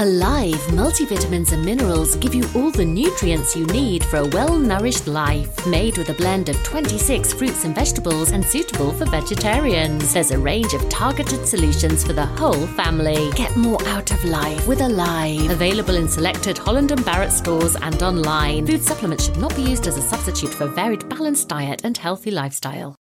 Alive 0.00 0.54
multivitamins 0.68 1.52
and 1.52 1.62
minerals 1.62 2.16
give 2.16 2.34
you 2.34 2.42
all 2.54 2.70
the 2.70 2.86
nutrients 2.86 3.54
you 3.54 3.66
need 3.66 4.02
for 4.02 4.16
a 4.16 4.26
well 4.28 4.58
nourished 4.58 5.06
life. 5.06 5.66
Made 5.66 5.98
with 5.98 6.08
a 6.08 6.14
blend 6.14 6.48
of 6.48 6.56
26 6.64 7.34
fruits 7.34 7.66
and 7.66 7.74
vegetables 7.74 8.32
and 8.32 8.42
suitable 8.42 8.92
for 8.92 9.04
vegetarians. 9.04 10.14
There's 10.14 10.30
a 10.30 10.38
range 10.38 10.72
of 10.72 10.88
targeted 10.88 11.46
solutions 11.46 12.02
for 12.02 12.14
the 12.14 12.24
whole 12.24 12.66
family. 12.68 13.30
Get 13.32 13.54
more 13.58 13.86
out 13.88 14.10
of 14.10 14.24
life 14.24 14.66
with 14.66 14.80
Alive. 14.80 15.50
Available 15.50 15.96
in 15.96 16.08
selected 16.08 16.56
Holland 16.56 16.92
and 16.92 17.04
Barrett 17.04 17.30
stores 17.30 17.76
and 17.76 18.02
online. 18.02 18.66
Food 18.66 18.82
supplements 18.82 19.26
should 19.26 19.36
not 19.36 19.54
be 19.54 19.64
used 19.64 19.86
as 19.86 19.98
a 19.98 20.08
substitute 20.08 20.54
for 20.54 20.66
varied 20.66 21.06
balanced 21.10 21.50
diet 21.50 21.82
and 21.84 21.98
healthy 21.98 22.30
lifestyle. 22.30 22.96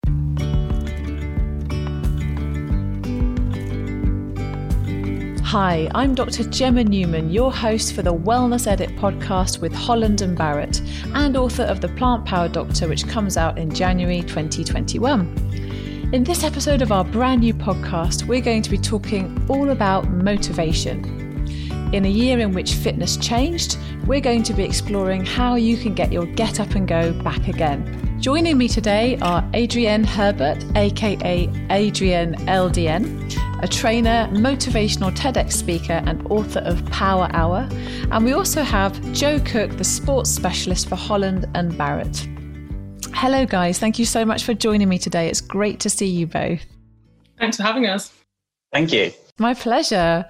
Hi, 5.49 5.87
I'm 5.93 6.15
Dr. 6.15 6.43
Gemma 6.45 6.83
Newman, 6.83 7.29
your 7.29 7.53
host 7.53 7.93
for 7.93 8.01
the 8.01 8.13
Wellness 8.13 8.65
Edit 8.65 8.89
podcast 8.95 9.61
with 9.61 9.71
Holland 9.71 10.21
and 10.21 10.35
Barrett, 10.35 10.81
and 11.13 11.37
author 11.37 11.61
of 11.61 11.81
The 11.81 11.87
Plant 11.89 12.25
Power 12.25 12.49
Doctor, 12.49 12.87
which 12.87 13.07
comes 13.07 13.37
out 13.37 13.59
in 13.59 13.71
January 13.71 14.21
2021. 14.21 16.09
In 16.11 16.23
this 16.23 16.43
episode 16.43 16.81
of 16.81 16.91
our 16.91 17.03
brand 17.03 17.41
new 17.41 17.53
podcast, 17.53 18.27
we're 18.27 18.41
going 18.41 18.63
to 18.63 18.71
be 18.71 18.77
talking 18.79 19.45
all 19.47 19.69
about 19.69 20.09
motivation. 20.09 21.05
In 21.93 22.05
a 22.05 22.09
year 22.09 22.39
in 22.39 22.51
which 22.51 22.73
fitness 22.73 23.15
changed, 23.15 23.77
we're 24.07 24.21
going 24.21 24.41
to 24.43 24.53
be 24.53 24.63
exploring 24.63 25.23
how 25.23 25.53
you 25.53 25.77
can 25.77 25.93
get 25.93 26.11
your 26.11 26.25
get 26.25 26.59
up 26.59 26.71
and 26.71 26.87
go 26.87 27.13
back 27.21 27.47
again. 27.47 28.17
Joining 28.19 28.57
me 28.57 28.67
today 28.67 29.19
are 29.21 29.47
Adrienne 29.53 30.05
Herbert, 30.05 30.65
aka 30.75 31.47
Adrienne 31.69 32.33
LDN, 32.47 33.44
a 33.61 33.67
trainer, 33.67 34.27
motivational 34.31 35.15
TEDx 35.15 35.53
speaker, 35.53 36.01
and 36.05 36.25
author 36.27 36.59
of 36.59 36.85
Power 36.87 37.29
Hour. 37.31 37.67
And 38.11 38.25
we 38.25 38.33
also 38.33 38.63
have 38.63 38.99
Joe 39.13 39.39
Cooke, 39.39 39.77
the 39.77 39.83
sports 39.83 40.29
specialist 40.29 40.89
for 40.89 40.95
Holland 40.95 41.47
and 41.55 41.77
Barrett. 41.77 42.27
Hello, 43.13 43.45
guys. 43.45 43.79
Thank 43.79 43.97
you 43.97 44.05
so 44.05 44.25
much 44.25 44.43
for 44.43 44.53
joining 44.53 44.89
me 44.89 44.97
today. 44.97 45.27
It's 45.27 45.41
great 45.41 45.79
to 45.81 45.89
see 45.89 46.07
you 46.07 46.27
both. 46.27 46.65
Thanks 47.39 47.57
for 47.57 47.63
having 47.63 47.85
us. 47.85 48.11
Thank 48.73 48.91
you. 48.91 49.11
My 49.39 49.53
pleasure. 49.53 50.25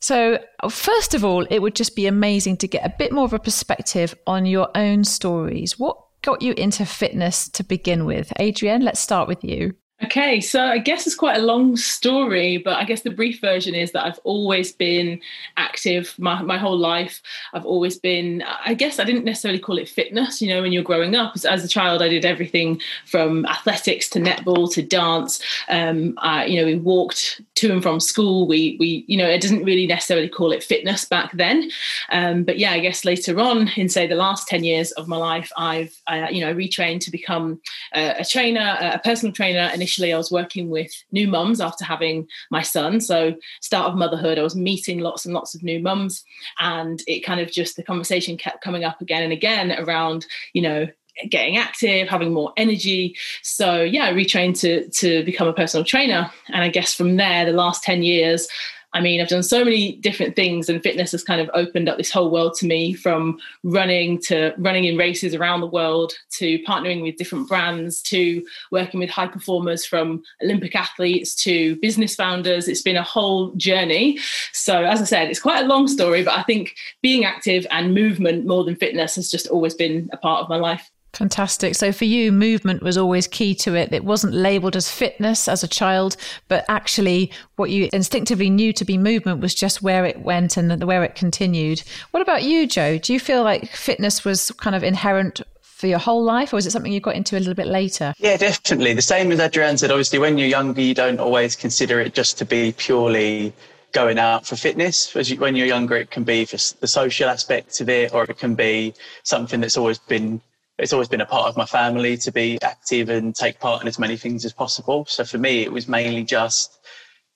So, 0.00 0.38
first 0.68 1.14
of 1.14 1.24
all, 1.24 1.44
it 1.50 1.60
would 1.60 1.74
just 1.74 1.96
be 1.96 2.06
amazing 2.06 2.58
to 2.58 2.68
get 2.68 2.84
a 2.84 2.94
bit 2.98 3.12
more 3.12 3.24
of 3.24 3.32
a 3.32 3.38
perspective 3.38 4.14
on 4.26 4.44
your 4.44 4.68
own 4.74 5.04
stories. 5.04 5.78
What 5.78 5.96
got 6.22 6.42
you 6.42 6.52
into 6.54 6.84
fitness 6.84 7.48
to 7.50 7.64
begin 7.64 8.04
with? 8.04 8.32
Adrienne, 8.40 8.82
let's 8.82 9.00
start 9.00 9.28
with 9.28 9.42
you. 9.44 9.74
Okay, 10.04 10.42
so 10.42 10.62
I 10.62 10.76
guess 10.76 11.06
it's 11.06 11.16
quite 11.16 11.38
a 11.38 11.42
long 11.42 11.74
story, 11.74 12.58
but 12.58 12.76
I 12.76 12.84
guess 12.84 13.00
the 13.00 13.10
brief 13.10 13.40
version 13.40 13.74
is 13.74 13.92
that 13.92 14.04
I've 14.04 14.20
always 14.24 14.70
been 14.70 15.22
active 15.56 16.14
my, 16.18 16.42
my 16.42 16.58
whole 16.58 16.76
life. 16.76 17.22
I've 17.54 17.64
always 17.64 17.98
been, 17.98 18.42
I 18.42 18.74
guess 18.74 18.98
I 18.98 19.04
didn't 19.04 19.24
necessarily 19.24 19.58
call 19.58 19.78
it 19.78 19.88
fitness, 19.88 20.42
you 20.42 20.48
know, 20.48 20.60
when 20.60 20.72
you're 20.72 20.82
growing 20.82 21.16
up. 21.16 21.32
As, 21.34 21.46
as 21.46 21.64
a 21.64 21.68
child, 21.68 22.02
I 22.02 22.10
did 22.10 22.26
everything 22.26 22.78
from 23.06 23.46
athletics 23.46 24.10
to 24.10 24.20
netball 24.20 24.70
to 24.74 24.82
dance. 24.82 25.40
Um, 25.70 26.12
I, 26.18 26.44
you 26.44 26.60
know, 26.60 26.66
we 26.66 26.76
walked 26.76 27.40
to 27.54 27.72
and 27.72 27.82
from 27.82 27.98
school. 27.98 28.46
We, 28.46 28.76
we, 28.78 29.06
you 29.08 29.16
know, 29.16 29.28
it 29.28 29.40
doesn't 29.40 29.64
really 29.64 29.86
necessarily 29.86 30.28
call 30.28 30.52
it 30.52 30.62
fitness 30.62 31.06
back 31.06 31.32
then. 31.32 31.70
Um, 32.10 32.44
but 32.44 32.58
yeah, 32.58 32.72
I 32.72 32.80
guess 32.80 33.06
later 33.06 33.40
on 33.40 33.68
in, 33.76 33.88
say, 33.88 34.06
the 34.06 34.14
last 34.14 34.46
10 34.48 34.62
years 34.62 34.92
of 34.92 35.08
my 35.08 35.16
life, 35.16 35.50
I've, 35.56 35.98
I, 36.06 36.28
you 36.28 36.44
know, 36.44 36.54
retrained 36.54 37.00
to 37.00 37.10
become 37.10 37.62
a, 37.94 38.16
a 38.18 38.24
trainer, 38.26 38.76
a 38.78 38.98
personal 38.98 39.32
trainer, 39.32 39.70
and 39.72 39.85
initially 39.86 40.12
I 40.12 40.16
was 40.16 40.32
working 40.32 40.68
with 40.68 40.90
new 41.12 41.28
mums 41.28 41.60
after 41.60 41.84
having 41.84 42.26
my 42.50 42.62
son. 42.62 43.00
So, 43.00 43.34
start 43.60 43.88
of 43.88 43.96
motherhood, 43.96 44.36
I 44.36 44.42
was 44.42 44.56
meeting 44.56 44.98
lots 44.98 45.24
and 45.24 45.32
lots 45.32 45.54
of 45.54 45.62
new 45.62 45.80
mums. 45.80 46.24
And 46.58 47.00
it 47.06 47.20
kind 47.20 47.40
of 47.40 47.52
just, 47.52 47.76
the 47.76 47.84
conversation 47.84 48.36
kept 48.36 48.64
coming 48.64 48.82
up 48.82 49.00
again 49.00 49.22
and 49.22 49.32
again 49.32 49.76
around, 49.78 50.26
you 50.54 50.62
know, 50.62 50.88
getting 51.30 51.56
active, 51.56 52.08
having 52.08 52.34
more 52.34 52.52
energy. 52.56 53.16
So 53.42 53.80
yeah, 53.80 54.06
I 54.06 54.12
retrained 54.12 54.58
to 54.60 54.88
to 54.90 55.24
become 55.24 55.46
a 55.46 55.52
personal 55.52 55.84
trainer. 55.84 56.30
And 56.48 56.64
I 56.64 56.68
guess 56.68 56.92
from 56.92 57.16
there, 57.16 57.44
the 57.46 57.52
last 57.52 57.84
10 57.84 58.02
years, 58.02 58.48
I 58.96 59.00
mean, 59.02 59.20
I've 59.20 59.28
done 59.28 59.42
so 59.42 59.62
many 59.62 59.96
different 59.96 60.36
things, 60.36 60.70
and 60.70 60.82
fitness 60.82 61.12
has 61.12 61.22
kind 61.22 61.38
of 61.38 61.50
opened 61.52 61.86
up 61.86 61.98
this 61.98 62.10
whole 62.10 62.30
world 62.30 62.54
to 62.54 62.66
me 62.66 62.94
from 62.94 63.38
running 63.62 64.18
to 64.22 64.54
running 64.56 64.84
in 64.84 64.96
races 64.96 65.34
around 65.34 65.60
the 65.60 65.66
world 65.66 66.14
to 66.38 66.58
partnering 66.60 67.02
with 67.02 67.16
different 67.16 67.46
brands 67.46 68.00
to 68.04 68.42
working 68.72 68.98
with 68.98 69.10
high 69.10 69.26
performers 69.26 69.84
from 69.84 70.22
Olympic 70.42 70.74
athletes 70.74 71.34
to 71.44 71.76
business 71.76 72.14
founders. 72.14 72.68
It's 72.68 72.80
been 72.80 72.96
a 72.96 73.02
whole 73.02 73.52
journey. 73.56 74.18
So, 74.54 74.82
as 74.84 75.02
I 75.02 75.04
said, 75.04 75.28
it's 75.28 75.40
quite 75.40 75.62
a 75.62 75.68
long 75.68 75.88
story, 75.88 76.24
but 76.24 76.38
I 76.38 76.42
think 76.44 76.74
being 77.02 77.26
active 77.26 77.66
and 77.70 77.92
movement 77.92 78.46
more 78.46 78.64
than 78.64 78.76
fitness 78.76 79.16
has 79.16 79.30
just 79.30 79.46
always 79.48 79.74
been 79.74 80.08
a 80.14 80.16
part 80.16 80.42
of 80.42 80.48
my 80.48 80.56
life. 80.56 80.90
Fantastic. 81.16 81.74
So 81.74 81.92
for 81.92 82.04
you, 82.04 82.30
movement 82.30 82.82
was 82.82 82.98
always 82.98 83.26
key 83.26 83.54
to 83.56 83.74
it. 83.74 83.90
It 83.90 84.04
wasn't 84.04 84.34
labeled 84.34 84.76
as 84.76 84.90
fitness 84.90 85.48
as 85.48 85.64
a 85.64 85.68
child, 85.68 86.14
but 86.46 86.66
actually 86.68 87.30
what 87.56 87.70
you 87.70 87.88
instinctively 87.94 88.50
knew 88.50 88.70
to 88.74 88.84
be 88.84 88.98
movement 88.98 89.40
was 89.40 89.54
just 89.54 89.80
where 89.80 90.04
it 90.04 90.20
went 90.20 90.58
and 90.58 90.84
where 90.84 91.02
it 91.02 91.14
continued. 91.14 91.82
What 92.10 92.20
about 92.20 92.42
you, 92.42 92.66
Joe? 92.66 92.98
Do 92.98 93.14
you 93.14 93.18
feel 93.18 93.42
like 93.42 93.70
fitness 93.70 94.26
was 94.26 94.50
kind 94.58 94.76
of 94.76 94.84
inherent 94.84 95.40
for 95.62 95.86
your 95.86 95.98
whole 95.98 96.22
life, 96.22 96.52
or 96.52 96.56
was 96.56 96.66
it 96.66 96.70
something 96.70 96.92
you 96.92 97.00
got 97.00 97.16
into 97.16 97.36
a 97.36 97.40
little 97.40 97.54
bit 97.54 97.66
later? 97.66 98.12
Yeah, 98.18 98.36
definitely. 98.36 98.92
The 98.92 99.00
same 99.00 99.32
as 99.32 99.40
Adrienne 99.40 99.78
said, 99.78 99.90
obviously, 99.90 100.18
when 100.18 100.36
you're 100.36 100.48
younger, 100.48 100.82
you 100.82 100.94
don't 100.94 101.18
always 101.18 101.56
consider 101.56 101.98
it 101.98 102.12
just 102.12 102.36
to 102.38 102.44
be 102.44 102.72
purely 102.76 103.54
going 103.92 104.18
out 104.18 104.46
for 104.46 104.56
fitness. 104.56 105.16
As 105.16 105.30
you, 105.30 105.38
when 105.38 105.56
you're 105.56 105.66
younger, 105.66 105.96
it 105.96 106.10
can 106.10 106.24
be 106.24 106.44
for 106.44 106.56
the 106.80 106.86
social 106.86 107.30
aspect 107.30 107.80
of 107.80 107.88
it, 107.88 108.12
or 108.12 108.24
it 108.24 108.38
can 108.38 108.54
be 108.54 108.92
something 109.22 109.60
that's 109.60 109.78
always 109.78 109.98
been 109.98 110.42
it's 110.78 110.92
always 110.92 111.08
been 111.08 111.20
a 111.20 111.26
part 111.26 111.48
of 111.48 111.56
my 111.56 111.64
family 111.64 112.16
to 112.18 112.30
be 112.30 112.58
active 112.62 113.08
and 113.08 113.34
take 113.34 113.58
part 113.60 113.82
in 113.82 113.88
as 113.88 113.98
many 113.98 114.16
things 114.16 114.44
as 114.44 114.52
possible. 114.52 115.06
So 115.06 115.24
for 115.24 115.38
me, 115.38 115.62
it 115.62 115.72
was 115.72 115.88
mainly 115.88 116.24
just 116.24 116.78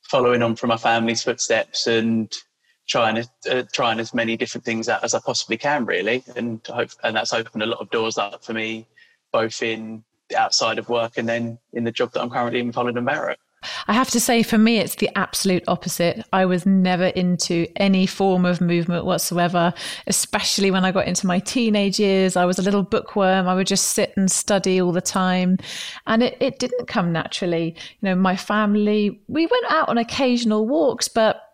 following 0.02 0.42
on 0.42 0.56
from 0.56 0.68
my 0.68 0.76
family's 0.76 1.22
footsteps 1.22 1.86
and 1.86 2.32
trying 2.88 3.24
uh, 3.50 3.62
trying 3.72 4.00
as 4.00 4.12
many 4.12 4.36
different 4.36 4.64
things 4.64 4.88
out 4.88 5.04
as 5.04 5.14
I 5.14 5.20
possibly 5.24 5.56
can, 5.56 5.86
really. 5.86 6.22
And 6.36 6.60
hope, 6.66 6.90
and 7.02 7.16
that's 7.16 7.32
opened 7.32 7.62
a 7.62 7.66
lot 7.66 7.80
of 7.80 7.90
doors 7.90 8.18
up 8.18 8.44
for 8.44 8.52
me, 8.52 8.86
both 9.32 9.62
in 9.62 10.04
outside 10.36 10.78
of 10.78 10.88
work 10.88 11.16
and 11.16 11.28
then 11.28 11.58
in 11.72 11.84
the 11.84 11.92
job 11.92 12.12
that 12.12 12.20
I'm 12.20 12.30
currently 12.30 12.60
in 12.60 12.72
Holland 12.72 12.98
and. 12.98 13.38
I 13.88 13.92
have 13.92 14.10
to 14.10 14.20
say, 14.20 14.42
for 14.42 14.56
me, 14.56 14.78
it's 14.78 14.94
the 14.96 15.10
absolute 15.16 15.64
opposite. 15.68 16.24
I 16.32 16.46
was 16.46 16.64
never 16.64 17.06
into 17.06 17.66
any 17.76 18.06
form 18.06 18.44
of 18.44 18.60
movement 18.60 19.04
whatsoever, 19.04 19.74
especially 20.06 20.70
when 20.70 20.84
I 20.84 20.92
got 20.92 21.06
into 21.06 21.26
my 21.26 21.40
teenage 21.40 22.00
years. 22.00 22.36
I 22.36 22.46
was 22.46 22.58
a 22.58 22.62
little 22.62 22.82
bookworm. 22.82 23.48
I 23.48 23.54
would 23.54 23.66
just 23.66 23.88
sit 23.88 24.14
and 24.16 24.30
study 24.30 24.80
all 24.80 24.92
the 24.92 25.00
time. 25.00 25.58
And 26.06 26.22
it, 26.22 26.36
it 26.40 26.58
didn't 26.58 26.88
come 26.88 27.12
naturally. 27.12 27.74
You 28.00 28.08
know, 28.08 28.14
my 28.14 28.36
family, 28.36 29.20
we 29.28 29.46
went 29.46 29.66
out 29.70 29.88
on 29.88 29.98
occasional 29.98 30.66
walks, 30.66 31.08
but 31.08 31.49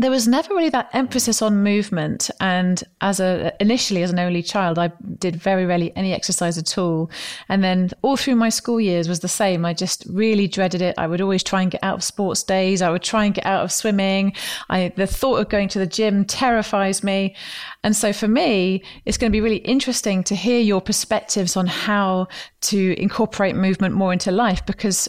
there 0.00 0.10
was 0.10 0.26
never 0.26 0.54
really 0.54 0.70
that 0.70 0.88
emphasis 0.92 1.42
on 1.42 1.62
movement. 1.62 2.30
And 2.40 2.82
as 3.00 3.20
a 3.20 3.52
initially 3.60 4.02
as 4.02 4.10
an 4.10 4.18
only 4.18 4.42
child 4.42 4.78
i 4.78 4.90
did 5.18 5.36
very 5.36 5.66
rarely 5.66 5.94
any 5.96 6.12
exercise 6.12 6.56
at 6.58 6.78
all. 6.78 7.10
And 7.48 7.62
then 7.62 7.90
all 8.02 8.16
through 8.16 8.36
my 8.36 8.48
school 8.48 8.80
years 8.80 9.08
was 9.08 9.20
the 9.20 9.28
same. 9.28 9.64
I 9.64 9.74
just 9.74 10.04
really 10.08 10.48
dreaded 10.48 10.82
it. 10.82 10.94
I 10.98 11.06
would 11.06 11.20
always 11.20 11.42
try 11.42 11.62
and 11.62 11.70
get 11.70 11.82
out 11.82 11.96
of 11.96 12.04
sports 12.04 12.42
days. 12.42 12.82
I 12.82 12.90
would 12.90 13.02
try 13.02 13.24
and 13.24 13.34
get 13.34 13.46
out 13.46 13.64
of 13.64 13.72
swimming. 13.72 14.32
I 14.68 14.92
the 14.96 15.06
thought 15.06 15.36
of 15.36 15.48
going 15.48 15.68
to 15.68 15.78
the 15.78 15.86
gym 15.86 16.24
terrifies 16.24 17.02
me. 17.02 17.34
And 17.82 17.94
so 17.94 18.12
for 18.12 18.28
me 18.28 18.82
it's 19.04 19.18
going 19.18 19.30
to 19.30 19.36
be 19.36 19.40
really 19.40 19.56
interesting 19.56 20.24
to 20.24 20.34
hear 20.34 20.60
your 20.60 20.80
perspectives 20.80 21.56
on 21.56 21.66
how 21.66 22.28
to 22.62 23.00
incorporate 23.00 23.56
movement 23.56 23.94
more 23.94 24.12
into 24.12 24.30
life 24.30 24.64
because 24.66 25.08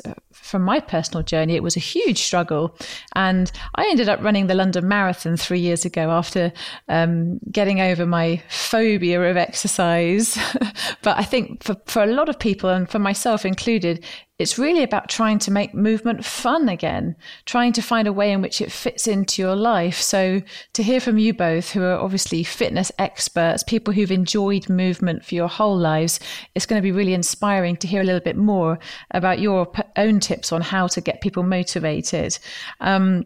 from 0.51 0.63
my 0.63 0.81
personal 0.81 1.23
journey, 1.23 1.55
it 1.55 1.63
was 1.63 1.77
a 1.77 1.79
huge 1.79 2.21
struggle. 2.21 2.77
And 3.15 3.49
I 3.75 3.87
ended 3.89 4.09
up 4.09 4.21
running 4.21 4.47
the 4.47 4.53
London 4.53 4.85
Marathon 4.85 5.37
three 5.37 5.61
years 5.61 5.85
ago 5.85 6.11
after 6.11 6.51
um, 6.89 7.39
getting 7.49 7.79
over 7.79 8.05
my 8.05 8.43
phobia 8.49 9.21
of 9.21 9.37
exercise. 9.37 10.37
but 11.01 11.17
I 11.17 11.23
think 11.23 11.63
for, 11.63 11.77
for 11.85 12.03
a 12.03 12.07
lot 12.07 12.27
of 12.27 12.37
people, 12.37 12.69
and 12.69 12.89
for 12.89 12.99
myself 12.99 13.45
included, 13.45 14.05
it's 14.41 14.57
really 14.57 14.83
about 14.83 15.07
trying 15.07 15.37
to 15.39 15.51
make 15.51 15.73
movement 15.73 16.25
fun 16.25 16.67
again, 16.67 17.15
trying 17.45 17.73
to 17.73 17.81
find 17.81 18.07
a 18.07 18.13
way 18.13 18.31
in 18.31 18.41
which 18.41 18.59
it 18.59 18.71
fits 18.71 19.07
into 19.07 19.41
your 19.41 19.55
life. 19.55 20.01
So, 20.01 20.41
to 20.73 20.83
hear 20.83 20.99
from 20.99 21.17
you 21.17 21.33
both, 21.33 21.71
who 21.71 21.83
are 21.83 21.99
obviously 21.99 22.43
fitness 22.43 22.91
experts, 22.97 23.63
people 23.63 23.93
who've 23.93 24.11
enjoyed 24.11 24.67
movement 24.67 25.23
for 25.23 25.35
your 25.35 25.47
whole 25.47 25.77
lives, 25.77 26.19
it's 26.55 26.65
going 26.65 26.81
to 26.81 26.83
be 26.83 26.91
really 26.91 27.13
inspiring 27.13 27.77
to 27.77 27.87
hear 27.87 28.01
a 28.01 28.03
little 28.03 28.19
bit 28.19 28.35
more 28.35 28.79
about 29.11 29.39
your 29.39 29.71
own 29.95 30.19
tips 30.19 30.51
on 30.51 30.61
how 30.61 30.87
to 30.87 31.01
get 31.01 31.21
people 31.21 31.43
motivated. 31.43 32.37
Um, 32.79 33.25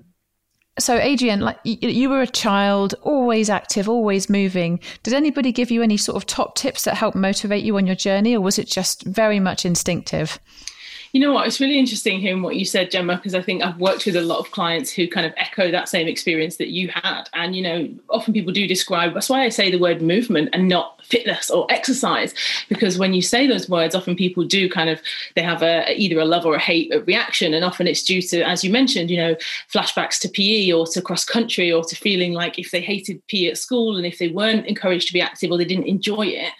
so, 0.77 0.97
Adrienne, 0.97 1.39
like 1.39 1.59
you 1.63 2.09
were 2.09 2.21
a 2.21 2.27
child, 2.27 2.95
always 3.01 3.49
active, 3.49 3.87
always 3.87 4.29
moving. 4.29 4.81
Did 5.03 5.13
anybody 5.13 5.53
give 5.53 5.71
you 5.71 5.81
any 5.81 5.95
sort 5.95 6.17
of 6.17 6.25
top 6.25 6.55
tips 6.55 6.83
that 6.83 6.95
helped 6.95 7.15
motivate 7.15 7.63
you 7.63 7.77
on 7.77 7.87
your 7.87 7.95
journey, 7.95 8.35
or 8.35 8.41
was 8.41 8.59
it 8.59 8.67
just 8.67 9.03
very 9.03 9.39
much 9.39 9.65
instinctive? 9.65 10.37
You 11.15 11.21
know 11.21 11.31
what? 11.31 11.47
It's 11.47 11.61
really 11.61 11.79
interesting 11.79 12.19
hearing 12.19 12.41
what 12.41 12.57
you 12.57 12.65
said, 12.65 12.91
Gemma, 12.91 13.15
because 13.15 13.35
I 13.35 13.41
think 13.41 13.63
I've 13.63 13.79
worked 13.79 14.05
with 14.05 14.17
a 14.17 14.21
lot 14.21 14.39
of 14.39 14.51
clients 14.51 14.91
who 14.91 15.07
kind 15.07 15.25
of 15.25 15.31
echo 15.37 15.71
that 15.71 15.87
same 15.87 16.09
experience 16.09 16.57
that 16.57 16.71
you 16.71 16.89
had. 16.89 17.29
And, 17.33 17.55
you 17.55 17.61
know, 17.61 17.89
often 18.09 18.33
people 18.33 18.51
do 18.51 18.67
describe, 18.67 19.13
that's 19.13 19.29
why 19.29 19.45
I 19.45 19.47
say 19.47 19.71
the 19.71 19.79
word 19.79 20.01
movement 20.01 20.49
and 20.51 20.67
not 20.67 21.01
fitness 21.05 21.49
or 21.49 21.71
exercise, 21.71 22.33
because 22.67 22.99
when 22.99 23.13
you 23.13 23.21
say 23.21 23.47
those 23.47 23.69
words, 23.69 23.95
often 23.95 24.17
people 24.17 24.43
do 24.43 24.69
kind 24.69 24.89
of, 24.89 24.99
they 25.35 25.41
have 25.41 25.63
a, 25.63 25.89
either 25.97 26.19
a 26.19 26.25
love 26.25 26.45
or 26.45 26.55
a 26.55 26.59
hate 26.59 26.91
reaction. 27.07 27.53
And 27.53 27.63
often 27.63 27.87
it's 27.87 28.03
due 28.03 28.21
to, 28.21 28.41
as 28.41 28.65
you 28.65 28.69
mentioned, 28.69 29.09
you 29.09 29.15
know, 29.15 29.37
flashbacks 29.73 30.19
to 30.19 30.27
PE 30.27 30.73
or 30.73 30.85
to 30.87 31.01
cross 31.01 31.23
country 31.23 31.71
or 31.71 31.85
to 31.85 31.95
feeling 31.95 32.33
like 32.33 32.59
if 32.59 32.71
they 32.71 32.81
hated 32.81 33.25
PE 33.27 33.51
at 33.51 33.57
school 33.57 33.95
and 33.95 34.05
if 34.05 34.19
they 34.19 34.27
weren't 34.27 34.65
encouraged 34.65 35.07
to 35.07 35.13
be 35.13 35.21
active 35.21 35.49
or 35.49 35.57
they 35.57 35.63
didn't 35.63 35.87
enjoy 35.87 36.25
it, 36.25 36.51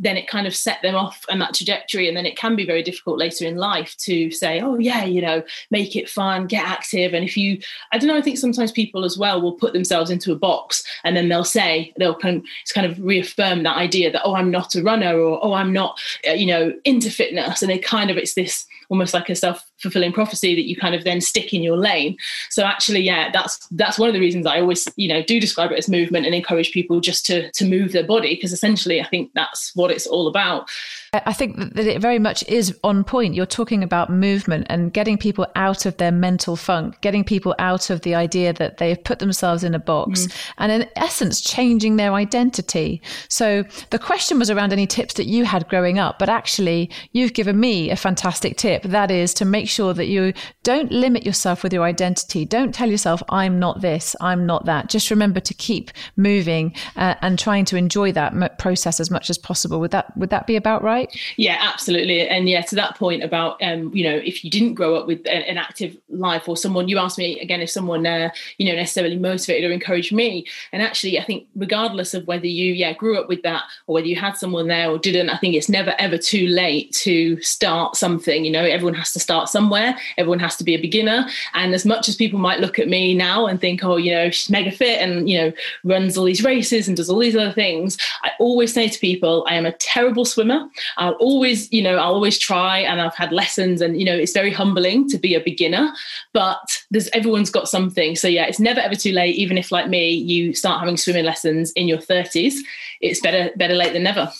then 0.00 0.16
it 0.16 0.26
kind 0.26 0.46
of 0.46 0.56
set 0.56 0.80
them 0.82 0.94
off 0.94 1.24
on 1.30 1.38
that 1.38 1.54
trajectory. 1.54 2.08
And 2.08 2.16
then 2.16 2.26
it 2.26 2.36
can 2.36 2.56
be 2.56 2.66
very 2.66 2.82
difficult 2.82 3.18
later 3.18 3.44
in 3.44 3.56
life 3.56 3.94
to 3.98 4.30
say, 4.30 4.60
oh, 4.60 4.78
yeah, 4.78 5.04
you 5.04 5.20
know, 5.20 5.42
make 5.70 5.94
it 5.94 6.08
fun, 6.08 6.46
get 6.46 6.66
active. 6.66 7.12
And 7.12 7.22
if 7.22 7.36
you, 7.36 7.58
I 7.92 7.98
don't 7.98 8.08
know, 8.08 8.16
I 8.16 8.22
think 8.22 8.38
sometimes 8.38 8.72
people 8.72 9.04
as 9.04 9.18
well 9.18 9.40
will 9.40 9.52
put 9.52 9.74
themselves 9.74 10.10
into 10.10 10.32
a 10.32 10.36
box 10.36 10.82
and 11.04 11.16
then 11.16 11.28
they'll 11.28 11.44
say, 11.44 11.92
they'll 11.98 12.14
kind 12.14 12.38
of, 12.38 12.44
kind 12.74 12.86
of 12.86 12.98
reaffirm 12.98 13.62
that 13.62 13.76
idea 13.76 14.10
that, 14.10 14.22
oh, 14.24 14.34
I'm 14.34 14.50
not 14.50 14.74
a 14.74 14.82
runner 14.82 15.18
or, 15.18 15.38
oh, 15.44 15.52
I'm 15.52 15.72
not, 15.72 16.00
uh, 16.26 16.32
you 16.32 16.46
know, 16.46 16.72
into 16.84 17.10
fitness. 17.10 17.62
And 17.62 17.70
they 17.70 17.78
kind 17.78 18.10
of, 18.10 18.16
it's 18.16 18.34
this, 18.34 18.66
almost 18.88 19.14
like 19.14 19.28
a 19.28 19.34
self-fulfilling 19.80 20.12
prophecy 20.12 20.54
that 20.54 20.68
you 20.68 20.76
kind 20.76 20.94
of 20.94 21.04
then 21.04 21.20
stick 21.20 21.52
in 21.54 21.62
your 21.62 21.76
lane. 21.76 22.16
So 22.50 22.64
actually 22.64 23.00
yeah 23.00 23.30
that's 23.32 23.66
that's 23.72 23.98
one 23.98 24.08
of 24.08 24.14
the 24.14 24.20
reasons 24.20 24.46
i 24.46 24.60
always 24.60 24.86
you 24.96 25.08
know 25.08 25.22
do 25.22 25.40
describe 25.40 25.72
it 25.72 25.78
as 25.78 25.88
movement 25.88 26.26
and 26.26 26.34
encourage 26.34 26.72
people 26.72 27.00
just 27.00 27.24
to 27.26 27.50
to 27.52 27.64
move 27.64 27.92
their 27.92 28.04
body 28.04 28.34
because 28.34 28.52
essentially 28.52 29.00
i 29.00 29.06
think 29.06 29.30
that's 29.34 29.74
what 29.74 29.90
it's 29.90 30.06
all 30.06 30.26
about 30.26 30.68
I 31.12 31.32
think 31.32 31.56
that 31.74 31.86
it 31.86 32.00
very 32.00 32.20
much 32.20 32.44
is 32.46 32.78
on 32.84 33.02
point. 33.02 33.34
You're 33.34 33.46
talking 33.46 33.82
about 33.82 34.10
movement 34.10 34.66
and 34.70 34.92
getting 34.92 35.18
people 35.18 35.46
out 35.56 35.84
of 35.84 35.96
their 35.96 36.12
mental 36.12 36.54
funk, 36.54 37.00
getting 37.00 37.24
people 37.24 37.54
out 37.58 37.90
of 37.90 38.02
the 38.02 38.14
idea 38.14 38.52
that 38.52 38.76
they've 38.76 39.02
put 39.02 39.18
themselves 39.18 39.64
in 39.64 39.74
a 39.74 39.80
box, 39.80 40.26
mm. 40.26 40.36
and 40.58 40.70
in 40.70 40.88
essence, 40.94 41.40
changing 41.40 41.96
their 41.96 42.14
identity. 42.14 43.02
So 43.28 43.64
the 43.90 43.98
question 43.98 44.38
was 44.38 44.50
around 44.50 44.72
any 44.72 44.86
tips 44.86 45.14
that 45.14 45.26
you 45.26 45.44
had 45.44 45.68
growing 45.68 45.98
up, 45.98 46.18
but 46.18 46.28
actually, 46.28 46.90
you've 47.12 47.34
given 47.34 47.58
me 47.58 47.90
a 47.90 47.96
fantastic 47.96 48.56
tip. 48.56 48.82
That 48.84 49.10
is 49.10 49.34
to 49.34 49.44
make 49.44 49.68
sure 49.68 49.92
that 49.94 50.06
you 50.06 50.32
don't 50.62 50.92
limit 50.92 51.26
yourself 51.26 51.64
with 51.64 51.72
your 51.72 51.84
identity. 51.84 52.44
Don't 52.44 52.72
tell 52.74 52.88
yourself, 52.88 53.20
I'm 53.30 53.58
not 53.58 53.80
this, 53.80 54.14
I'm 54.20 54.46
not 54.46 54.64
that. 54.66 54.88
Just 54.88 55.10
remember 55.10 55.40
to 55.40 55.54
keep 55.54 55.90
moving 56.16 56.74
uh, 56.96 57.16
and 57.20 57.38
trying 57.38 57.64
to 57.66 57.76
enjoy 57.76 58.12
that 58.12 58.58
process 58.58 59.00
as 59.00 59.10
much 59.10 59.28
as 59.28 59.38
possible. 59.38 59.80
Would 59.80 59.90
that 59.90 60.16
would 60.16 60.30
that 60.30 60.46
be 60.46 60.56
about 60.56 60.82
right? 60.82 60.99
Right? 61.00 61.20
Yeah, 61.36 61.56
absolutely. 61.60 62.28
And 62.28 62.48
yeah, 62.48 62.62
to 62.62 62.74
that 62.76 62.96
point 62.96 63.22
about, 63.22 63.62
um, 63.62 63.94
you 63.94 64.04
know, 64.04 64.16
if 64.16 64.44
you 64.44 64.50
didn't 64.50 64.74
grow 64.74 64.96
up 64.96 65.06
with 65.06 65.26
an 65.26 65.58
active 65.58 65.96
life 66.08 66.48
or 66.48 66.56
someone, 66.56 66.88
you 66.88 66.98
asked 66.98 67.18
me 67.18 67.40
again, 67.40 67.60
if 67.60 67.70
someone, 67.70 68.06
uh, 68.06 68.30
you 68.58 68.66
know, 68.66 68.74
necessarily 68.74 69.16
motivated 69.16 69.68
or 69.68 69.72
encouraged 69.72 70.12
me. 70.12 70.46
And 70.72 70.82
actually, 70.82 71.18
I 71.18 71.24
think 71.24 71.46
regardless 71.56 72.14
of 72.14 72.26
whether 72.26 72.46
you, 72.46 72.72
yeah, 72.72 72.92
grew 72.92 73.18
up 73.18 73.28
with 73.28 73.42
that 73.42 73.64
or 73.86 73.94
whether 73.94 74.06
you 74.06 74.16
had 74.16 74.36
someone 74.36 74.68
there 74.68 74.90
or 74.90 74.98
didn't, 74.98 75.30
I 75.30 75.38
think 75.38 75.54
it's 75.54 75.68
never 75.68 75.94
ever 75.98 76.18
too 76.18 76.46
late 76.46 76.92
to 76.92 77.40
start 77.40 77.96
something. 77.96 78.44
You 78.44 78.50
know, 78.50 78.64
everyone 78.64 78.94
has 78.94 79.12
to 79.12 79.20
start 79.20 79.48
somewhere. 79.48 79.96
Everyone 80.16 80.38
has 80.40 80.56
to 80.56 80.64
be 80.64 80.74
a 80.74 80.80
beginner. 80.80 81.26
And 81.54 81.74
as 81.74 81.84
much 81.84 82.08
as 82.08 82.16
people 82.16 82.38
might 82.38 82.60
look 82.60 82.78
at 82.78 82.88
me 82.88 83.14
now 83.14 83.46
and 83.46 83.60
think, 83.60 83.84
oh, 83.84 83.96
you 83.96 84.12
know, 84.12 84.30
she's 84.30 84.50
mega 84.50 84.70
fit 84.70 85.00
and, 85.00 85.28
you 85.28 85.38
know, 85.38 85.52
runs 85.84 86.16
all 86.16 86.24
these 86.24 86.44
races 86.44 86.88
and 86.88 86.96
does 86.96 87.10
all 87.10 87.18
these 87.18 87.36
other 87.36 87.52
things, 87.52 87.98
I 88.22 88.30
always 88.38 88.72
say 88.72 88.88
to 88.88 88.98
people, 88.98 89.46
I 89.48 89.54
am 89.54 89.66
a 89.66 89.72
terrible 89.72 90.24
swimmer. 90.24 90.68
I'll 90.96 91.14
always, 91.14 91.72
you 91.72 91.82
know, 91.82 91.96
I'll 91.96 92.14
always 92.14 92.38
try 92.38 92.78
and 92.78 93.00
I've 93.00 93.14
had 93.14 93.32
lessons 93.32 93.80
and, 93.80 93.98
you 93.98 94.04
know, 94.04 94.14
it's 94.14 94.32
very 94.32 94.52
humbling 94.52 95.08
to 95.08 95.18
be 95.18 95.34
a 95.34 95.40
beginner, 95.40 95.92
but 96.32 96.82
there's 96.90 97.08
everyone's 97.08 97.50
got 97.50 97.68
something. 97.68 98.16
So 98.16 98.28
yeah, 98.28 98.46
it's 98.46 98.60
never 98.60 98.80
ever 98.80 98.94
too 98.94 99.12
late. 99.12 99.36
Even 99.36 99.58
if 99.58 99.72
like 99.72 99.88
me, 99.88 100.10
you 100.10 100.54
start 100.54 100.80
having 100.80 100.96
swimming 100.96 101.24
lessons 101.24 101.72
in 101.72 101.88
your 101.88 101.98
30s, 101.98 102.54
it's 103.00 103.20
better, 103.20 103.50
better 103.56 103.74
late 103.74 103.92
than 103.92 104.02
never. 104.02 104.32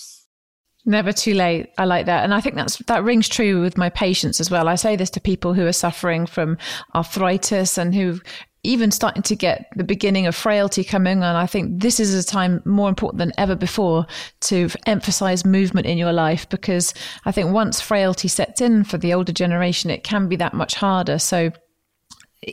Never 0.87 1.12
too 1.12 1.35
late. 1.35 1.70
I 1.76 1.85
like 1.85 2.06
that. 2.06 2.25
And 2.25 2.32
I 2.32 2.41
think 2.41 2.55
that's 2.55 2.79
that 2.87 3.05
rings 3.05 3.29
true 3.29 3.61
with 3.61 3.76
my 3.76 3.91
patients 3.91 4.41
as 4.41 4.50
well. 4.50 4.67
I 4.67 4.76
say 4.76 4.97
this 4.97 5.11
to 5.11 5.20
people 5.20 5.52
who 5.52 5.67
are 5.67 5.73
suffering 5.73 6.25
from 6.25 6.56
arthritis 6.94 7.76
and 7.76 7.94
who 7.94 8.19
even 8.62 8.91
starting 8.91 9.23
to 9.23 9.37
get 9.37 9.71
the 9.77 9.85
beginning 9.85 10.27
of 10.27 10.35
frailty 10.35 10.85
coming 10.85 11.23
on, 11.23 11.35
I 11.35 11.47
think 11.47 11.81
this 11.81 11.99
is 11.99 12.15
a 12.15 12.27
time 12.27 12.62
more 12.65 12.89
important 12.89 13.19
than 13.19 13.33
ever 13.39 13.55
before 13.55 14.07
to 14.43 14.69
emphasize 14.87 15.45
movement 15.45 15.87
in 15.87 15.97
your 15.97 16.12
life 16.12 16.49
because 16.49 16.93
I 17.25 17.33
think 17.33 17.53
once 17.53 17.81
frailty 17.81 18.29
sets 18.29 18.61
in 18.61 18.85
for 18.85 18.99
the 18.99 19.15
older 19.15 19.33
generation, 19.33 19.91
it 19.91 20.05
can 20.05 20.29
be 20.29 20.37
that 20.37 20.55
much 20.55 20.75
harder. 20.75 21.19
So 21.19 21.53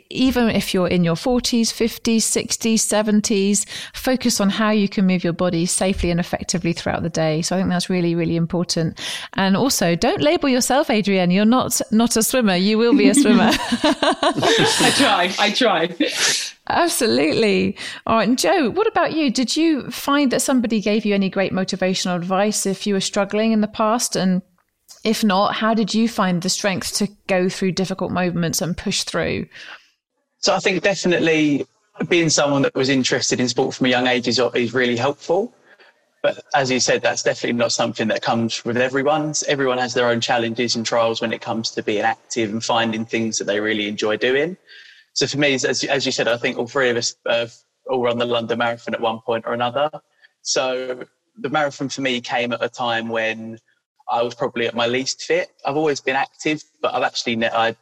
even 0.10 0.50
if 0.50 0.74
you're 0.74 0.88
in 0.88 1.06
your 1.06 1.16
40s, 1.16 1.68
50s, 1.68 2.18
60s, 2.18 2.76
70s, 2.76 3.66
focus 3.94 4.42
on 4.42 4.50
how 4.50 4.70
you 4.70 4.90
can 4.90 5.08
move 5.08 5.24
your 5.24 5.32
body 5.32 5.66
safely 5.66 6.12
and 6.12 6.20
effectively 6.20 6.74
throughout 6.74 7.04
the 7.04 7.10
day. 7.10 7.42
So 7.42 7.56
I 7.56 7.60
think 7.60 7.70
that's 7.70 7.90
really, 7.90 8.14
really 8.14 8.36
important. 8.36 9.00
And 9.34 9.56
also, 9.56 9.96
don't 9.96 10.22
label 10.22 10.50
yourself, 10.50 10.90
Adrienne. 10.90 11.32
You're 11.32 11.46
not 11.46 11.80
not 11.92 12.18
a 12.18 12.24
swimmer. 12.24 12.56
You 12.56 12.78
will 12.78 12.98
be 12.98 13.08
a 13.08 13.16
swimmer. 13.16 13.50
I 13.52 14.94
try. 14.98 15.34
I 15.40 15.52
try. 15.52 15.96
Absolutely. 16.70 17.78
All 18.06 18.18
right. 18.18 18.28
And 18.28 18.38
Joe, 18.38 18.70
what 18.72 18.88
about 18.88 19.14
you? 19.14 19.32
Did 19.32 19.56
you 19.56 19.90
find 19.90 20.32
that 20.32 20.42
somebody 20.42 20.82
gave 20.82 21.06
you 21.06 21.16
any 21.16 21.30
great 21.30 21.54
motivational 21.54 22.18
advice 22.18 22.66
if 22.66 22.86
you 22.86 22.94
were 22.94 23.00
struggling 23.00 23.54
in 23.54 23.62
the 23.62 23.68
past? 23.68 24.18
And 24.18 24.42
if 25.06 25.24
not, 25.24 25.56
how 25.56 25.74
did 25.74 25.94
you 25.94 26.10
find 26.10 26.42
the 26.42 26.50
strength 26.50 26.94
to 26.96 27.08
go 27.28 27.48
through 27.48 27.72
difficult 27.74 28.12
moments 28.12 28.62
and 28.62 28.76
push 28.76 29.04
through? 29.04 29.46
So 30.48 30.56
I 30.56 30.60
think 30.60 30.82
definitely 30.82 31.68
being 32.08 32.30
someone 32.30 32.62
that 32.62 32.74
was 32.74 32.88
interested 32.88 33.42
in 33.42 33.50
sport 33.50 33.76
from 33.76 33.88
a 33.88 33.90
young 33.90 34.08
age 34.08 34.30
is, 34.30 34.40
is 34.56 34.74
really 34.74 34.96
helpful. 34.96 35.54
But 36.24 36.42
as 36.56 36.72
you 36.72 36.80
said, 36.80 37.02
that's 37.02 37.22
definitely 37.22 37.58
not 37.58 37.74
something 37.74 38.08
that 38.08 38.22
comes 38.22 38.64
with 38.64 38.78
everyone. 38.78 39.34
Everyone 39.50 39.78
has 39.78 39.94
their 39.94 40.08
own 40.08 40.22
challenges 40.22 40.78
and 40.78 40.86
trials 40.86 41.20
when 41.20 41.34
it 41.34 41.42
comes 41.42 41.72
to 41.72 41.84
being 41.84 42.04
active 42.04 42.50
and 42.50 42.64
finding 42.64 43.04
things 43.04 43.38
that 43.40 43.44
they 43.44 43.60
really 43.60 43.90
enjoy 43.90 44.16
doing. 44.16 44.56
So 45.12 45.28
for 45.28 45.38
me, 45.38 45.54
as, 45.54 45.66
as 45.84 46.06
you 46.06 46.14
said, 46.14 46.30
I 46.30 46.38
think 46.38 46.58
all 46.58 46.66
three 46.66 46.90
of 46.92 46.96
us 46.96 47.14
have 47.28 47.54
all 47.90 48.02
run 48.02 48.18
the 48.18 48.26
London 48.26 48.60
Marathon 48.60 48.94
at 48.94 49.02
one 49.02 49.20
point 49.26 49.44
or 49.46 49.54
another. 49.54 49.92
So 50.44 51.04
the 51.38 51.50
marathon 51.50 51.90
for 51.90 52.00
me 52.00 52.22
came 52.22 52.54
at 52.54 52.64
a 52.64 52.70
time 52.70 53.10
when 53.10 53.60
I 54.10 54.24
was 54.24 54.34
probably 54.34 54.66
at 54.66 54.76
my 54.76 54.88
least 54.88 55.24
fit. 55.24 55.50
I've 55.66 55.76
always 55.76 56.00
been 56.00 56.16
active, 56.16 56.64
but 56.82 56.94
I've 56.94 57.04
actually 57.04 57.46
I, 57.48 57.76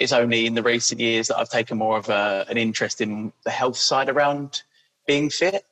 it's 0.00 0.12
only 0.12 0.46
in 0.46 0.54
the 0.54 0.62
recent 0.62 1.00
years 1.00 1.28
that 1.28 1.38
I've 1.38 1.50
taken 1.50 1.78
more 1.78 1.98
of 1.98 2.08
a, 2.08 2.46
an 2.48 2.56
interest 2.56 3.00
in 3.00 3.32
the 3.44 3.50
health 3.50 3.76
side 3.76 4.08
around 4.08 4.62
being 5.06 5.28
fit. 5.28 5.64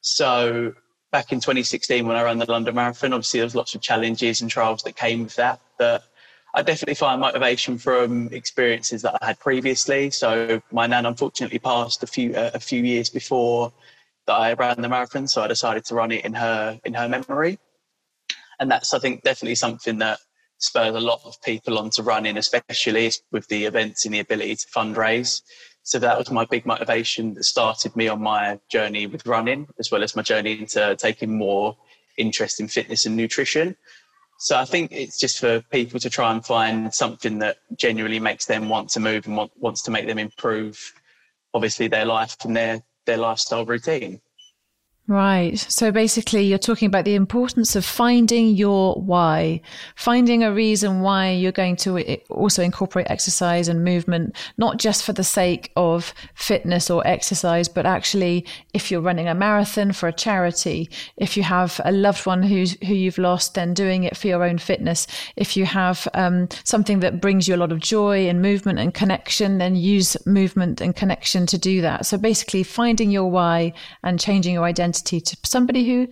So 0.00 0.74
back 1.12 1.32
in 1.32 1.38
2016 1.38 2.06
when 2.06 2.16
I 2.16 2.22
ran 2.22 2.38
the 2.38 2.50
London 2.50 2.74
Marathon, 2.74 3.12
obviously 3.12 3.40
there 3.40 3.46
was 3.46 3.54
lots 3.54 3.74
of 3.74 3.80
challenges 3.80 4.42
and 4.42 4.50
trials 4.50 4.82
that 4.82 4.96
came 4.96 5.22
with 5.22 5.36
that. 5.36 5.60
But 5.78 6.02
I 6.52 6.62
definitely 6.62 6.96
find 6.96 7.20
motivation 7.20 7.78
from 7.78 8.28
experiences 8.32 9.02
that 9.02 9.16
I 9.22 9.26
had 9.26 9.38
previously. 9.38 10.10
So 10.10 10.60
my 10.72 10.86
nan 10.88 11.06
unfortunately 11.06 11.60
passed 11.60 12.02
a 12.02 12.06
few 12.08 12.34
uh, 12.34 12.50
a 12.54 12.60
few 12.60 12.82
years 12.82 13.08
before 13.08 13.72
that 14.26 14.34
I 14.34 14.54
ran 14.54 14.82
the 14.82 14.88
marathon, 14.88 15.28
so 15.28 15.42
I 15.42 15.46
decided 15.46 15.84
to 15.84 15.94
run 15.94 16.10
it 16.10 16.24
in 16.24 16.34
her 16.34 16.80
in 16.84 16.94
her 16.94 17.08
memory 17.08 17.58
and 18.58 18.70
that's 18.70 18.94
I 18.94 18.98
think 18.98 19.22
definitely 19.22 19.54
something 19.54 19.98
that 19.98 20.18
spurs 20.58 20.94
a 20.94 21.00
lot 21.00 21.20
of 21.24 21.40
people 21.42 21.78
onto 21.78 22.02
running, 22.02 22.36
especially 22.36 23.10
with 23.32 23.46
the 23.48 23.64
events 23.64 24.04
and 24.04 24.14
the 24.14 24.20
ability 24.20 24.56
to 24.56 24.66
fundraise. 24.74 25.42
So 25.82 25.98
that 26.00 26.18
was 26.18 26.30
my 26.30 26.44
big 26.44 26.66
motivation 26.66 27.34
that 27.34 27.44
started 27.44 27.94
me 27.94 28.08
on 28.08 28.20
my 28.20 28.58
journey 28.70 29.06
with 29.06 29.26
running, 29.26 29.68
as 29.78 29.90
well 29.90 30.02
as 30.02 30.16
my 30.16 30.22
journey 30.22 30.58
into 30.58 30.96
taking 30.96 31.36
more 31.36 31.76
interest 32.18 32.60
in 32.60 32.68
fitness 32.68 33.06
and 33.06 33.16
nutrition. 33.16 33.76
So 34.38 34.58
I 34.58 34.64
think 34.64 34.92
it's 34.92 35.18
just 35.18 35.38
for 35.38 35.62
people 35.70 36.00
to 36.00 36.10
try 36.10 36.32
and 36.32 36.44
find 36.44 36.92
something 36.92 37.38
that 37.38 37.58
genuinely 37.78 38.20
makes 38.20 38.46
them 38.46 38.68
want 38.68 38.90
to 38.90 39.00
move 39.00 39.26
and 39.26 39.36
want, 39.36 39.52
wants 39.56 39.82
to 39.82 39.90
make 39.90 40.06
them 40.06 40.18
improve, 40.18 40.92
obviously 41.54 41.88
their 41.88 42.04
life 42.04 42.36
and 42.44 42.56
their 42.56 42.82
their 43.06 43.16
lifestyle 43.16 43.64
routine. 43.64 44.20
Right. 45.08 45.56
So 45.56 45.92
basically, 45.92 46.42
you're 46.42 46.58
talking 46.58 46.86
about 46.86 47.04
the 47.04 47.14
importance 47.14 47.76
of 47.76 47.84
finding 47.84 48.56
your 48.56 48.94
why, 48.94 49.60
finding 49.94 50.42
a 50.42 50.52
reason 50.52 51.00
why 51.00 51.30
you're 51.30 51.52
going 51.52 51.76
to 51.76 51.98
eh, 51.98 52.16
also 52.28 52.60
incorporate 52.60 53.06
exercise 53.08 53.68
and 53.68 53.84
movement, 53.84 54.34
not 54.58 54.78
just 54.78 55.04
for 55.04 55.12
the 55.12 55.22
sake 55.22 55.70
of 55.76 56.12
fitness 56.34 56.90
or 56.90 57.06
exercise, 57.06 57.68
but 57.68 57.86
actually, 57.86 58.44
if 58.74 58.90
you're 58.90 59.00
running 59.00 59.28
a 59.28 59.34
marathon 59.34 59.92
for 59.92 60.08
a 60.08 60.12
charity, 60.12 60.90
if 61.16 61.36
you 61.36 61.44
have 61.44 61.80
a 61.84 61.92
loved 61.92 62.26
one 62.26 62.42
who's, 62.42 62.76
who 62.84 62.94
you've 62.94 63.18
lost, 63.18 63.54
then 63.54 63.74
doing 63.74 64.02
it 64.02 64.16
for 64.16 64.26
your 64.26 64.42
own 64.42 64.58
fitness. 64.58 65.06
If 65.36 65.56
you 65.56 65.66
have 65.66 66.08
um, 66.14 66.48
something 66.64 66.98
that 67.00 67.20
brings 67.20 67.46
you 67.46 67.54
a 67.54 67.62
lot 67.62 67.70
of 67.70 67.78
joy 67.78 68.28
and 68.28 68.42
movement 68.42 68.80
and 68.80 68.92
connection, 68.92 69.58
then 69.58 69.76
use 69.76 70.16
movement 70.26 70.80
and 70.80 70.96
connection 70.96 71.46
to 71.46 71.58
do 71.58 71.80
that. 71.82 72.06
So 72.06 72.18
basically, 72.18 72.64
finding 72.64 73.12
your 73.12 73.30
why 73.30 73.72
and 74.02 74.18
changing 74.18 74.54
your 74.54 74.64
identity 74.64 74.95
identity 74.96 75.20
to 75.20 75.36
somebody 75.44 75.86
who 75.86 76.08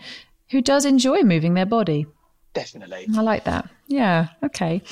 who 0.51 0.61
does 0.61 0.85
enjoy 0.85 1.23
moving 1.23 1.55
their 1.55 1.67
body. 1.67 2.07
Definitely. 2.53 3.07
I 3.17 3.23
like 3.23 3.45
that. 3.45 3.69
Yeah. 3.89 4.29
Okay. 4.45 4.83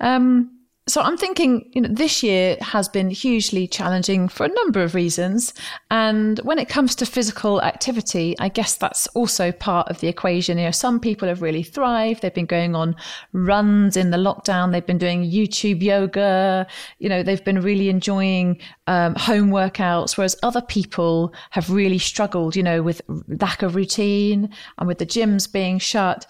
Um, 0.00 0.53
So 0.86 1.00
I'm 1.00 1.16
thinking, 1.16 1.70
you 1.72 1.80
know, 1.80 1.88
this 1.88 2.22
year 2.22 2.58
has 2.60 2.90
been 2.90 3.08
hugely 3.08 3.66
challenging 3.66 4.28
for 4.28 4.44
a 4.44 4.50
number 4.50 4.82
of 4.82 4.94
reasons. 4.94 5.54
And 5.90 6.38
when 6.40 6.58
it 6.58 6.68
comes 6.68 6.94
to 6.96 7.06
physical 7.06 7.62
activity, 7.62 8.36
I 8.38 8.50
guess 8.50 8.76
that's 8.76 9.06
also 9.08 9.50
part 9.50 9.88
of 9.88 10.00
the 10.00 10.08
equation. 10.08 10.58
You 10.58 10.66
know, 10.66 10.70
some 10.72 11.00
people 11.00 11.26
have 11.26 11.40
really 11.40 11.62
thrived. 11.62 12.20
They've 12.20 12.34
been 12.34 12.44
going 12.44 12.74
on 12.76 12.96
runs 13.32 13.96
in 13.96 14.10
the 14.10 14.18
lockdown. 14.18 14.72
They've 14.72 14.84
been 14.84 14.98
doing 14.98 15.24
YouTube 15.24 15.82
yoga. 15.82 16.66
You 16.98 17.08
know, 17.08 17.22
they've 17.22 17.44
been 17.44 17.62
really 17.62 17.88
enjoying 17.88 18.60
um, 18.86 19.14
home 19.14 19.48
workouts, 19.48 20.18
whereas 20.18 20.36
other 20.42 20.60
people 20.60 21.32
have 21.48 21.70
really 21.70 21.98
struggled, 21.98 22.56
you 22.56 22.62
know, 22.62 22.82
with 22.82 23.00
lack 23.40 23.62
of 23.62 23.74
routine 23.74 24.50
and 24.76 24.86
with 24.86 24.98
the 24.98 25.06
gyms 25.06 25.50
being 25.50 25.78
shut. 25.78 26.26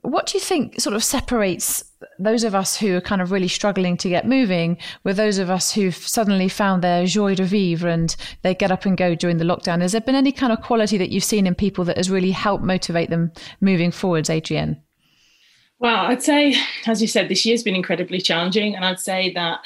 What 0.00 0.26
do 0.26 0.38
you 0.38 0.42
think 0.42 0.80
sort 0.80 0.96
of 0.96 1.04
separates 1.04 1.84
those 2.18 2.44
of 2.44 2.54
us 2.54 2.76
who 2.76 2.96
are 2.96 3.00
kind 3.00 3.20
of 3.20 3.30
really 3.30 3.48
struggling 3.48 3.96
to 3.96 4.08
get 4.08 4.26
moving 4.26 4.78
with 5.04 5.16
those 5.16 5.38
of 5.38 5.50
us 5.50 5.72
who've 5.72 5.94
suddenly 5.94 6.48
found 6.48 6.82
their 6.82 7.06
joie 7.06 7.34
de 7.34 7.44
vivre 7.44 7.88
and 7.88 8.14
they 8.42 8.54
get 8.54 8.70
up 8.70 8.84
and 8.84 8.96
go 8.96 9.14
during 9.14 9.38
the 9.38 9.44
lockdown? 9.44 9.80
Has 9.80 9.92
there 9.92 10.00
been 10.00 10.14
any 10.14 10.32
kind 10.32 10.52
of 10.52 10.62
quality 10.62 10.98
that 10.98 11.10
you've 11.10 11.24
seen 11.24 11.46
in 11.46 11.54
people 11.54 11.84
that 11.84 11.96
has 11.96 12.10
really 12.10 12.30
helped 12.30 12.64
motivate 12.64 13.10
them 13.10 13.32
moving 13.60 13.90
forwards, 13.90 14.30
Adrienne? 14.30 14.80
Well, 15.80 16.06
I'd 16.06 16.22
say, 16.22 16.56
as 16.86 17.00
you 17.00 17.08
said, 17.08 17.28
this 17.28 17.46
year's 17.46 17.62
been 17.62 17.76
incredibly 17.76 18.20
challenging. 18.20 18.74
And 18.74 18.84
I'd 18.84 19.00
say 19.00 19.32
that 19.34 19.60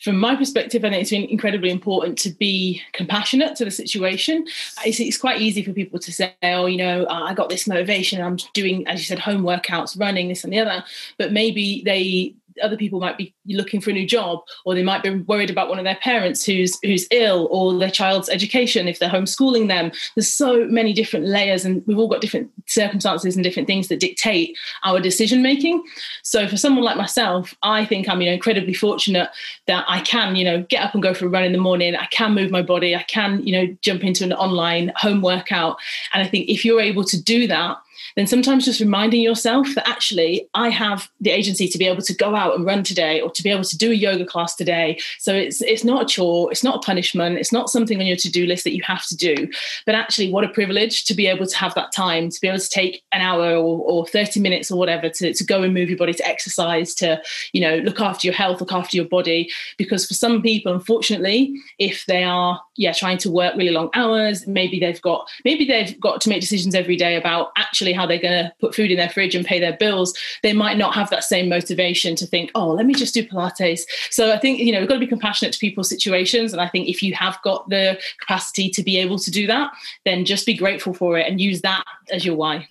from 0.00 0.16
my 0.16 0.34
perspective, 0.34 0.84
I 0.84 0.90
think 0.90 1.02
it's 1.02 1.10
been 1.10 1.24
incredibly 1.24 1.70
important 1.70 2.16
to 2.18 2.30
be 2.30 2.82
compassionate 2.92 3.54
to 3.56 3.66
the 3.66 3.70
situation. 3.70 4.46
It's, 4.84 4.98
it's, 4.98 5.18
quite 5.18 5.42
easy 5.42 5.62
for 5.62 5.74
people 5.74 5.98
to 5.98 6.10
say, 6.10 6.34
oh, 6.42 6.64
you 6.64 6.78
know, 6.78 7.06
I 7.10 7.34
got 7.34 7.50
this 7.50 7.68
motivation, 7.68 8.22
I'm 8.22 8.38
doing, 8.54 8.86
as 8.88 9.00
you 9.00 9.04
said, 9.04 9.18
home 9.18 9.42
workouts, 9.42 10.00
running, 10.00 10.28
this 10.28 10.42
and 10.42 10.52
the 10.52 10.60
other. 10.60 10.82
But 11.18 11.32
maybe 11.32 11.82
they 11.84 12.34
other 12.62 12.76
people 12.76 13.00
might 13.00 13.18
be 13.18 13.34
looking 13.46 13.80
for 13.80 13.90
a 13.90 13.92
new 13.92 14.06
job 14.06 14.40
or 14.64 14.74
they 14.74 14.82
might 14.82 15.02
be 15.02 15.10
worried 15.10 15.50
about 15.50 15.68
one 15.68 15.78
of 15.78 15.84
their 15.84 15.96
parents 15.96 16.44
who's 16.44 16.78
who's 16.82 17.06
ill 17.10 17.48
or 17.50 17.76
their 17.78 17.90
child's 17.90 18.28
education 18.28 18.88
if 18.88 18.98
they're 18.98 19.08
homeschooling 19.08 19.68
them. 19.68 19.92
There's 20.14 20.32
so 20.32 20.66
many 20.66 20.92
different 20.92 21.26
layers 21.26 21.64
and 21.64 21.82
we've 21.86 21.98
all 21.98 22.08
got 22.08 22.20
different 22.20 22.50
circumstances 22.66 23.36
and 23.36 23.44
different 23.44 23.66
things 23.66 23.88
that 23.88 24.00
dictate 24.00 24.56
our 24.84 25.00
decision 25.00 25.42
making 25.42 25.82
so 26.22 26.46
for 26.46 26.56
someone 26.56 26.84
like 26.84 26.96
myself 26.96 27.54
i 27.62 27.84
think 27.84 28.08
i'm 28.08 28.20
you 28.20 28.26
know 28.26 28.32
incredibly 28.32 28.74
fortunate 28.74 29.28
that 29.66 29.84
i 29.88 30.00
can 30.00 30.36
you 30.36 30.44
know 30.44 30.62
get 30.68 30.82
up 30.82 30.94
and 30.94 31.02
go 31.02 31.14
for 31.14 31.26
a 31.26 31.28
run 31.28 31.44
in 31.44 31.52
the 31.52 31.58
morning. 31.58 31.96
I 31.96 32.06
can 32.06 32.34
move 32.34 32.50
my 32.50 32.62
body. 32.62 32.94
I 32.94 33.02
can 33.02 33.44
you 33.46 33.52
know 33.52 33.76
jump 33.82 34.04
into 34.04 34.24
an 34.24 34.32
online 34.32 34.92
home 34.96 35.20
workout. 35.22 35.76
And 36.12 36.22
i 36.22 36.26
think 36.26 36.48
if 36.48 36.64
you're 36.64 36.80
able 36.80 37.04
to 37.04 37.22
do 37.22 37.46
that 37.48 37.78
then 38.16 38.26
sometimes 38.26 38.64
just 38.64 38.80
reminding 38.80 39.20
yourself 39.20 39.68
that 39.74 39.88
actually 39.88 40.48
I 40.54 40.68
have 40.68 41.08
the 41.20 41.30
agency 41.30 41.68
to 41.68 41.78
be 41.78 41.86
able 41.86 42.02
to 42.02 42.14
go 42.14 42.34
out 42.34 42.56
and 42.56 42.64
run 42.64 42.82
today 42.82 43.20
or 43.20 43.30
to 43.30 43.42
be 43.42 43.50
able 43.50 43.64
to 43.64 43.78
do 43.78 43.90
a 43.90 43.94
yoga 43.94 44.24
class 44.24 44.54
today. 44.54 44.98
So 45.18 45.34
it's 45.34 45.62
it's 45.62 45.84
not 45.84 46.02
a 46.02 46.06
chore, 46.06 46.50
it's 46.50 46.64
not 46.64 46.76
a 46.76 46.86
punishment, 46.86 47.38
it's 47.38 47.52
not 47.52 47.70
something 47.70 47.98
on 48.00 48.06
your 48.06 48.16
to-do 48.16 48.46
list 48.46 48.64
that 48.64 48.74
you 48.74 48.82
have 48.82 49.06
to 49.06 49.16
do. 49.16 49.48
But 49.86 49.94
actually 49.94 50.32
what 50.32 50.44
a 50.44 50.48
privilege 50.48 51.04
to 51.04 51.14
be 51.14 51.26
able 51.26 51.46
to 51.46 51.56
have 51.56 51.74
that 51.74 51.92
time, 51.92 52.30
to 52.30 52.40
be 52.40 52.48
able 52.48 52.58
to 52.58 52.68
take 52.68 53.02
an 53.12 53.20
hour 53.20 53.52
or, 53.56 53.80
or 53.80 54.06
30 54.06 54.40
minutes 54.40 54.70
or 54.70 54.78
whatever 54.78 55.08
to, 55.08 55.34
to 55.34 55.44
go 55.44 55.62
and 55.62 55.74
move 55.74 55.88
your 55.88 55.98
body, 55.98 56.14
to 56.14 56.26
exercise, 56.26 56.94
to, 56.94 57.20
you 57.52 57.60
know, 57.60 57.76
look 57.78 58.00
after 58.00 58.26
your 58.26 58.34
health, 58.34 58.60
look 58.60 58.72
after 58.72 58.96
your 58.96 59.06
body. 59.06 59.50
Because 59.76 60.06
for 60.06 60.14
some 60.14 60.42
people, 60.42 60.72
unfortunately, 60.72 61.54
if 61.78 62.04
they 62.06 62.24
are 62.24 62.60
yeah, 62.80 62.92
trying 62.92 63.18
to 63.18 63.30
work 63.30 63.54
really 63.56 63.72
long 63.72 63.90
hours, 63.94 64.46
maybe 64.46 64.80
they've 64.80 65.02
got 65.02 65.28
maybe 65.44 65.66
they've 65.66 66.00
got 66.00 66.20
to 66.22 66.30
make 66.30 66.40
decisions 66.40 66.74
every 66.74 66.96
day 66.96 67.16
about 67.16 67.52
actually 67.56 67.92
how 68.00 68.06
they're 68.06 68.18
going 68.18 68.44
to 68.44 68.52
put 68.60 68.74
food 68.74 68.90
in 68.90 68.96
their 68.96 69.10
fridge 69.10 69.34
and 69.34 69.44
pay 69.44 69.60
their 69.60 69.76
bills, 69.76 70.16
they 70.42 70.54
might 70.54 70.78
not 70.78 70.94
have 70.94 71.10
that 71.10 71.22
same 71.22 71.48
motivation 71.48 72.16
to 72.16 72.26
think, 72.26 72.50
oh, 72.54 72.70
let 72.70 72.86
me 72.86 72.94
just 72.94 73.12
do 73.12 73.26
Pilates. 73.26 73.82
So 74.10 74.32
I 74.32 74.38
think, 74.38 74.58
you 74.58 74.72
know, 74.72 74.80
we've 74.80 74.88
got 74.88 74.94
to 74.94 75.00
be 75.00 75.06
compassionate 75.06 75.52
to 75.52 75.58
people's 75.58 75.88
situations. 75.88 76.52
And 76.52 76.62
I 76.62 76.68
think 76.68 76.88
if 76.88 77.02
you 77.02 77.14
have 77.14 77.38
got 77.42 77.68
the 77.68 78.00
capacity 78.20 78.70
to 78.70 78.82
be 78.82 78.96
able 78.96 79.18
to 79.18 79.30
do 79.30 79.46
that, 79.48 79.72
then 80.06 80.24
just 80.24 80.46
be 80.46 80.54
grateful 80.56 80.94
for 80.94 81.18
it 81.18 81.28
and 81.28 81.40
use 81.40 81.60
that 81.60 81.84
as 82.10 82.24
your 82.24 82.36
why. 82.36 82.66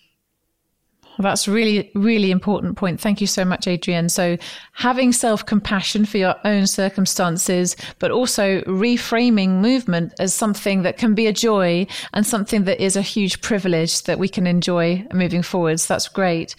That's 1.20 1.50
really, 1.50 1.92
really 1.96 2.32
important 2.32 2.78
point. 2.78 3.02
Thank 3.02 3.20
you 3.20 3.28
so 3.28 3.44
much, 3.44 3.68
Adrienne. 3.68 4.08
So 4.08 4.38
having 4.72 5.12
self-compassion 5.12 6.06
for 6.06 6.18
your 6.18 6.36
own 6.46 6.66
circumstances, 6.66 7.76
but 8.00 8.10
also 8.10 8.62
reframing 8.62 9.60
movement 9.62 10.14
as 10.20 10.34
something 10.34 10.84
that 10.84 10.98
can 10.98 11.16
be 11.16 11.28
a 11.28 11.34
joy 11.34 11.86
and 12.14 12.26
something 12.26 12.64
that 12.64 12.82
is 12.82 12.96
a 12.96 13.02
huge 13.02 13.42
privilege 13.42 14.04
that 14.04 14.18
we 14.18 14.30
can 14.30 14.48
enjoy 14.48 15.06
moving 15.14 15.44
forwards. 15.44 15.88
That's 15.88 16.08
great. 16.08 16.56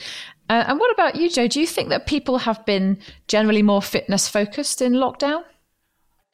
Uh, 0.50 0.64
and 0.66 0.78
what 0.78 0.92
about 0.92 1.16
you, 1.16 1.30
Joe? 1.30 1.46
Do 1.46 1.60
you 1.60 1.66
think 1.66 1.88
that 1.88 2.06
people 2.06 2.38
have 2.38 2.64
been 2.66 2.98
generally 3.28 3.62
more 3.62 3.80
fitness 3.80 4.28
focused 4.28 4.82
in 4.82 4.92
lockdown? 4.92 5.42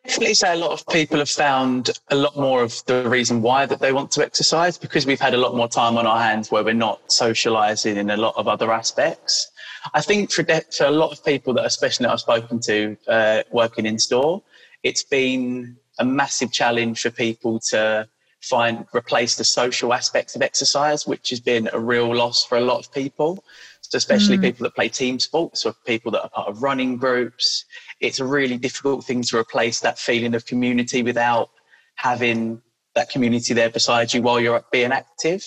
Definitely 0.06 0.34
say 0.34 0.52
a 0.52 0.56
lot 0.56 0.70
of 0.70 0.86
people 0.86 1.18
have 1.18 1.28
found 1.28 1.90
a 2.10 2.14
lot 2.14 2.36
more 2.36 2.62
of 2.62 2.80
the 2.86 3.08
reason 3.08 3.42
why 3.42 3.66
that 3.66 3.80
they 3.80 3.92
want 3.92 4.10
to 4.12 4.24
exercise 4.24 4.78
because 4.78 5.04
we've 5.04 5.20
had 5.20 5.34
a 5.34 5.36
lot 5.36 5.56
more 5.56 5.68
time 5.68 5.98
on 5.98 6.06
our 6.06 6.20
hands 6.20 6.50
where 6.50 6.62
we're 6.62 6.74
not 6.74 7.00
socializing 7.10 7.96
in 7.96 8.10
a 8.10 8.16
lot 8.16 8.34
of 8.36 8.46
other 8.46 8.72
aspects. 8.72 9.50
I 9.94 10.00
think 10.00 10.32
for, 10.32 10.44
de- 10.44 10.64
for 10.76 10.84
a 10.84 10.90
lot 10.90 11.10
of 11.10 11.24
people 11.24 11.54
that, 11.54 11.66
especially 11.66 12.04
that 12.04 12.12
I've 12.12 12.20
spoken 12.20 12.60
to, 12.60 12.96
uh, 13.08 13.42
working 13.50 13.84
in 13.84 13.98
store, 13.98 14.42
it's 14.84 15.02
been 15.02 15.76
a 15.98 16.04
massive 16.04 16.52
challenge 16.52 17.00
for 17.00 17.10
people 17.10 17.58
to 17.70 18.08
find 18.42 18.86
replace 18.94 19.34
the 19.34 19.44
social 19.44 19.92
aspects 19.92 20.36
of 20.36 20.42
exercise, 20.42 21.06
which 21.06 21.30
has 21.30 21.40
been 21.40 21.68
a 21.72 21.80
real 21.80 22.14
loss 22.14 22.44
for 22.44 22.56
a 22.56 22.60
lot 22.60 22.78
of 22.78 22.92
people. 22.92 23.42
So 23.80 23.96
especially 23.96 24.38
mm. 24.38 24.42
people 24.42 24.64
that 24.64 24.74
play 24.74 24.88
team 24.88 25.18
sports 25.18 25.66
or 25.66 25.74
people 25.84 26.10
that 26.12 26.22
are 26.22 26.28
part 26.28 26.48
of 26.48 26.62
running 26.62 26.96
groups 26.96 27.64
it's 28.00 28.20
a 28.20 28.24
really 28.24 28.58
difficult 28.58 29.04
thing 29.04 29.22
to 29.22 29.38
replace 29.38 29.80
that 29.80 29.98
feeling 29.98 30.34
of 30.34 30.46
community 30.46 31.02
without 31.02 31.50
having 31.96 32.60
that 32.94 33.10
community 33.10 33.54
there 33.54 33.70
beside 33.70 34.12
you 34.12 34.22
while 34.22 34.40
you're 34.40 34.64
being 34.70 34.92
active. 34.92 35.42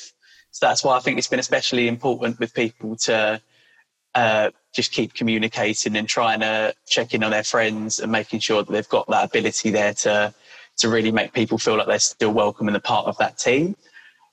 So 0.52 0.66
that's 0.66 0.84
why 0.84 0.98
I 0.98 1.00
think 1.00 1.18
it's 1.18 1.28
been 1.28 1.40
especially 1.40 1.88
important 1.88 2.40
with 2.40 2.54
people 2.54 2.96
to 2.98 3.42
uh, 4.16 4.50
just 4.74 4.92
keep 4.92 5.14
communicating 5.14 5.96
and 5.96 6.08
trying 6.08 6.40
to 6.40 6.74
check 6.88 7.14
in 7.14 7.24
on 7.24 7.32
their 7.32 7.44
friends 7.44 8.00
and 8.00 8.12
making 8.12 8.40
sure 8.40 8.64
that 8.64 8.72
they've 8.72 8.90
got 8.90 9.08
that 9.10 9.26
ability 9.26 9.70
there 9.70 9.94
to 9.94 10.34
to 10.78 10.88
really 10.88 11.12
make 11.12 11.34
people 11.34 11.58
feel 11.58 11.76
like 11.76 11.88
they're 11.88 12.00
still 12.00 12.32
welcome 12.32 12.68
and 12.68 12.78
a 12.78 12.80
part 12.80 13.06
of 13.06 13.18
that 13.18 13.38
team. 13.38 13.76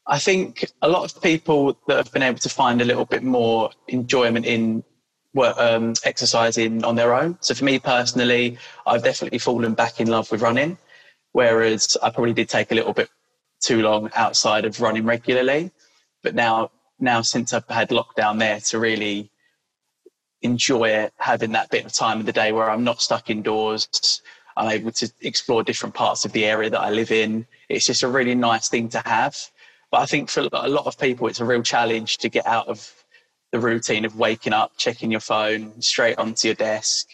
I 0.06 0.20
think 0.20 0.64
a 0.80 0.88
lot 0.88 1.12
of 1.12 1.20
people 1.20 1.76
that 1.88 1.96
have 1.96 2.12
been 2.12 2.23
able 2.23 2.38
to 2.38 2.49
find 2.49 2.80
a 2.80 2.85
little 2.85 3.04
bit 3.04 3.25
more 3.25 3.70
enjoyment 3.88 4.46
in 4.46 4.85
um, 5.38 5.95
exercising 6.05 6.85
on 6.85 6.97
their 6.97 7.14
own. 7.14 7.37
So 7.40 7.55
for 7.55 7.64
me 7.64 7.78
personally, 7.78 8.59
I've 8.87 9.02
definitely 9.02 9.38
fallen 9.38 9.75
back 9.75 10.00
in 10.00 10.09
love 10.09 10.31
with 10.31 10.43
running, 10.43 10.78
whereas 11.33 11.97
I 12.02 12.11
probably 12.11 12.33
did 12.33 12.49
take 12.49 12.73
a 12.73 12.75
little 12.75 12.93
bit 12.93 13.11
too 13.61 13.83
long 13.83 14.11
outside 14.14 14.64
of 14.64 14.81
running 14.81 15.05
regularly. 15.05 15.71
But 16.23 16.35
now, 16.35 16.71
now 16.99 17.23
since 17.23 17.52
I've 17.52 17.69
had 17.69 17.90
lockdown 17.90 18.38
there 18.38 18.61
to 18.61 18.78
really 18.78 19.31
enjoy 20.43 20.88
it, 20.90 21.12
having 21.19 21.52
that 21.52 21.71
bit 21.71 21.85
of 21.85 21.93
time 21.93 22.21
of 22.21 22.26
the 22.26 22.33
day 22.33 22.52
where 22.52 22.71
I'm 22.71 22.85
not 22.85 23.02
stuck 23.02 23.31
indoors, 23.31 24.23
I'm 24.57 24.71
able 24.71 24.93
to 24.93 25.11
explore 25.21 25.62
different 25.62 25.95
parts 25.95 26.25
of 26.25 26.33
the 26.33 26.45
area 26.45 26.71
that 26.71 26.81
I 26.81 26.90
live 26.90 27.11
in. 27.11 27.47
It's 27.69 27.87
just 27.87 28.02
a 28.02 28.09
really 28.09 28.35
nice 28.35 28.69
thing 28.69 28.88
to 28.90 29.02
have. 29.05 29.37
But 29.90 30.00
I 30.00 30.07
think 30.07 30.31
for 30.31 30.49
a 30.52 30.69
lot 30.69 30.87
of 30.87 30.99
people, 30.99 31.26
it's 31.26 31.40
a 31.40 31.45
real 31.45 31.62
challenge 31.62 32.19
to 32.19 32.28
get 32.28 32.47
out 32.47 32.66
of 32.69 32.90
the 33.57 33.67
routine 33.67 34.05
of 34.05 34.17
waking 34.17 34.53
up, 34.53 34.73
checking 34.77 35.11
your 35.11 35.21
phone, 35.21 35.81
straight 35.81 36.19
onto 36.19 36.49
your 36.49 36.55
desk, 36.55 37.09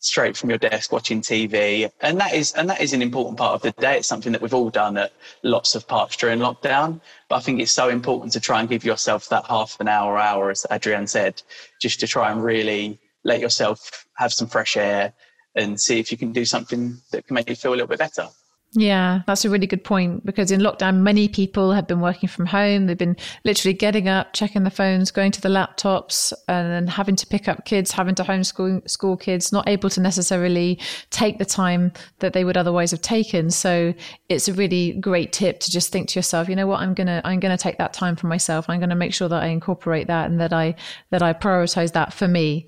straight 0.00 0.36
from 0.36 0.50
your 0.50 0.58
desk 0.58 0.92
watching 0.92 1.20
TV. 1.22 1.90
And 2.02 2.20
that 2.20 2.34
is 2.34 2.52
and 2.52 2.68
that 2.68 2.80
is 2.80 2.92
an 2.92 3.00
important 3.00 3.38
part 3.38 3.54
of 3.54 3.62
the 3.62 3.72
day. 3.80 3.96
It's 3.96 4.08
something 4.08 4.32
that 4.32 4.42
we've 4.42 4.54
all 4.54 4.70
done 4.70 4.98
at 4.98 5.12
lots 5.42 5.74
of 5.74 5.88
parts 5.88 6.16
during 6.16 6.40
lockdown. 6.40 7.00
But 7.28 7.36
I 7.36 7.40
think 7.40 7.60
it's 7.60 7.72
so 7.72 7.88
important 7.88 8.32
to 8.34 8.40
try 8.40 8.60
and 8.60 8.68
give 8.68 8.84
yourself 8.84 9.28
that 9.30 9.46
half 9.46 9.80
an 9.80 9.88
hour, 9.88 10.18
hour, 10.18 10.50
as 10.50 10.66
Adrienne 10.70 11.06
said, 11.06 11.42
just 11.80 12.00
to 12.00 12.06
try 12.06 12.30
and 12.30 12.44
really 12.44 12.98
let 13.24 13.40
yourself 13.40 14.06
have 14.18 14.32
some 14.32 14.46
fresh 14.46 14.76
air 14.76 15.14
and 15.54 15.80
see 15.80 15.98
if 15.98 16.12
you 16.12 16.18
can 16.18 16.32
do 16.32 16.44
something 16.44 16.98
that 17.12 17.26
can 17.26 17.34
make 17.34 17.48
you 17.48 17.56
feel 17.56 17.72
a 17.72 17.76
little 17.78 17.88
bit 17.88 17.98
better. 17.98 18.28
Yeah, 18.72 19.22
that's 19.26 19.46
a 19.46 19.50
really 19.50 19.66
good 19.66 19.82
point 19.82 20.26
because 20.26 20.50
in 20.50 20.60
lockdown, 20.60 20.98
many 20.98 21.26
people 21.26 21.72
have 21.72 21.86
been 21.86 22.00
working 22.00 22.28
from 22.28 22.44
home. 22.44 22.86
They've 22.86 22.98
been 22.98 23.16
literally 23.44 23.72
getting 23.72 24.08
up, 24.08 24.34
checking 24.34 24.62
the 24.62 24.70
phones, 24.70 25.10
going 25.10 25.32
to 25.32 25.40
the 25.40 25.48
laptops, 25.48 26.34
and 26.48 26.70
then 26.70 26.86
having 26.86 27.16
to 27.16 27.26
pick 27.26 27.48
up 27.48 27.64
kids, 27.64 27.90
having 27.90 28.14
to 28.16 28.24
homeschool 28.24 28.88
school 28.88 29.16
kids, 29.16 29.52
not 29.52 29.66
able 29.68 29.88
to 29.90 30.02
necessarily 30.02 30.78
take 31.08 31.38
the 31.38 31.46
time 31.46 31.92
that 32.18 32.34
they 32.34 32.44
would 32.44 32.58
otherwise 32.58 32.90
have 32.90 33.00
taken. 33.00 33.50
So 33.50 33.94
it's 34.28 34.48
a 34.48 34.52
really 34.52 34.92
great 34.92 35.32
tip 35.32 35.60
to 35.60 35.70
just 35.70 35.90
think 35.90 36.10
to 36.10 36.18
yourself, 36.18 36.46
you 36.48 36.54
know 36.54 36.66
what, 36.66 36.80
I'm 36.80 36.92
gonna 36.92 37.22
I'm 37.24 37.40
gonna 37.40 37.56
take 37.56 37.78
that 37.78 37.94
time 37.94 38.16
for 38.16 38.26
myself. 38.26 38.66
I'm 38.68 38.80
gonna 38.80 38.94
make 38.94 39.14
sure 39.14 39.30
that 39.30 39.42
I 39.42 39.46
incorporate 39.46 40.08
that 40.08 40.30
and 40.30 40.40
that 40.40 40.52
I 40.52 40.74
that 41.08 41.22
I 41.22 41.32
prioritize 41.32 41.92
that 41.92 42.12
for 42.12 42.28
me. 42.28 42.66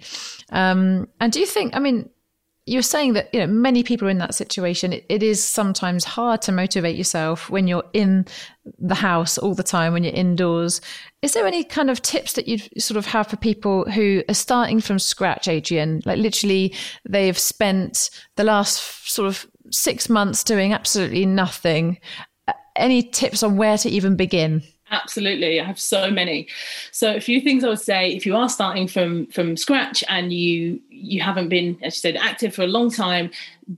Um, 0.51 1.09
and 1.21 1.31
do 1.31 1.41
you 1.41 1.47
think? 1.47 1.77
I 1.77 1.79
mean 1.79 2.09
you're 2.71 2.83
saying 2.83 3.15
that 3.15 3.29
you 3.35 3.41
know 3.41 3.49
many 3.49 3.83
people 3.83 4.07
are 4.07 4.11
in 4.11 4.19
that 4.19 4.35
situation. 4.35 4.93
It, 4.93 5.05
it 5.09 5.25
is 5.25 5.43
sometimes 5.43 6.05
hard 6.05 6.41
to 6.43 6.53
motivate 6.53 6.97
yourself 6.97 7.51
when 7.51 7.67
you're 7.67 7.85
in 7.93 8.27
the 8.79 8.95
house 8.95 9.37
all 9.39 9.55
the 9.55 9.65
time, 9.65 9.93
when 9.93 10.05
you're 10.05 10.15
indoors. 10.15 10.81
Is 11.21 11.33
there 11.33 11.49
any 11.49 11.65
kind 11.65 11.91
of 11.91 12.01
tips 12.01 12.35
that 12.35 12.47
you'd 12.47 12.81
sort 12.81 12.97
of 12.97 13.07
have 13.07 13.27
for 13.27 13.37
people 13.37 13.91
who 13.91 14.23
are 14.29 14.35
starting 14.35 14.81
from 14.81 15.01
scratch, 15.01 15.49
Adrienne? 15.49 16.01
Like 16.05 16.19
literally, 16.19 16.73
they've 17.09 17.39
spent 17.39 18.09
the 18.37 18.45
last 18.45 19.11
sort 19.11 19.27
of 19.27 19.47
six 19.73 20.09
months 20.09 20.45
doing 20.45 20.73
absolutely 20.73 21.27
nothing. 21.27 21.99
Uh, 22.47 22.53
any 22.77 23.03
tips 23.03 23.43
on 23.43 23.57
where 23.57 23.79
to 23.79 23.91
even 23.91 24.15
begin? 24.15 24.63
Absolutely, 24.93 25.61
I 25.61 25.65
have 25.65 25.79
so 25.79 26.11
many. 26.11 26.49
So 26.91 27.15
a 27.15 27.21
few 27.21 27.41
things 27.41 27.63
I 27.63 27.69
would 27.69 27.81
say 27.81 28.11
if 28.11 28.27
you 28.27 28.35
are 28.35 28.49
starting 28.49 28.89
from 28.89 29.27
from 29.29 29.57
scratch 29.57 30.03
and 30.09 30.33
you 30.33 30.81
you 30.89 31.21
haven't 31.21 31.49
been, 31.49 31.79
as 31.83 31.95
you 31.95 32.01
said, 32.01 32.17
active 32.17 32.53
for 32.53 32.63
a 32.63 32.67
long 32.67 32.91
time, 32.91 33.31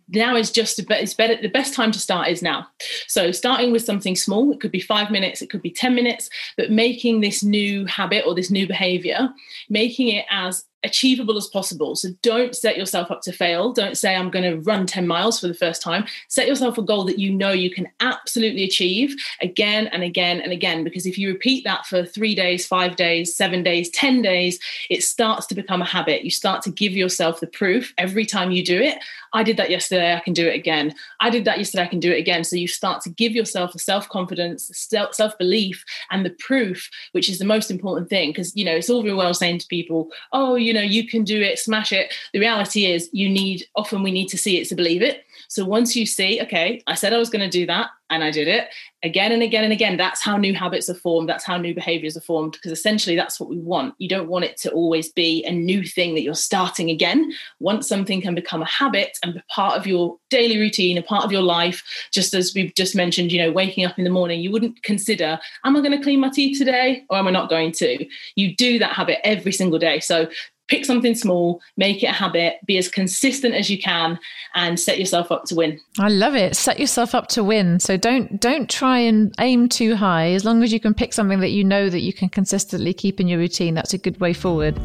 now 0.08 0.36
is 0.36 0.50
just 0.50 0.78
a, 0.78 0.86
it's 1.02 1.12
better. 1.12 1.36
The 1.40 1.48
best 1.48 1.74
time 1.74 1.92
to 1.92 1.98
start 1.98 2.28
is 2.28 2.40
now. 2.40 2.66
So 3.08 3.30
starting 3.30 3.72
with 3.72 3.84
something 3.84 4.16
small, 4.16 4.52
it 4.52 4.60
could 4.60 4.72
be 4.72 4.80
five 4.80 5.10
minutes, 5.10 5.42
it 5.42 5.50
could 5.50 5.60
be 5.60 5.70
ten 5.70 5.94
minutes, 5.94 6.30
but 6.56 6.70
making 6.70 7.20
this 7.20 7.42
new 7.42 7.84
habit 7.84 8.24
or 8.26 8.34
this 8.34 8.50
new 8.50 8.66
behavior, 8.66 9.28
making 9.68 10.08
it 10.08 10.24
as 10.30 10.64
achievable 10.84 11.36
as 11.36 11.46
possible. 11.46 11.94
So 11.96 12.08
don't 12.22 12.54
set 12.54 12.76
yourself 12.76 13.10
up 13.10 13.22
to 13.22 13.32
fail. 13.32 13.72
Don't 13.72 13.96
say, 13.96 14.14
I'm 14.14 14.30
going 14.30 14.44
to 14.44 14.60
run 14.60 14.86
10 14.86 15.06
miles 15.06 15.40
for 15.40 15.46
the 15.46 15.54
first 15.54 15.82
time. 15.82 16.04
Set 16.28 16.48
yourself 16.48 16.78
a 16.78 16.82
goal 16.82 17.04
that 17.04 17.18
you 17.18 17.32
know 17.32 17.50
you 17.50 17.70
can 17.70 17.88
absolutely 18.00 18.64
achieve 18.64 19.14
again 19.40 19.86
and 19.88 20.02
again 20.02 20.40
and 20.40 20.52
again. 20.52 20.84
Because 20.84 21.06
if 21.06 21.18
you 21.18 21.28
repeat 21.28 21.64
that 21.64 21.86
for 21.86 22.04
three 22.04 22.34
days, 22.34 22.66
five 22.66 22.96
days, 22.96 23.34
seven 23.34 23.62
days, 23.62 23.90
10 23.90 24.22
days, 24.22 24.58
it 24.90 25.02
starts 25.02 25.46
to 25.46 25.54
become 25.54 25.82
a 25.82 25.86
habit. 25.86 26.24
You 26.24 26.30
start 26.30 26.62
to 26.62 26.70
give 26.70 26.92
yourself 26.92 27.40
the 27.40 27.46
proof 27.46 27.92
every 27.98 28.26
time 28.26 28.50
you 28.50 28.64
do 28.64 28.80
it. 28.80 28.98
I 29.32 29.42
did 29.42 29.56
that 29.56 29.70
yesterday, 29.70 30.14
I 30.14 30.20
can 30.20 30.34
do 30.34 30.46
it 30.46 30.54
again. 30.54 30.94
I 31.20 31.30
did 31.30 31.44
that 31.46 31.58
yesterday, 31.58 31.84
I 31.84 31.88
can 31.88 32.00
do 32.00 32.12
it 32.12 32.18
again. 32.18 32.44
So 32.44 32.56
you 32.56 32.68
start 32.68 33.02
to 33.02 33.10
give 33.10 33.32
yourself 33.32 33.72
the 33.72 33.78
self 33.78 34.08
confidence, 34.08 34.70
self 34.74 35.38
belief, 35.38 35.84
and 36.10 36.24
the 36.24 36.30
proof, 36.30 36.90
which 37.12 37.28
is 37.30 37.38
the 37.38 37.44
most 37.44 37.70
important 37.70 38.10
thing. 38.10 38.30
Because, 38.30 38.54
you 38.54 38.64
know, 38.64 38.74
it's 38.74 38.90
all 38.90 39.02
very 39.02 39.14
well 39.14 39.32
saying 39.32 39.58
to 39.60 39.66
people, 39.68 40.10
oh, 40.32 40.56
you 40.56 40.71
know, 40.74 40.80
you 40.80 41.06
can 41.06 41.24
do 41.24 41.40
it, 41.40 41.58
smash 41.58 41.92
it. 41.92 42.12
The 42.32 42.40
reality 42.40 42.86
is, 42.86 43.08
you 43.12 43.28
need, 43.28 43.64
often 43.74 44.02
we 44.02 44.12
need 44.12 44.28
to 44.28 44.38
see 44.38 44.58
it 44.58 44.68
to 44.68 44.74
believe 44.74 45.02
it. 45.02 45.24
So 45.48 45.64
once 45.64 45.94
you 45.94 46.06
see, 46.06 46.40
okay, 46.42 46.82
I 46.86 46.94
said 46.94 47.12
I 47.12 47.18
was 47.18 47.30
going 47.30 47.48
to 47.48 47.58
do 47.58 47.66
that 47.66 47.90
and 48.10 48.24
I 48.24 48.30
did 48.30 48.48
it 48.48 48.68
again 49.02 49.32
and 49.32 49.42
again 49.42 49.64
and 49.64 49.72
again, 49.72 49.96
that's 49.96 50.22
how 50.22 50.36
new 50.36 50.54
habits 50.54 50.88
are 50.88 50.94
formed. 50.94 51.28
That's 51.28 51.44
how 51.44 51.56
new 51.56 51.74
behaviors 51.74 52.16
are 52.16 52.22
formed 52.22 52.52
because 52.52 52.72
essentially 52.72 53.16
that's 53.16 53.40
what 53.40 53.48
we 53.48 53.58
want. 53.58 53.94
You 53.98 54.08
don't 54.08 54.28
want 54.28 54.44
it 54.44 54.56
to 54.58 54.70
always 54.70 55.10
be 55.10 55.44
a 55.44 55.52
new 55.52 55.84
thing 55.84 56.14
that 56.14 56.22
you're 56.22 56.34
starting 56.34 56.90
again. 56.90 57.32
Once 57.58 57.88
something 57.88 58.20
can 58.20 58.34
become 58.34 58.62
a 58.62 58.66
habit 58.66 59.18
and 59.22 59.34
be 59.34 59.42
part 59.48 59.76
of 59.76 59.86
your 59.86 60.16
daily 60.30 60.58
routine, 60.58 60.98
a 60.98 61.02
part 61.02 61.24
of 61.24 61.32
your 61.32 61.42
life, 61.42 61.82
just 62.12 62.32
as 62.34 62.52
we've 62.54 62.74
just 62.74 62.94
mentioned, 62.94 63.32
you 63.32 63.38
know, 63.38 63.50
waking 63.50 63.84
up 63.84 63.98
in 63.98 64.04
the 64.04 64.10
morning, 64.10 64.40
you 64.40 64.52
wouldn't 64.52 64.82
consider, 64.82 65.38
am 65.64 65.76
I 65.76 65.80
going 65.80 65.96
to 65.96 66.02
clean 66.02 66.20
my 66.20 66.30
teeth 66.30 66.58
today 66.58 67.04
or 67.10 67.18
am 67.18 67.26
I 67.26 67.30
not 67.30 67.50
going 67.50 67.72
to? 67.72 68.06
You 68.36 68.54
do 68.56 68.78
that 68.78 68.92
habit 68.92 69.18
every 69.26 69.52
single 69.52 69.78
day. 69.78 70.00
So 70.00 70.28
pick 70.72 70.86
something 70.86 71.14
small, 71.14 71.60
make 71.76 72.02
it 72.02 72.06
a 72.06 72.12
habit, 72.12 72.56
be 72.64 72.78
as 72.78 72.88
consistent 72.88 73.54
as 73.54 73.68
you 73.68 73.78
can, 73.78 74.18
and 74.54 74.80
set 74.80 74.98
yourself 74.98 75.30
up 75.30 75.44
to 75.44 75.54
win. 75.54 75.78
I 75.98 76.08
love 76.08 76.34
it. 76.34 76.56
Set 76.56 76.80
yourself 76.80 77.14
up 77.14 77.28
to 77.28 77.44
win. 77.44 77.78
So 77.78 77.98
don't 77.98 78.40
don't 78.40 78.70
try 78.70 78.98
and 78.98 79.34
aim 79.38 79.68
too 79.68 79.94
high. 79.96 80.30
As 80.32 80.46
long 80.46 80.62
as 80.62 80.72
you 80.72 80.80
can 80.80 80.94
pick 80.94 81.12
something 81.12 81.40
that 81.40 81.50
you 81.50 81.62
know 81.62 81.90
that 81.90 82.00
you 82.00 82.14
can 82.14 82.30
consistently 82.30 82.94
keep 82.94 83.20
in 83.20 83.28
your 83.28 83.38
routine, 83.38 83.74
that's 83.74 83.92
a 83.92 83.98
good 83.98 84.18
way 84.18 84.32
forward. 84.32 84.78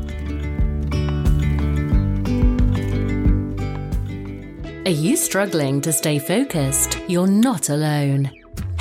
Are 4.85 4.99
you 5.05 5.15
struggling 5.15 5.79
to 5.81 5.93
stay 5.93 6.19
focused? 6.19 6.99
You're 7.07 7.27
not 7.27 7.69
alone 7.69 8.36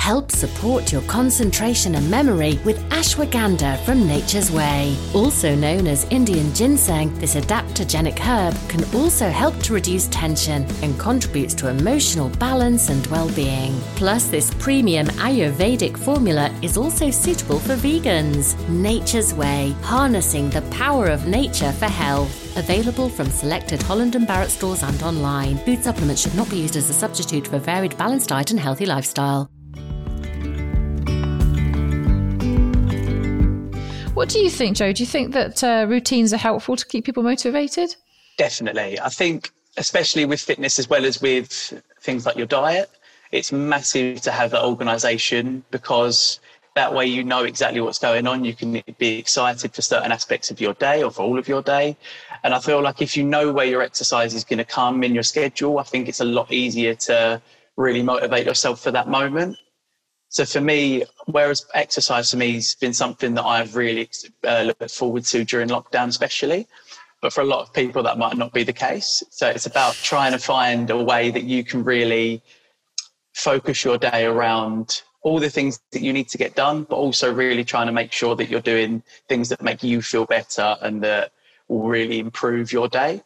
help 0.07 0.31
support 0.31 0.89
your 0.89 1.01
concentration 1.01 1.95
and 1.95 2.09
memory 2.09 2.57
with 2.63 2.79
ashwagandha 2.91 3.77
from 3.83 4.07
Nature's 4.07 4.49
Way. 4.49 4.95
Also 5.13 5.53
known 5.53 5.85
as 5.85 6.05
Indian 6.05 6.53
ginseng, 6.53 7.13
this 7.19 7.35
adaptogenic 7.35 8.17
herb 8.17 8.55
can 8.69 8.85
also 8.95 9.29
help 9.29 9.59
to 9.63 9.73
reduce 9.73 10.07
tension 10.07 10.65
and 10.81 10.97
contributes 10.97 11.53
to 11.55 11.67
emotional 11.67 12.29
balance 12.39 12.87
and 12.87 13.05
well-being. 13.07 13.77
Plus, 13.97 14.29
this 14.29 14.53
premium 14.59 15.07
Ayurvedic 15.27 15.97
formula 15.97 16.57
is 16.61 16.77
also 16.77 17.11
suitable 17.11 17.59
for 17.59 17.75
vegans. 17.75 18.55
Nature's 18.69 19.33
Way, 19.33 19.75
harnessing 19.81 20.49
the 20.51 20.61
power 20.83 21.07
of 21.07 21.27
nature 21.27 21.73
for 21.73 21.87
health. 21.87 22.55
Available 22.55 23.09
from 23.09 23.29
selected 23.29 23.81
Holland 23.81 24.15
and 24.15 24.25
Barrett 24.25 24.51
stores 24.51 24.83
and 24.83 25.03
online. 25.03 25.57
Food 25.65 25.83
supplements 25.83 26.21
should 26.21 26.35
not 26.35 26.49
be 26.49 26.59
used 26.59 26.77
as 26.77 26.89
a 26.89 26.93
substitute 26.93 27.45
for 27.45 27.59
varied 27.59 27.97
balanced 27.97 28.29
diet 28.29 28.51
and 28.51 28.59
healthy 28.59 28.85
lifestyle. 28.85 29.51
What 34.17 34.29
do 34.29 34.39
you 34.39 34.49
think, 34.49 34.77
Joe? 34.77 34.91
Do 34.93 35.03
you 35.03 35.05
think 35.05 35.33
that 35.33 35.63
uh, 35.63 35.85
routines 35.87 36.33
are 36.33 36.37
helpful 36.37 36.75
to 36.75 36.83
keep 36.87 37.05
people 37.05 37.21
motivated? 37.21 37.95
Definitely. 38.39 38.99
I 38.99 39.09
think, 39.09 39.51
especially 39.77 40.25
with 40.25 40.41
fitness 40.41 40.79
as 40.79 40.89
well 40.89 41.05
as 41.05 41.21
with 41.21 41.79
things 42.01 42.25
like 42.25 42.35
your 42.35 42.47
diet, 42.47 42.89
it's 43.31 43.51
massive 43.51 44.21
to 44.21 44.31
have 44.31 44.49
that 44.51 44.63
organization 44.63 45.63
because 45.69 46.39
that 46.73 46.91
way 46.91 47.05
you 47.05 47.23
know 47.23 47.43
exactly 47.43 47.79
what's 47.79 47.99
going 47.99 48.25
on. 48.25 48.43
You 48.43 48.55
can 48.55 48.81
be 48.97 49.19
excited 49.19 49.75
for 49.75 49.83
certain 49.83 50.11
aspects 50.11 50.49
of 50.49 50.59
your 50.59 50.73
day 50.73 51.03
or 51.03 51.11
for 51.11 51.21
all 51.21 51.37
of 51.37 51.47
your 51.47 51.61
day. 51.61 51.95
And 52.43 52.55
I 52.55 52.59
feel 52.59 52.81
like 52.81 53.03
if 53.03 53.15
you 53.15 53.23
know 53.23 53.53
where 53.53 53.67
your 53.67 53.83
exercise 53.83 54.33
is 54.33 54.43
going 54.43 54.57
to 54.57 54.65
come 54.65 55.03
in 55.03 55.13
your 55.13 55.21
schedule, 55.21 55.77
I 55.77 55.83
think 55.83 56.09
it's 56.09 56.21
a 56.21 56.25
lot 56.25 56.51
easier 56.51 56.95
to 56.95 57.39
really 57.75 58.01
motivate 58.01 58.47
yourself 58.47 58.81
for 58.81 58.89
that 58.89 59.07
moment. 59.09 59.57
So 60.29 60.45
for 60.45 60.61
me, 60.61 61.03
whereas 61.25 61.65
exercise 61.73 62.31
for 62.31 62.37
me 62.37 62.53
has 62.53 62.75
been 62.75 62.93
something 62.93 63.33
that 63.35 63.45
I've 63.45 63.75
really 63.75 64.09
uh, 64.45 64.63
looked 64.63 64.91
forward 64.91 65.23
to 65.25 65.43
during 65.45 65.69
lockdown, 65.69 66.07
especially. 66.07 66.67
But 67.21 67.33
for 67.33 67.41
a 67.41 67.45
lot 67.45 67.61
of 67.61 67.73
people, 67.73 68.03
that 68.03 68.17
might 68.17 68.37
not 68.37 68.53
be 68.53 68.63
the 68.63 68.73
case. 68.73 69.23
So 69.31 69.47
it's 69.47 69.65
about 69.65 69.93
trying 69.95 70.33
to 70.33 70.39
find 70.39 70.89
a 70.89 71.03
way 71.03 71.31
that 71.31 71.43
you 71.43 71.63
can 71.63 71.83
really 71.83 72.43
focus 73.33 73.83
your 73.83 73.97
day 73.97 74.25
around 74.25 75.01
all 75.21 75.39
the 75.39 75.49
things 75.49 75.79
that 75.91 76.01
you 76.01 76.13
need 76.13 76.29
to 76.29 76.37
get 76.37 76.55
done, 76.55 76.83
but 76.83 76.95
also 76.95 77.33
really 77.33 77.63
trying 77.63 77.87
to 77.87 77.91
make 77.93 78.11
sure 78.11 78.35
that 78.35 78.49
you're 78.49 78.61
doing 78.61 79.01
things 79.27 79.49
that 79.49 79.61
make 79.61 79.83
you 79.83 80.01
feel 80.01 80.25
better 80.25 80.77
and 80.81 81.03
that 81.03 81.31
will 81.67 81.87
really 81.87 82.19
improve 82.19 82.71
your 82.71 82.87
day. 82.87 83.21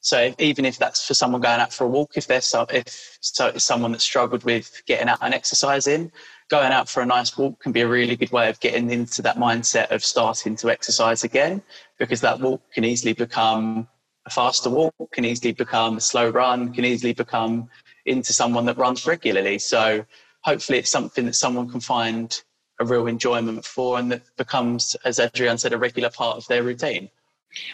So 0.00 0.20
if, 0.20 0.34
even 0.38 0.64
if 0.64 0.78
that's 0.78 1.06
for 1.06 1.14
someone 1.14 1.40
going 1.40 1.60
out 1.60 1.72
for 1.72 1.84
a 1.84 1.88
walk, 1.88 2.16
if 2.16 2.26
there's 2.26 2.44
some, 2.44 2.66
if 2.70 3.18
so, 3.20 3.56
someone 3.56 3.92
that 3.92 4.02
struggled 4.02 4.44
with 4.44 4.82
getting 4.86 5.08
out 5.08 5.18
and 5.22 5.32
exercising, 5.32 6.12
going 6.50 6.72
out 6.72 6.88
for 6.88 7.02
a 7.02 7.06
nice 7.06 7.36
walk 7.36 7.60
can 7.60 7.72
be 7.72 7.80
a 7.80 7.88
really 7.88 8.16
good 8.16 8.30
way 8.32 8.48
of 8.48 8.60
getting 8.60 8.90
into 8.90 9.22
that 9.22 9.36
mindset 9.36 9.90
of 9.90 10.04
starting 10.04 10.56
to 10.56 10.70
exercise 10.70 11.24
again, 11.24 11.62
because 11.98 12.20
that 12.20 12.40
walk 12.40 12.62
can 12.72 12.84
easily 12.84 13.12
become 13.12 13.88
a 14.26 14.30
faster 14.30 14.70
walk, 14.70 14.94
can 15.12 15.24
easily 15.24 15.52
become 15.52 15.96
a 15.96 16.00
slow 16.00 16.28
run, 16.30 16.72
can 16.72 16.84
easily 16.84 17.12
become 17.12 17.68
into 18.06 18.32
someone 18.32 18.66
that 18.66 18.76
runs 18.76 19.06
regularly. 19.06 19.58
So 19.58 20.04
hopefully 20.42 20.78
it's 20.78 20.90
something 20.90 21.24
that 21.26 21.34
someone 21.34 21.70
can 21.70 21.80
find 21.80 22.42
a 22.80 22.84
real 22.84 23.06
enjoyment 23.06 23.64
for 23.64 23.98
and 23.98 24.10
that 24.12 24.22
becomes, 24.36 24.96
as 25.04 25.20
Adrienne 25.20 25.58
said, 25.58 25.72
a 25.72 25.78
regular 25.78 26.10
part 26.10 26.36
of 26.36 26.46
their 26.48 26.62
routine. 26.62 27.08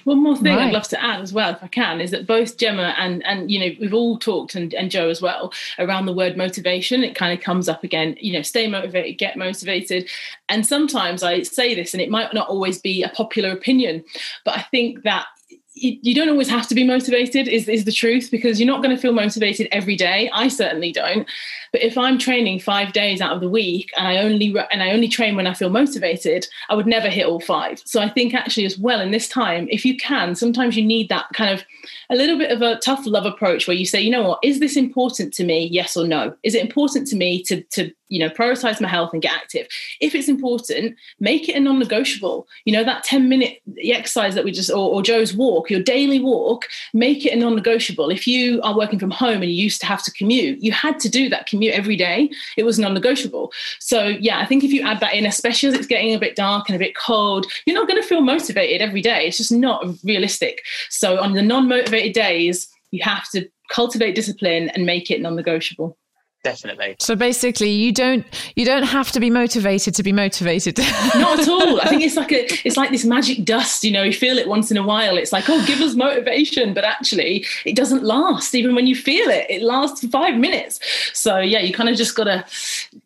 One 0.05 0.23
more 0.23 0.37
thing 0.37 0.57
right. 0.57 0.69
I'd 0.69 0.73
love 0.73 0.88
to 0.88 1.03
add 1.03 1.21
as 1.21 1.33
well, 1.33 1.51
if 1.51 1.62
I 1.62 1.69
can, 1.69 2.01
is 2.01 2.11
that 2.11 2.27
both 2.27 2.57
Gemma 2.57 2.95
and 2.99 3.25
and 3.25 3.51
you 3.51 3.61
know 3.61 3.75
we've 3.81 3.95
all 3.95 4.19
talked 4.19 4.55
and, 4.55 4.75
and 4.75 4.90
Joe 4.90 5.09
as 5.09 5.23
well 5.23 5.53
around 5.79 6.07
the 6.07 6.12
word 6.12 6.37
motivation. 6.37 7.03
It 7.03 7.14
kind 7.14 7.37
of 7.37 7.45
comes 7.45 7.69
up 7.69 7.85
again. 7.85 8.16
You 8.21 8.35
know, 8.35 8.43
stay 8.43 8.66
motivated, 8.66 9.19
get 9.19 9.37
motivated. 9.37 10.09
And 10.49 10.66
sometimes 10.66 11.23
I 11.23 11.43
say 11.43 11.75
this, 11.75 11.95
and 11.95 12.01
it 12.01 12.11
might 12.11 12.33
not 12.35 12.49
always 12.49 12.81
be 12.81 13.03
a 13.03 13.09
popular 13.09 13.51
opinion, 13.51 14.05
but 14.45 14.57
I 14.59 14.62
think 14.62 15.03
that 15.03 15.27
you, 15.74 16.14
don't 16.14 16.28
always 16.28 16.48
have 16.48 16.66
to 16.68 16.74
be 16.74 16.85
motivated 16.85 17.46
is, 17.46 17.68
is 17.68 17.85
the 17.85 17.92
truth 17.92 18.30
because 18.30 18.59
you're 18.59 18.66
not 18.66 18.83
going 18.83 18.94
to 18.94 19.00
feel 19.00 19.12
motivated 19.12 19.68
every 19.70 19.96
day. 19.96 20.28
I 20.33 20.48
certainly 20.48 20.92
don't. 20.92 21.28
But 21.72 21.83
if 21.83 21.96
i'm 21.96 22.18
training 22.18 22.59
five 22.59 22.92
days 22.92 23.20
out 23.20 23.33
of 23.33 23.40
the 23.40 23.48
week 23.48 23.90
and 23.96 24.09
i 24.09 24.16
only 24.18 24.54
and 24.72 24.83
i 24.83 24.90
only 24.90 25.06
train 25.06 25.37
when 25.37 25.46
i 25.46 25.54
feel 25.54 25.70
motivated 25.70 26.46
i 26.68 26.74
would 26.74 26.87
never 26.87 27.09
hit 27.09 27.26
all 27.26 27.40
five. 27.40 27.80
So 27.85 28.00
i 28.00 28.09
think 28.09 28.35
actually 28.35 28.66
as 28.66 28.76
well 28.76 29.00
in 29.00 29.12
this 29.12 29.28
time 29.28 29.68
if 29.70 29.85
you 29.85 29.96
can 29.96 30.35
sometimes 30.35 30.76
you 30.76 30.85
need 30.85 31.09
that 31.11 31.26
kind 31.33 31.52
of 31.52 31.64
a 32.11 32.16
little 32.16 32.37
bit 32.37 32.50
of 32.50 32.61
a 32.61 32.76
tough 32.78 33.06
love 33.06 33.24
approach 33.24 33.68
where 33.68 33.76
you 33.76 33.87
say 33.87 34.00
you 34.00 34.11
know 34.11 34.28
what? 34.28 34.40
Is 34.42 34.59
this 34.59 34.76
important 34.76 35.33
to 35.35 35.44
me? 35.44 35.68
Yes 35.68 35.96
or 35.96 36.06
no? 36.06 36.35
Is 36.42 36.54
it 36.54 36.62
important 36.62 37.06
to 37.09 37.16
me 37.16 37.42
to 37.44 37.62
to 37.62 37.92
you 38.09 38.18
know 38.18 38.28
prioritize 38.28 38.80
my 38.80 38.88
health 38.88 39.12
and 39.12 39.22
get 39.22 39.33
active? 39.33 39.68
If 40.00 40.14
it's 40.14 40.28
important 40.28 40.96
make 41.20 41.48
it 41.48 41.54
a 41.54 41.61
non-negotiable. 41.61 42.48
You 42.64 42.72
know 42.72 42.85
that 42.85 43.04
10 43.04 43.28
minute 43.28 43.62
exercise 43.83 44.35
that 44.35 44.44
we 44.44 44.50
just 44.50 44.70
or, 44.70 44.92
or 44.92 45.02
joe's 45.02 45.35
walk 45.35 45.60
your 45.68 45.83
daily 45.83 46.20
walk 46.20 46.66
make 46.94 47.27
it 47.27 47.33
a 47.33 47.37
non-negotiable. 47.37 48.11
If 48.11 48.27
you 48.27 48.62
are 48.62 48.77
working 48.77 48.99
from 48.99 49.11
home 49.11 49.42
and 49.42 49.51
you 49.51 49.62
used 49.62 49.81
to 49.81 49.87
have 49.87 50.03
to 50.05 50.12
commute 50.12 50.62
you 50.62 50.73
had 50.73 50.99
to 51.01 51.09
do 51.09 51.29
that 51.29 51.46
commute 51.46 51.75
every 51.75 51.96
day. 51.96 52.31
It 52.57 52.64
was 52.64 52.79
non-negotiable. 52.79 53.53
So 53.81 54.07
yeah 54.07 54.38
i 54.38 54.46
think 54.46 54.64
if 54.64 54.73
you 54.73 54.83
add 54.83 55.01
that 55.01 55.14
in 55.14 55.27
especially 55.27 55.70
as 55.70 55.75
it's 55.75 55.87
getting 55.87 56.14
a 56.14 56.18
bit 56.18 56.37
dark 56.37 56.68
and 56.68 56.77
a 56.77 56.79
bit 56.79 56.96
cold 56.96 57.46
you're 57.66 57.75
not 57.75 57.88
going 57.88 58.01
to 58.01 58.07
feel 58.07 58.20
motivated 58.20 58.81
every 58.81 59.03
day. 59.03 59.27
It's 59.27 59.38
just 59.38 59.53
not 59.53 59.85
realistic. 60.05 60.62
So 60.88 61.20
on 61.20 61.35
the 61.35 61.42
non-motivated 61.42 62.12
days 62.12 62.68
you 62.90 63.03
have 63.03 63.29
to 63.31 63.49
cultivate 63.68 64.14
discipline 64.14 64.68
and 64.70 64.85
make 64.87 65.11
it 65.11 65.20
non-negotiable 65.20 65.96
definitely. 66.42 66.96
So 66.98 67.16
basically 67.16 67.70
you 67.70 67.92
don't 67.92 68.24
you 68.57 68.64
don't 68.64 68.85
have 68.85 69.11
to 69.12 69.20
be 69.20 69.31
motivated 69.31 69.94
to 69.94 70.03
be 70.03 70.12
motivated. 70.12 70.79
Not 70.79 71.40
at 71.40 71.48
all. 71.48 71.81
I 71.81 71.88
think 71.88 72.03
it's 72.03 72.16
like 72.16 72.33
a 72.33 72.46
it's 72.66 72.76
like 72.76 72.90
this 72.90 73.05
magic 73.05 73.44
dust 73.44 73.85
you 73.85 73.90
know 73.90 74.03
you 74.03 74.12
feel 74.12 74.38
it 74.38 74.48
once 74.48 74.70
in 74.70 74.76
a 74.76 74.83
while. 74.83 75.16
It's 75.16 75.33
like 75.33 75.48
oh 75.48 75.64
give 75.66 75.81
us 75.81 75.94
motivation. 75.94 76.74
But 76.74 76.85
actually 76.85 77.46
it 77.64 77.76
doesn't 77.76 78.03
last 78.03 78.55
even 78.55 78.74
when 78.74 78.87
you 78.87 78.96
feel 78.96 79.29
it. 79.29 79.46
It 79.48 79.62
lasts 79.62 80.00
for 80.00 80.09
five 80.09 80.37
minutes. 80.37 80.81
So 81.12 81.38
yeah 81.38 81.61
you 81.61 81.72
kind 81.72 81.88
of 81.88 81.96
just 81.96 82.14
gotta 82.14 82.44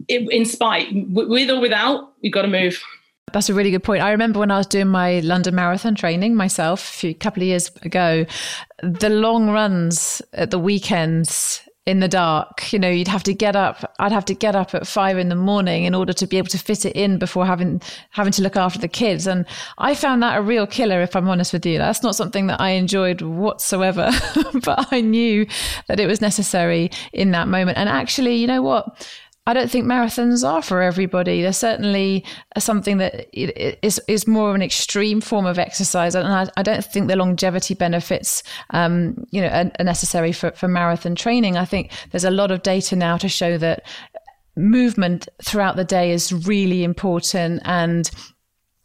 in 0.09 0.45
spite 0.45 0.89
with 0.93 1.51
or 1.51 1.61
without 1.61 2.13
you 2.21 2.31
got 2.31 2.43
to 2.43 2.49
move. 2.49 2.83
That's 3.33 3.49
a 3.49 3.55
really 3.55 3.73
good 3.73 3.83
point. 3.83 4.01
I 4.01 4.13
remember 4.13 4.39
when 4.39 4.53
I 4.53 4.59
was 4.59 4.67
doing 4.67 4.87
my 4.87 5.19
London 5.21 5.57
Marathon 5.57 5.97
training 5.97 6.37
myself 6.37 6.81
a 6.81 6.99
few 6.99 7.15
couple 7.15 7.43
of 7.43 7.49
years 7.49 7.69
ago, 7.83 8.27
the 8.81 9.11
long 9.11 9.51
runs 9.51 10.23
at 10.35 10.53
the 10.53 10.59
weekends 10.59 11.61
in 11.87 12.01
the 12.01 12.09
dark. 12.09 12.73
You 12.73 12.79
know, 12.79 12.89
you'd 12.89 13.09
have 13.09 13.23
to 13.25 13.35
get 13.35 13.57
up. 13.57 13.95
I'd 13.99 14.13
have 14.13 14.25
to 14.27 14.35
get 14.35 14.57
up 14.57 14.75
at 14.75 14.87
five 14.87 15.19
in 15.19 15.29
the 15.29 15.35
morning 15.35 15.85
in 15.85 15.95
order 15.95 16.13
to 16.15 16.27
be 16.27 16.39
able 16.39 16.49
to 16.49 16.59
fit 16.59 16.87
it 16.87 16.97
in 16.97 17.19
before 17.19 17.45
having 17.45 17.83
having 18.11 18.33
to 18.33 18.43
look 18.43 18.57
after 18.57 18.79
the 18.79 18.89
kids. 18.89 19.27
And 19.27 19.45
I 19.79 19.95
found 19.95 20.23
that 20.23 20.39
a 20.39 20.43
real 20.43 20.67
killer, 20.67 21.03
if 21.03 21.15
I'm 21.15 21.29
honest 21.29 21.53
with 21.53 21.67
you. 21.67 21.79
That's 21.79 22.03
not 22.03 22.17
something 22.17 22.47
that 22.47 22.61
I 22.61 22.71
enjoyed 22.71 23.21
whatsoever, 23.21 24.11
but 24.65 24.93
I 24.93 25.01
knew 25.01 25.47
that 25.89 26.01
it 26.01 26.07
was 26.07 26.21
necessary 26.21 26.91
in 27.13 27.33
that 27.33 27.49
moment. 27.49 27.77
And 27.77 27.89
actually, 27.89 28.37
you 28.37 28.47
know 28.47 28.63
what? 28.63 29.09
I 29.47 29.53
don't 29.53 29.71
think 29.71 29.85
marathons 29.85 30.47
are 30.47 30.63
for 30.63 30.81
everybody. 30.81 31.43
They're 31.43 31.53
certainly 31.53 32.25
something 32.57 32.97
that 32.99 33.29
is 33.35 34.01
is 34.09 34.27
more 34.27 34.49
of 34.49 34.55
an 34.55 34.63
extreme 34.63 35.21
form 35.21 35.45
of 35.45 35.59
exercise, 35.59 36.15
and 36.15 36.27
I, 36.27 36.49
I 36.57 36.63
don't 36.63 36.85
think 36.85 37.09
the 37.09 37.17
longevity 37.17 37.75
benefits, 37.75 38.43
um, 38.71 39.27
you 39.31 39.43
know, 39.43 39.49
are, 39.49 39.71
are 39.79 39.85
necessary 39.85 40.33
for, 40.33 40.51
for 40.53 40.67
marathon 40.67 41.15
training. 41.15 41.59
I 41.59 41.67
think 41.67 41.91
there's 42.11 42.25
a 42.25 42.31
lot 42.31 42.51
of 42.51 42.63
data 42.63 42.97
now 42.97 43.19
to 43.19 43.29
show 43.29 43.59
that 43.59 43.85
movement 44.57 45.29
throughout 45.43 45.77
the 45.77 45.85
day 45.85 46.11
is 46.11 46.33
really 46.47 46.85
important 46.85 47.61
and 47.65 48.11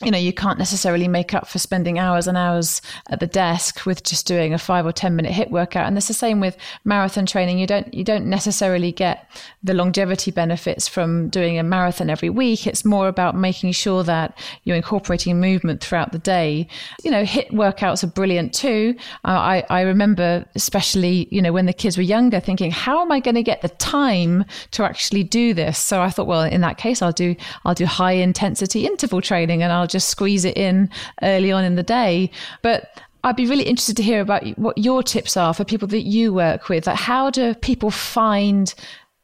you 0.03 0.12
know, 0.12 0.17
you 0.17 0.31
can't 0.31 0.57
necessarily 0.57 1.09
make 1.09 1.33
up 1.33 1.45
for 1.45 1.59
spending 1.59 1.99
hours 1.99 2.25
and 2.25 2.38
hours 2.38 2.81
at 3.09 3.19
the 3.19 3.27
desk 3.27 3.85
with 3.85 4.03
just 4.03 4.25
doing 4.25 4.53
a 4.53 4.57
five 4.57 4.85
or 4.85 4.93
ten 4.93 5.13
minute 5.13 5.33
HIIT 5.33 5.49
workout. 5.49 5.88
And 5.88 5.97
it's 5.97 6.07
the 6.07 6.13
same 6.13 6.39
with 6.39 6.55
marathon 6.85 7.25
training. 7.25 7.59
You 7.59 7.67
don't 7.67 7.93
you 7.93 8.05
don't 8.05 8.25
necessarily 8.25 8.93
get 8.93 9.29
the 9.62 9.73
longevity 9.73 10.31
benefits 10.31 10.88
from 10.88 11.27
doing 11.27 11.59
a 11.59 11.63
marathon 11.63 12.09
every 12.09 12.29
week. 12.29 12.65
It's 12.65 12.85
more 12.85 13.09
about 13.09 13.35
making 13.35 13.73
sure 13.73 14.03
that 14.05 14.38
you're 14.63 14.77
incorporating 14.77 15.38
movement 15.41 15.83
throughout 15.83 16.13
the 16.13 16.19
day. 16.19 16.67
You 17.03 17.12
know, 17.12 17.23
HIIT 17.23 17.51
workouts 17.51 18.01
are 18.01 18.07
brilliant 18.07 18.53
too. 18.53 18.95
Uh, 19.25 19.31
I 19.31 19.65
I 19.69 19.81
remember 19.81 20.45
especially 20.55 21.27
you 21.29 21.41
know 21.41 21.51
when 21.51 21.65
the 21.65 21.73
kids 21.73 21.97
were 21.97 22.03
younger, 22.03 22.39
thinking, 22.39 22.71
how 22.71 23.01
am 23.01 23.12
I 23.12 23.19
going 23.19 23.35
to 23.35 23.43
get 23.43 23.62
the 23.62 23.69
time 23.69 24.45
to 24.71 24.83
actually 24.85 25.23
do 25.23 25.53
this? 25.53 25.77
So 25.77 26.01
I 26.01 26.09
thought, 26.09 26.27
well, 26.27 26.43
in 26.43 26.62
that 26.62 26.77
case, 26.77 27.01
I'll 27.01 27.12
do 27.12 27.35
I'll 27.65 27.75
do 27.75 27.85
high 27.85 28.13
intensity 28.13 28.85
interval 28.85 29.19
training 29.19 29.62
and 29.62 29.73
I'll 29.73 29.88
just 29.89 30.10
squeeze 30.10 30.45
it 30.45 30.58
in 30.58 30.89
early 31.21 31.52
on 31.52 31.63
in 31.63 31.75
the 31.75 31.84
day. 31.84 32.32
But 32.62 33.02
I'd 33.23 33.36
be 33.36 33.45
really 33.45 33.63
interested 33.63 33.97
to 33.97 34.04
hear 34.04 34.21
about 34.21 34.45
what 34.58 34.78
your 34.78 35.04
tips 35.04 35.36
are 35.36 35.54
for 35.54 35.65
people 35.65 35.88
that 35.89 36.04
you 36.04 36.34
work 36.34 36.69
with. 36.69 36.88
Like 36.88 36.95
how 36.95 37.30
do 37.30 37.54
people 37.56 37.91
find 37.91 38.73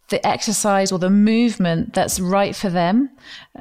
the 0.10 0.26
exercise 0.26 0.92
or 0.92 1.00
the 1.00 1.10
movement 1.10 1.94
that's 1.94 2.20
right 2.20 2.56
for 2.56 2.70
them. 2.70 3.10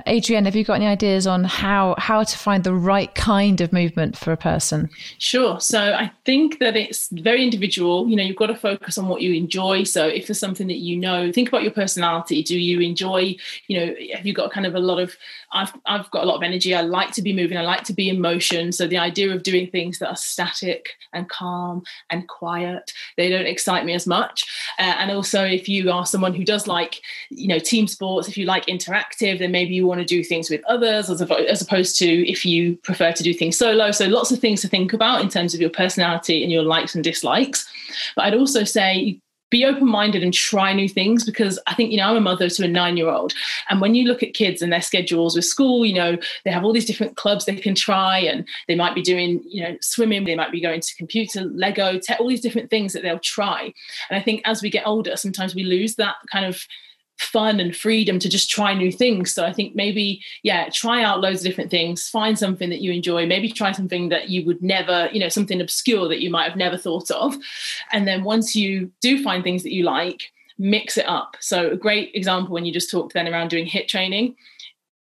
Adrienne, 0.07 0.45
have 0.45 0.55
you 0.55 0.65
got 0.65 0.75
any 0.75 0.87
ideas 0.87 1.27
on 1.27 1.45
how 1.45 1.95
how 1.99 2.23
to 2.23 2.37
find 2.37 2.65
the 2.65 2.75
right 2.75 3.15
kind 3.15 3.61
of 3.61 3.73
movement 3.73 4.17
for 4.17 4.33
a 4.33 4.37
person? 4.37 4.91
Sure. 5.19 5.59
So 5.61 5.95
I 5.95 6.11
think 6.25 6.59
that 6.59 6.77
it's 6.77 7.09
very 7.09 7.43
individual. 7.43 8.09
You 8.09 8.17
know, 8.17 8.23
you've 8.23 8.37
got 8.37 8.49
to 8.49 8.57
focus 8.57 8.99
on 8.99 9.09
what 9.09 9.23
you 9.23 9.33
enjoy. 9.33 9.85
So 9.85 10.07
if 10.07 10.27
there's 10.27 10.39
something 10.39 10.67
that 10.67 10.79
you 10.79 10.97
know, 10.97 11.33
think 11.33 11.49
about 11.49 11.63
your 11.63 11.73
personality. 11.73 12.43
Do 12.43 12.59
you 12.59 12.81
enjoy, 12.81 13.37
you 13.69 13.79
know, 13.79 13.95
have 14.15 14.27
you 14.27 14.35
got 14.35 14.53
kind 14.53 14.67
of 14.67 14.75
a 14.75 14.81
lot 14.81 14.99
of 14.99 15.17
I've 15.53 15.73
I've 15.87 16.11
got 16.11 16.25
a 16.25 16.27
lot 16.27 16.37
of 16.37 16.43
energy. 16.43 16.75
I 16.75 16.83
like 16.83 17.13
to 17.13 17.23
be 17.23 17.33
moving. 17.33 17.57
I 17.57 17.63
like 17.63 17.85
to 17.85 17.95
be 17.95 18.09
in 18.09 18.21
motion. 18.21 18.73
So 18.73 18.87
the 18.87 18.99
idea 18.99 19.33
of 19.33 19.45
doing 19.45 19.71
things 19.71 19.99
that 20.01 20.09
are 20.09 20.17
static 20.17 20.91
and 21.13 21.29
calm 21.29 21.85
and 22.11 22.29
quiet, 22.29 22.93
they 23.17 23.31
don't 23.31 23.47
excite 23.47 23.85
me 23.85 23.95
as 23.95 24.07
much. 24.07 24.45
Uh, 24.79 24.95
and 24.99 25.11
also 25.11 25.45
if 25.45 25.69
you 25.69 25.91
are 25.91 26.05
someone 26.05 26.34
who 26.35 26.45
does 26.45 26.67
like 26.67 27.01
you 27.31 27.49
know 27.49 27.59
team 27.59 27.87
sports 27.87 28.29
if 28.29 28.37
you 28.37 28.47
like 28.47 28.67
interactive 28.67 29.39
then 29.39 29.51
maybe 29.51 29.75
you 29.75 29.87
want 29.87 30.01
to 30.01 30.05
do 30.05 30.23
things 30.23 30.51
with 30.51 30.63
others 30.69 31.09
as, 31.11 31.21
as 31.23 31.63
opposed 31.63 31.99
to 31.99 32.31
if 32.31 32.45
you 32.45 32.77
prefer 32.79 33.13
to 33.13 33.23
do 33.23 33.33
things 33.33 33.57
solo. 33.57 33.91
So 33.91 34.07
lots 34.07 34.31
of 34.31 34.39
things 34.39 34.61
to 34.63 34.69
think 34.69 34.93
about 34.93 35.21
in 35.21 35.29
terms 35.29 35.55
of 35.55 35.61
your 35.61 35.71
personality 35.71 36.43
and 36.43 36.53
your 36.53 36.63
likes 36.63 36.95
and 36.95 37.03
dislikes. 37.05 37.67
But 38.17 38.27
i'd 38.27 38.35
also 38.35 38.65
say 38.65 39.21
be 39.55 39.65
open 39.65 39.87
minded 39.87 40.25
and 40.25 40.35
try 40.35 40.73
new 40.73 40.89
things 40.89 41.25
because 41.25 41.61
I 41.69 41.75
think, 41.75 41.93
you 41.93 41.99
know, 41.99 42.11
I'm 42.11 42.17
a 42.17 42.21
mother 42.21 42.51
to 42.51 42.65
a 42.65 42.69
nine 42.69 42.97
year 42.97 43.09
old. 43.09 43.33
And 43.71 43.81
when 43.81 43.95
you 43.95 44.09
look 44.09 44.21
at 44.21 44.35
kids 44.35 44.61
and 44.61 44.73
their 44.73 44.83
schedules 44.83 45.37
with 45.37 45.45
school, 45.45 45.87
you 45.87 45.95
know, 45.95 46.19
they 46.45 46.51
have 46.51 46.65
all 46.65 46.73
these 46.73 46.85
different 46.85 47.17
clubs 47.17 47.45
they 47.45 47.55
can 47.55 47.77
try 47.77 48.19
and 48.19 48.49
they 48.67 48.75
might 48.75 48.97
be 48.97 49.03
doing, 49.03 49.45
you 49.47 49.63
know, 49.63 49.77
swimming, 49.81 50.25
they 50.25 50.35
might 50.35 50.51
be 50.51 50.61
going 50.61 50.81
to 50.81 50.97
computer, 50.97 51.43
Lego, 51.43 52.01
all 52.19 52.29
these 52.29 52.41
different 52.41 52.69
things 52.69 52.93
that 52.95 53.05
they'll 53.05 53.21
try. 53.21 53.73
And 54.11 54.19
I 54.19 54.21
think 54.21 54.43
as 54.45 54.61
we 54.61 54.71
get 54.71 54.89
older, 54.89 55.17
sometimes 55.17 55.55
we 55.55 55.63
lose 55.63 55.95
that 55.95 56.17
kind 56.33 56.47
of 56.47 56.67
fun 57.19 57.61
and 57.61 57.75
freedom 57.75 58.19
to 58.19 58.29
just 58.29 58.51
try 58.51 58.75
new 58.75 58.91
things. 58.91 59.33
So 59.33 59.45
I 59.45 59.53
think 59.53 59.75
maybe, 59.75 60.23
yeah, 60.43 60.69
try 60.73 61.03
out 61.03 61.21
loads 61.21 61.41
of 61.41 61.47
different 61.47 61.71
things, 61.71 62.09
find 62.09 62.39
something 62.39 62.71
that 62.71 62.81
you 62.81 62.93
enjoy, 62.93 63.27
maybe 63.27 63.51
try 63.51 63.73
something 63.73 64.09
that 64.09 64.29
you 64.31 64.45
would 64.47 64.63
never, 64.63 65.09
you 65.13 65.21
know, 65.21 65.29
something 65.29 65.61
obscure 65.61 66.09
that 66.09 66.21
you 66.21 66.31
might 66.31 66.49
have 66.49 66.57
never 66.57 66.77
thought 66.77 67.11
of. 67.11 67.37
And 67.93 68.07
then 68.07 68.25
once 68.25 68.57
you 68.57 68.91
do 69.01 69.23
find 69.23 69.43
things 69.43 69.63
that 69.63 69.73
you 69.73 69.85
like, 69.85 70.33
mix 70.59 70.97
it 70.97 71.09
up. 71.09 71.37
So 71.41 71.71
a 71.71 71.77
great 71.77 72.11
example 72.15 72.55
when 72.55 72.65
you 72.65 72.73
just 72.73 72.91
talked 72.91 73.15
then 73.15 73.29
around 73.29 73.49
doing 73.49 73.67
HIIT 73.67 73.89
training, 73.89 74.37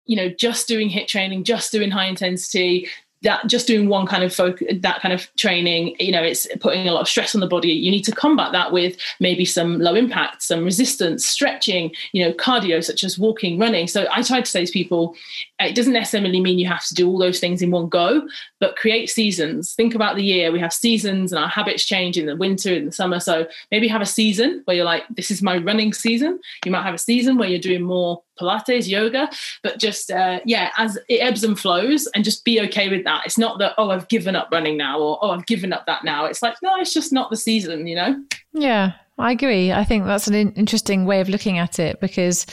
you 0.06 0.16
know, 0.16 0.30
just 0.30 0.68
doing 0.68 0.90
HIIT 0.90 1.08
training, 1.08 1.44
just 1.44 1.72
doing 1.72 1.92
high 1.92 2.06
intensity, 2.06 2.88
that 3.24 3.46
just 3.48 3.68
doing 3.68 3.90
one 3.90 4.06
kind 4.06 4.24
of 4.24 4.34
focus, 4.34 4.68
that 4.80 5.02
kind 5.02 5.14
of 5.14 5.34
training, 5.36 5.96
you 6.00 6.12
know, 6.12 6.24
it's 6.24 6.48
putting 6.62 6.88
a 6.88 6.94
lot 6.94 7.02
of 7.02 7.08
stress 7.08 7.36
on 7.36 7.42
the 7.42 7.48
body. 7.48 7.70
You 7.70 7.92
need 7.92 8.04
to 8.04 8.12
combat 8.12 8.52
that 8.54 8.72
with 8.72 8.98
maybe 9.20 9.44
some 9.44 9.80
low 9.80 9.96
impact, 9.96 10.42
some 10.42 10.64
resistance, 10.64 11.26
stretching, 11.26 11.92
you 12.14 12.24
know, 12.24 12.32
cardio 12.34 12.84
such 12.84 13.04
as 13.04 13.20
walking, 13.20 13.60
running. 13.60 13.88
So 13.88 14.08
I 14.12 14.22
try 14.22 14.42
to 14.42 14.50
say 14.50 14.66
to 14.66 14.72
people, 14.72 15.16
it 15.60 15.76
doesn't 15.76 15.94
necessarily 15.94 16.40
mean 16.40 16.58
you 16.58 16.68
have 16.68 16.86
to 16.86 16.94
do 16.94 17.08
all 17.08 17.18
those 17.18 17.40
things 17.40 17.62
in 17.62 17.72
one 17.72 17.90
go, 17.90 18.28
but 18.60 18.78
create 18.78 19.10
seasons. 19.10 19.74
Think 19.74 19.94
about 19.94 20.16
the 20.16 20.24
year. 20.24 20.52
We 20.52 20.60
have 20.60 20.72
seasons 20.72 21.32
and 21.32 21.44
our 21.44 21.50
habits 21.50 21.86
change 21.86 22.18
in 22.18 22.26
the 22.26 22.36
winter, 22.36 22.74
in 22.74 22.86
the 22.86 22.92
summer. 22.92 23.20
So 23.20 23.46
maybe 23.70 23.88
have 23.90 24.02
a 24.02 24.06
season 24.06 24.62
where 24.66 24.78
you're 24.78 24.86
like, 24.86 25.04
this 25.10 25.30
is 25.30 25.42
my 25.42 25.58
running 25.58 25.94
season. 25.94 26.40
You 26.66 26.72
might 26.72 26.84
have 26.84 26.94
a 26.94 27.00
season 27.00 27.38
where 27.38 27.50
you're 27.50 27.60
doing 27.60 27.84
more 27.84 28.24
Pilates, 28.40 28.88
yoga, 28.88 29.30
but 29.64 29.80
just 29.80 30.12
uh, 30.12 30.40
yeah, 30.46 30.72
as 30.78 30.98
it 31.10 31.18
ebbs 31.18 31.44
and 31.44 31.60
flows, 31.60 32.08
and 32.16 32.24
just 32.24 32.46
be 32.46 32.62
okay 32.62 32.90
with 32.90 33.04
that. 33.04 33.24
It's 33.26 33.38
not 33.38 33.60
that 33.60 33.74
oh 33.78 33.90
I've 33.90 34.08
given 34.08 34.36
up 34.36 34.50
running 34.52 34.78
now 34.78 35.00
or 35.00 35.20
oh 35.22 35.32
I've 35.32 35.46
given 35.46 35.74
up 35.74 35.86
that 35.88 36.04
now. 36.04 36.26
It's 36.26 36.42
like 36.42 36.56
no, 36.62 36.80
it's 36.80 36.94
just 36.94 37.12
not 37.12 37.30
the 37.30 37.38
season, 37.38 37.86
you 37.86 37.96
know. 37.96 38.24
Yeah, 38.54 38.94
I 39.20 39.34
agree. 39.34 39.74
I 39.74 39.84
think 39.84 40.06
that's 40.06 40.28
an 40.28 40.34
interesting 40.34 41.06
way 41.06 41.20
of 41.20 41.28
looking 41.28 41.58
at 41.58 41.78
it 41.78 42.00
because 42.00 42.46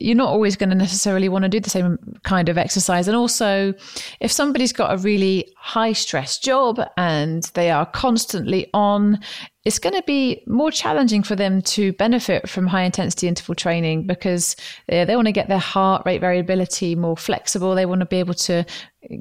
you're 0.00 0.16
not 0.16 0.28
always 0.28 0.56
going 0.56 0.70
to 0.70 0.76
necessarily 0.76 1.28
want 1.28 1.42
to 1.42 1.48
do 1.48 1.58
the 1.58 1.70
same 1.70 1.98
kind 2.22 2.48
of 2.48 2.56
exercise. 2.56 3.08
And 3.08 3.16
also, 3.16 3.74
if 4.20 4.30
somebody's 4.30 4.72
got 4.72 4.94
a 4.94 4.98
really 4.98 5.52
high 5.56 5.92
stress 5.92 6.38
job 6.38 6.80
and 6.96 7.42
they 7.54 7.68
are 7.70 7.84
constantly 7.86 8.70
on, 8.72 9.20
it's 9.64 9.80
going 9.80 9.94
to 9.94 10.04
be 10.06 10.44
more 10.46 10.70
challenging 10.70 11.24
for 11.24 11.34
them 11.34 11.62
to 11.62 11.92
benefit 11.94 12.48
from 12.48 12.68
high 12.68 12.82
intensity 12.82 13.26
interval 13.26 13.56
training 13.56 14.06
because 14.06 14.54
they, 14.86 15.04
they 15.04 15.16
want 15.16 15.26
to 15.26 15.32
get 15.32 15.48
their 15.48 15.58
heart 15.58 16.02
rate 16.06 16.20
variability 16.20 16.94
more 16.94 17.16
flexible. 17.16 17.74
They 17.74 17.86
want 17.86 18.00
to 18.00 18.06
be 18.06 18.18
able 18.18 18.34
to 18.34 18.64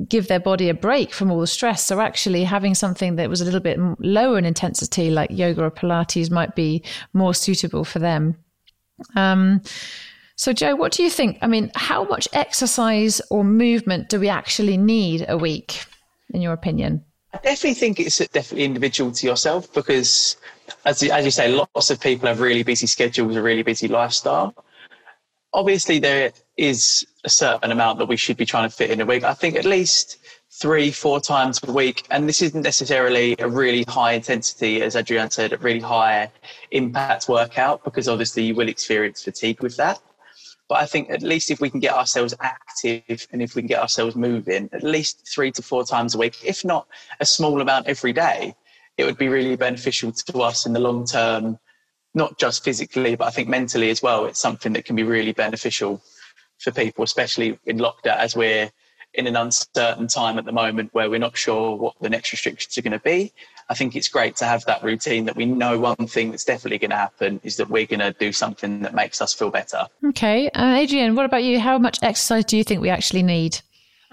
give 0.07 0.27
their 0.27 0.39
body 0.39 0.69
a 0.69 0.73
break 0.73 1.13
from 1.13 1.31
all 1.31 1.39
the 1.39 1.47
stress. 1.47 1.85
So 1.85 1.99
actually 1.99 2.43
having 2.43 2.75
something 2.75 3.15
that 3.15 3.29
was 3.29 3.41
a 3.41 3.45
little 3.45 3.59
bit 3.59 3.79
lower 3.99 4.37
in 4.37 4.45
intensity 4.45 5.09
like 5.09 5.31
yoga 5.31 5.63
or 5.63 5.71
Pilates 5.71 6.31
might 6.31 6.55
be 6.55 6.83
more 7.13 7.33
suitable 7.33 7.83
for 7.83 7.99
them. 7.99 8.35
Um, 9.15 9.61
so, 10.35 10.51
Joe, 10.51 10.75
what 10.75 10.91
do 10.91 11.03
you 11.03 11.09
think? 11.09 11.37
I 11.41 11.47
mean, 11.47 11.71
how 11.75 12.03
much 12.05 12.27
exercise 12.33 13.21
or 13.29 13.43
movement 13.43 14.09
do 14.09 14.19
we 14.19 14.29
actually 14.29 14.77
need 14.77 15.25
a 15.29 15.37
week, 15.37 15.85
in 16.33 16.41
your 16.41 16.53
opinion? 16.53 17.03
I 17.33 17.37
definitely 17.37 17.75
think 17.75 17.99
it's 17.99 18.17
definitely 18.17 18.65
individual 18.65 19.11
to 19.11 19.27
yourself 19.27 19.71
because, 19.73 20.37
as 20.85 21.01
you, 21.01 21.11
as 21.11 21.25
you 21.25 21.31
say, 21.31 21.51
lots 21.51 21.89
of 21.89 21.99
people 21.99 22.27
have 22.27 22.39
really 22.39 22.63
busy 22.63 22.87
schedules, 22.87 23.35
a 23.35 23.41
really 23.41 23.63
busy 23.63 23.87
lifestyle. 23.87 24.53
Obviously, 25.53 25.99
there 25.99 26.31
is 26.57 27.05
a 27.23 27.29
certain 27.29 27.71
amount 27.71 27.99
that 27.99 28.07
we 28.07 28.17
should 28.17 28.37
be 28.37 28.45
trying 28.45 28.69
to 28.69 28.75
fit 28.75 28.89
in 28.89 29.01
a 29.01 29.05
week. 29.05 29.23
I 29.23 29.33
think 29.33 29.55
at 29.55 29.65
least 29.65 30.17
three, 30.53 30.91
four 30.91 31.19
times 31.19 31.59
a 31.63 31.71
week. 31.71 32.05
And 32.11 32.29
this 32.29 32.41
isn't 32.41 32.61
necessarily 32.61 33.35
a 33.39 33.47
really 33.47 33.83
high 33.87 34.13
intensity, 34.13 34.81
as 34.81 34.95
Adrienne 34.95 35.31
said, 35.31 35.51
a 35.51 35.57
really 35.57 35.79
high 35.79 36.31
impact 36.71 37.27
workout 37.27 37.83
because 37.83 38.07
obviously 38.07 38.43
you 38.43 38.55
will 38.55 38.69
experience 38.69 39.23
fatigue 39.23 39.61
with 39.61 39.75
that. 39.77 39.99
But 40.69 40.75
I 40.75 40.85
think 40.85 41.09
at 41.09 41.21
least 41.21 41.51
if 41.51 41.59
we 41.59 41.69
can 41.69 41.79
get 41.79 41.93
ourselves 41.93 42.33
active 42.39 43.27
and 43.31 43.41
if 43.41 43.55
we 43.55 43.61
can 43.61 43.67
get 43.67 43.81
ourselves 43.81 44.15
moving, 44.15 44.69
at 44.73 44.83
least 44.83 45.27
three 45.27 45.51
to 45.51 45.61
four 45.61 45.83
times 45.83 46.15
a 46.15 46.17
week, 46.17 46.37
if 46.43 46.63
not 46.63 46.87
a 47.19 47.25
small 47.25 47.59
amount 47.59 47.87
every 47.87 48.13
day, 48.13 48.55
it 48.97 49.05
would 49.05 49.17
be 49.17 49.27
really 49.27 49.55
beneficial 49.55 50.11
to 50.11 50.41
us 50.41 50.65
in 50.65 50.73
the 50.73 50.79
long 50.79 51.05
term, 51.05 51.57
not 52.13 52.37
just 52.37 52.63
physically, 52.63 53.15
but 53.15 53.25
I 53.25 53.31
think 53.31 53.49
mentally 53.49 53.89
as 53.89 54.01
well. 54.01 54.25
It's 54.25 54.39
something 54.39 54.73
that 54.73 54.85
can 54.85 54.95
be 54.95 55.03
really 55.03 55.31
beneficial 55.31 56.01
for 56.59 56.71
people, 56.71 57.03
especially 57.03 57.59
in 57.65 57.77
lockdown 57.77 58.17
as 58.17 58.35
we're 58.35 58.71
in 59.13 59.27
an 59.27 59.35
uncertain 59.35 60.07
time 60.07 60.39
at 60.39 60.45
the 60.45 60.51
moment 60.51 60.93
where 60.93 61.09
we're 61.09 61.19
not 61.19 61.37
sure 61.37 61.75
what 61.75 61.93
the 62.01 62.09
next 62.09 62.31
restrictions 62.31 62.77
are 62.77 62.81
going 62.81 62.93
to 62.93 62.99
be. 62.99 63.31
I 63.69 63.75
think 63.75 63.95
it's 63.95 64.07
great 64.07 64.35
to 64.37 64.45
have 64.45 64.65
that 64.65 64.83
routine 64.83 65.25
that 65.25 65.35
we 65.35 65.45
know 65.45 65.79
one 65.79 66.07
thing 66.07 66.31
that's 66.31 66.43
definitely 66.43 66.79
going 66.79 66.91
to 66.91 66.97
happen 66.97 67.39
is 67.43 67.57
that 67.57 67.69
we're 67.69 67.85
going 67.85 67.99
to 67.99 68.11
do 68.13 68.31
something 68.31 68.81
that 68.81 68.93
makes 68.93 69.21
us 69.21 69.33
feel 69.33 69.51
better. 69.51 69.85
Okay. 70.05 70.49
Uh, 70.49 70.79
Adrienne, 70.81 71.15
what 71.15 71.25
about 71.25 71.43
you? 71.43 71.59
How 71.59 71.77
much 71.77 71.99
exercise 72.01 72.45
do 72.45 72.57
you 72.57 72.63
think 72.63 72.81
we 72.81 72.89
actually 72.89 73.23
need? 73.23 73.59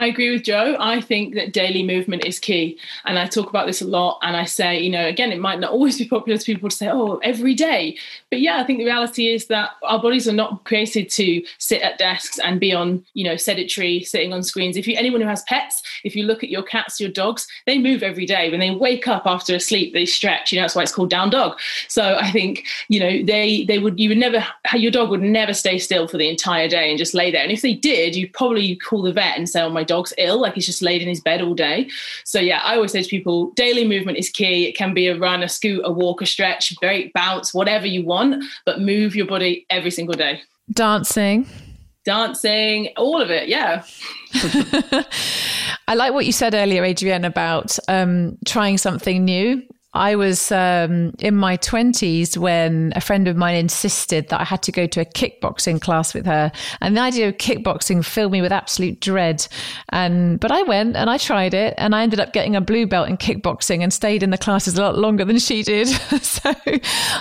I 0.01 0.07
agree 0.07 0.31
with 0.31 0.45
Joe. 0.45 0.77
I 0.81 1.03
think 1.03 1.35
that 1.35 1.53
daily 1.53 1.83
movement 1.83 2.25
is 2.25 2.39
key. 2.39 2.79
And 3.05 3.19
I 3.19 3.27
talk 3.27 3.51
about 3.51 3.67
this 3.67 3.83
a 3.83 3.87
lot. 3.87 4.19
And 4.23 4.35
I 4.35 4.47
say, 4.47 4.81
you 4.81 4.89
know, 4.89 5.07
again, 5.07 5.31
it 5.31 5.39
might 5.39 5.61
not 5.61 5.73
always 5.73 5.99
be 5.99 6.09
popular 6.09 6.39
to 6.39 6.45
people 6.45 6.71
to 6.71 6.75
say, 6.75 6.89
oh, 6.89 7.19
every 7.19 7.55
day. 7.55 7.99
But 8.31 8.41
yeah, 8.41 8.61
I 8.61 8.65
think 8.65 8.79
the 8.79 8.87
reality 8.87 9.29
is 9.29 9.49
that 9.49 9.73
our 9.83 10.01
bodies 10.01 10.27
are 10.27 10.33
not 10.33 10.65
created 10.65 11.11
to 11.11 11.45
sit 11.59 11.83
at 11.83 11.99
desks 11.99 12.39
and 12.39 12.59
be 12.59 12.73
on, 12.73 13.05
you 13.13 13.25
know, 13.25 13.37
sedentary, 13.37 14.03
sitting 14.03 14.33
on 14.33 14.43
screens. 14.43 14.79
If 14.79 14.89
you, 14.89 14.97
anyone 14.97 15.21
who 15.21 15.29
has 15.29 15.43
pets, 15.43 15.83
if 16.03 16.17
you 16.17 16.25
look 16.25 16.43
at 16.43 16.49
your 16.49 16.63
cats, 16.63 16.99
your 16.99 17.11
dogs, 17.11 17.47
they 17.67 17.79
move 17.79 18.03
every 18.03 18.25
day. 18.25 18.51
When 18.51 18.61
they 18.61 18.71
wake 18.71 19.07
up 19.07 19.25
after 19.27 19.55
a 19.55 19.61
sleep, 19.61 19.93
they 19.93 20.07
stretch. 20.07 20.51
You 20.51 20.57
know, 20.57 20.63
that's 20.63 20.75
why 20.75 20.83
it's 20.83 20.95
called 20.95 21.11
down 21.11 21.29
dog. 21.29 21.59
So 21.89 22.17
I 22.19 22.31
think, 22.31 22.65
you 22.89 23.01
know, 23.01 23.23
they, 23.23 23.65
they 23.65 23.79
would, 23.79 24.01
you 24.01 24.09
would 24.09 24.19
never, 24.19 24.43
your 24.73 24.93
dog 24.93 25.11
would 25.11 25.21
never 25.21 25.53
stay 25.53 25.79
still 25.79 26.09
for 26.09 26.17
the 26.17 26.31
entire 26.31 26.69
day 26.69 26.89
and 26.89 26.97
just 26.97 27.13
lay 27.13 27.31
there. 27.31 27.43
And 27.43 27.53
if 27.53 27.61
they 27.61 27.75
did, 27.75 28.17
you'd 28.17 28.33
probably 28.33 28.77
call 28.77 29.03
the 29.03 29.13
vet 29.13 29.37
and 29.37 29.47
say, 29.47 29.61
oh, 29.61 29.69
my 29.69 29.85
dog's 29.91 30.15
ill, 30.19 30.41
like 30.41 30.55
he's 30.55 30.67
just 30.67 30.83
laid 30.83 31.03
in 31.03 31.09
his 31.09 31.21
bed 31.21 31.43
all 31.43 31.55
day. 31.55 31.91
So 32.25 32.39
yeah, 32.39 32.61
I 32.63 32.77
always 32.77 32.93
say 32.93 33.03
to 33.03 33.09
people, 33.09 33.51
daily 33.57 33.87
movement 33.87 34.19
is 34.19 34.31
key. 34.31 34.67
It 34.67 34.77
can 34.77 34.95
be 34.95 35.09
a 35.09 35.19
run, 35.19 35.43
a 35.43 35.49
scoot, 35.49 35.83
a 35.85 35.91
walk, 35.91 36.23
a 36.23 36.27
stretch, 36.27 36.79
break, 36.81 37.13
bounce, 37.13 37.53
whatever 37.53 37.87
you 37.87 38.05
want, 38.05 38.45
but 38.65 38.81
move 38.81 39.17
your 39.17 39.27
body 39.27 39.67
every 39.69 39.91
single 39.91 40.15
day. 40.15 40.41
Dancing. 40.73 41.47
Dancing, 42.05 42.89
all 42.97 43.21
of 43.21 43.31
it, 43.31 43.49
yeah. 43.49 43.85
I 45.89 45.95
like 45.95 46.15
what 46.15 46.25
you 46.25 46.33
said 46.33 46.55
earlier, 46.55 46.85
Adrienne, 46.85 47.25
about 47.25 47.79
um, 47.89 48.39
trying 48.47 48.79
something 48.79 49.25
new. 49.25 49.63
I 49.93 50.15
was 50.15 50.53
um, 50.53 51.13
in 51.19 51.35
my 51.35 51.57
20s 51.57 52.37
when 52.37 52.93
a 52.95 53.01
friend 53.01 53.27
of 53.27 53.37
mine 53.37 53.57
insisted 53.57 54.29
that 54.29 54.41
I 54.41 54.45
had 54.45 54.63
to 54.63 54.73
go 54.73 54.87
to 54.87 55.01
a 55.01 55.05
kickboxing 55.05 55.81
class 55.81 56.15
with 56.15 56.27
her. 56.27 56.53
And 56.81 56.97
the 56.97 57.01
idea 57.01 57.29
of 57.29 57.39
kickboxing 57.39 58.05
filled 58.05 58.31
me 58.31 58.41
with 58.41 58.53
absolute 58.53 59.01
dread. 59.01 59.47
And 59.89 60.39
But 60.39 60.53
I 60.53 60.63
went 60.63 60.97
and 60.97 61.11
I 61.11 61.19
tried 61.19 61.55
it 61.55 61.75
and 61.77 61.95
I 61.95 62.05
ended 62.05 62.21
up 62.21 62.33
getting 62.33 62.55
a 62.55 62.61
blue 62.61 62.87
belt 62.87 63.09
in 63.09 63.17
kickboxing 63.17 63.83
and 63.83 63.93
stayed 63.93 64.23
in 64.23 64.31
the 64.31 64.39
classes 64.39 64.79
a 64.79 64.83
lot 64.83 64.97
longer 64.97 65.25
than 65.25 65.41
she 65.41 65.65
did. 65.65 65.89
so 66.23 66.55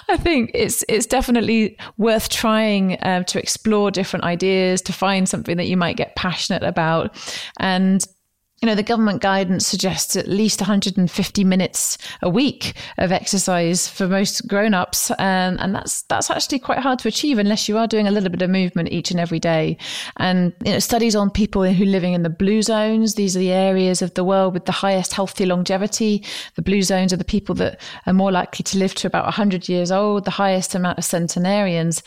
I 0.07 0.17
think 0.17 0.51
it's, 0.53 0.85
it's 0.87 1.07
definitely 1.07 1.75
worth 1.97 2.29
trying 2.29 2.99
uh, 2.99 3.23
to 3.23 3.39
explore 3.39 3.89
different 3.89 4.25
ideas, 4.25 4.83
to 4.83 4.93
find 4.93 5.27
something 5.27 5.57
that 5.57 5.67
you 5.67 5.77
might 5.77 5.97
get 5.97 6.15
passionate 6.15 6.63
about. 6.63 7.15
And 7.59 8.05
you 8.61 8.65
know, 8.65 8.75
the 8.75 8.83
government 8.83 9.21
guidance 9.21 9.65
suggests 9.65 10.17
at 10.17 10.27
least 10.27 10.59
150 10.59 11.43
minutes 11.45 11.97
a 12.21 12.29
week 12.29 12.73
of 12.97 13.11
exercise 13.11 13.87
for 13.87 14.07
most 14.07 14.47
grown-ups, 14.47 15.11
um, 15.11 15.57
and 15.59 15.73
that's 15.73 16.01
that's 16.03 16.29
actually 16.29 16.59
quite 16.59 16.79
hard 16.79 16.99
to 16.99 17.07
achieve 17.07 17.39
unless 17.39 17.69
you 17.69 17.77
are 17.77 17.87
doing 17.87 18.07
a 18.07 18.11
little 18.11 18.29
bit 18.29 18.41
of 18.41 18.49
movement 18.49 18.91
each 18.91 19.11
and 19.11 19.19
every 19.19 19.39
day. 19.39 19.77
And 20.17 20.53
you 20.65 20.73
know, 20.73 20.79
studies 20.79 21.15
on 21.15 21.29
people 21.29 21.63
who 21.63 21.83
are 21.83 21.87
living 21.87 22.13
in 22.13 22.23
the 22.23 22.29
blue 22.29 22.61
zones; 22.61 23.15
these 23.15 23.35
are 23.37 23.39
the 23.39 23.51
areas 23.51 24.01
of 24.01 24.13
the 24.15 24.25
world 24.25 24.53
with 24.53 24.65
the 24.65 24.73
highest 24.73 25.13
healthy 25.13 25.45
longevity. 25.45 26.25
The 26.55 26.61
blue 26.61 26.81
zones 26.81 27.13
are 27.13 27.17
the 27.17 27.23
people 27.23 27.55
that 27.55 27.79
are 28.07 28.13
more 28.13 28.31
likely 28.31 28.63
to 28.63 28.77
live 28.77 28.93
to 28.95 29.07
about 29.07 29.23
100 29.23 29.69
years 29.69 29.89
old, 29.89 30.25
the 30.25 30.31
highest 30.31 30.75
amount 30.75 30.97
of 30.97 31.05
centenarians. 31.05 32.03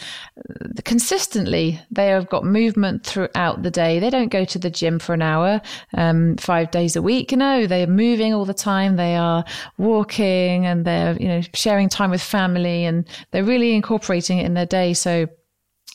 Consistently, 0.84 1.80
they 1.90 2.08
have 2.08 2.28
got 2.28 2.44
movement 2.44 3.06
throughout 3.06 3.62
the 3.62 3.70
day. 3.70 3.98
They 3.98 4.10
don't 4.10 4.28
go 4.28 4.44
to 4.44 4.58
the 4.58 4.70
gym 4.70 4.98
for 4.98 5.14
an 5.14 5.22
hour. 5.22 5.62
Um, 5.94 6.36
five 6.42 6.70
days 6.70 6.96
a 6.96 7.02
week. 7.02 7.32
No, 7.32 7.66
they 7.66 7.82
are 7.82 7.86
moving 7.86 8.34
all 8.34 8.44
the 8.44 8.52
time. 8.52 8.96
They 8.96 9.16
are 9.16 9.44
walking 9.78 10.66
and 10.66 10.84
they're, 10.84 11.16
you 11.16 11.28
know, 11.28 11.40
sharing 11.54 11.88
time 11.88 12.10
with 12.10 12.22
family 12.22 12.84
and 12.84 13.08
they're 13.30 13.44
really 13.44 13.74
incorporating 13.74 14.38
it 14.38 14.46
in 14.46 14.54
their 14.54 14.66
day. 14.66 14.92
So 14.92 15.28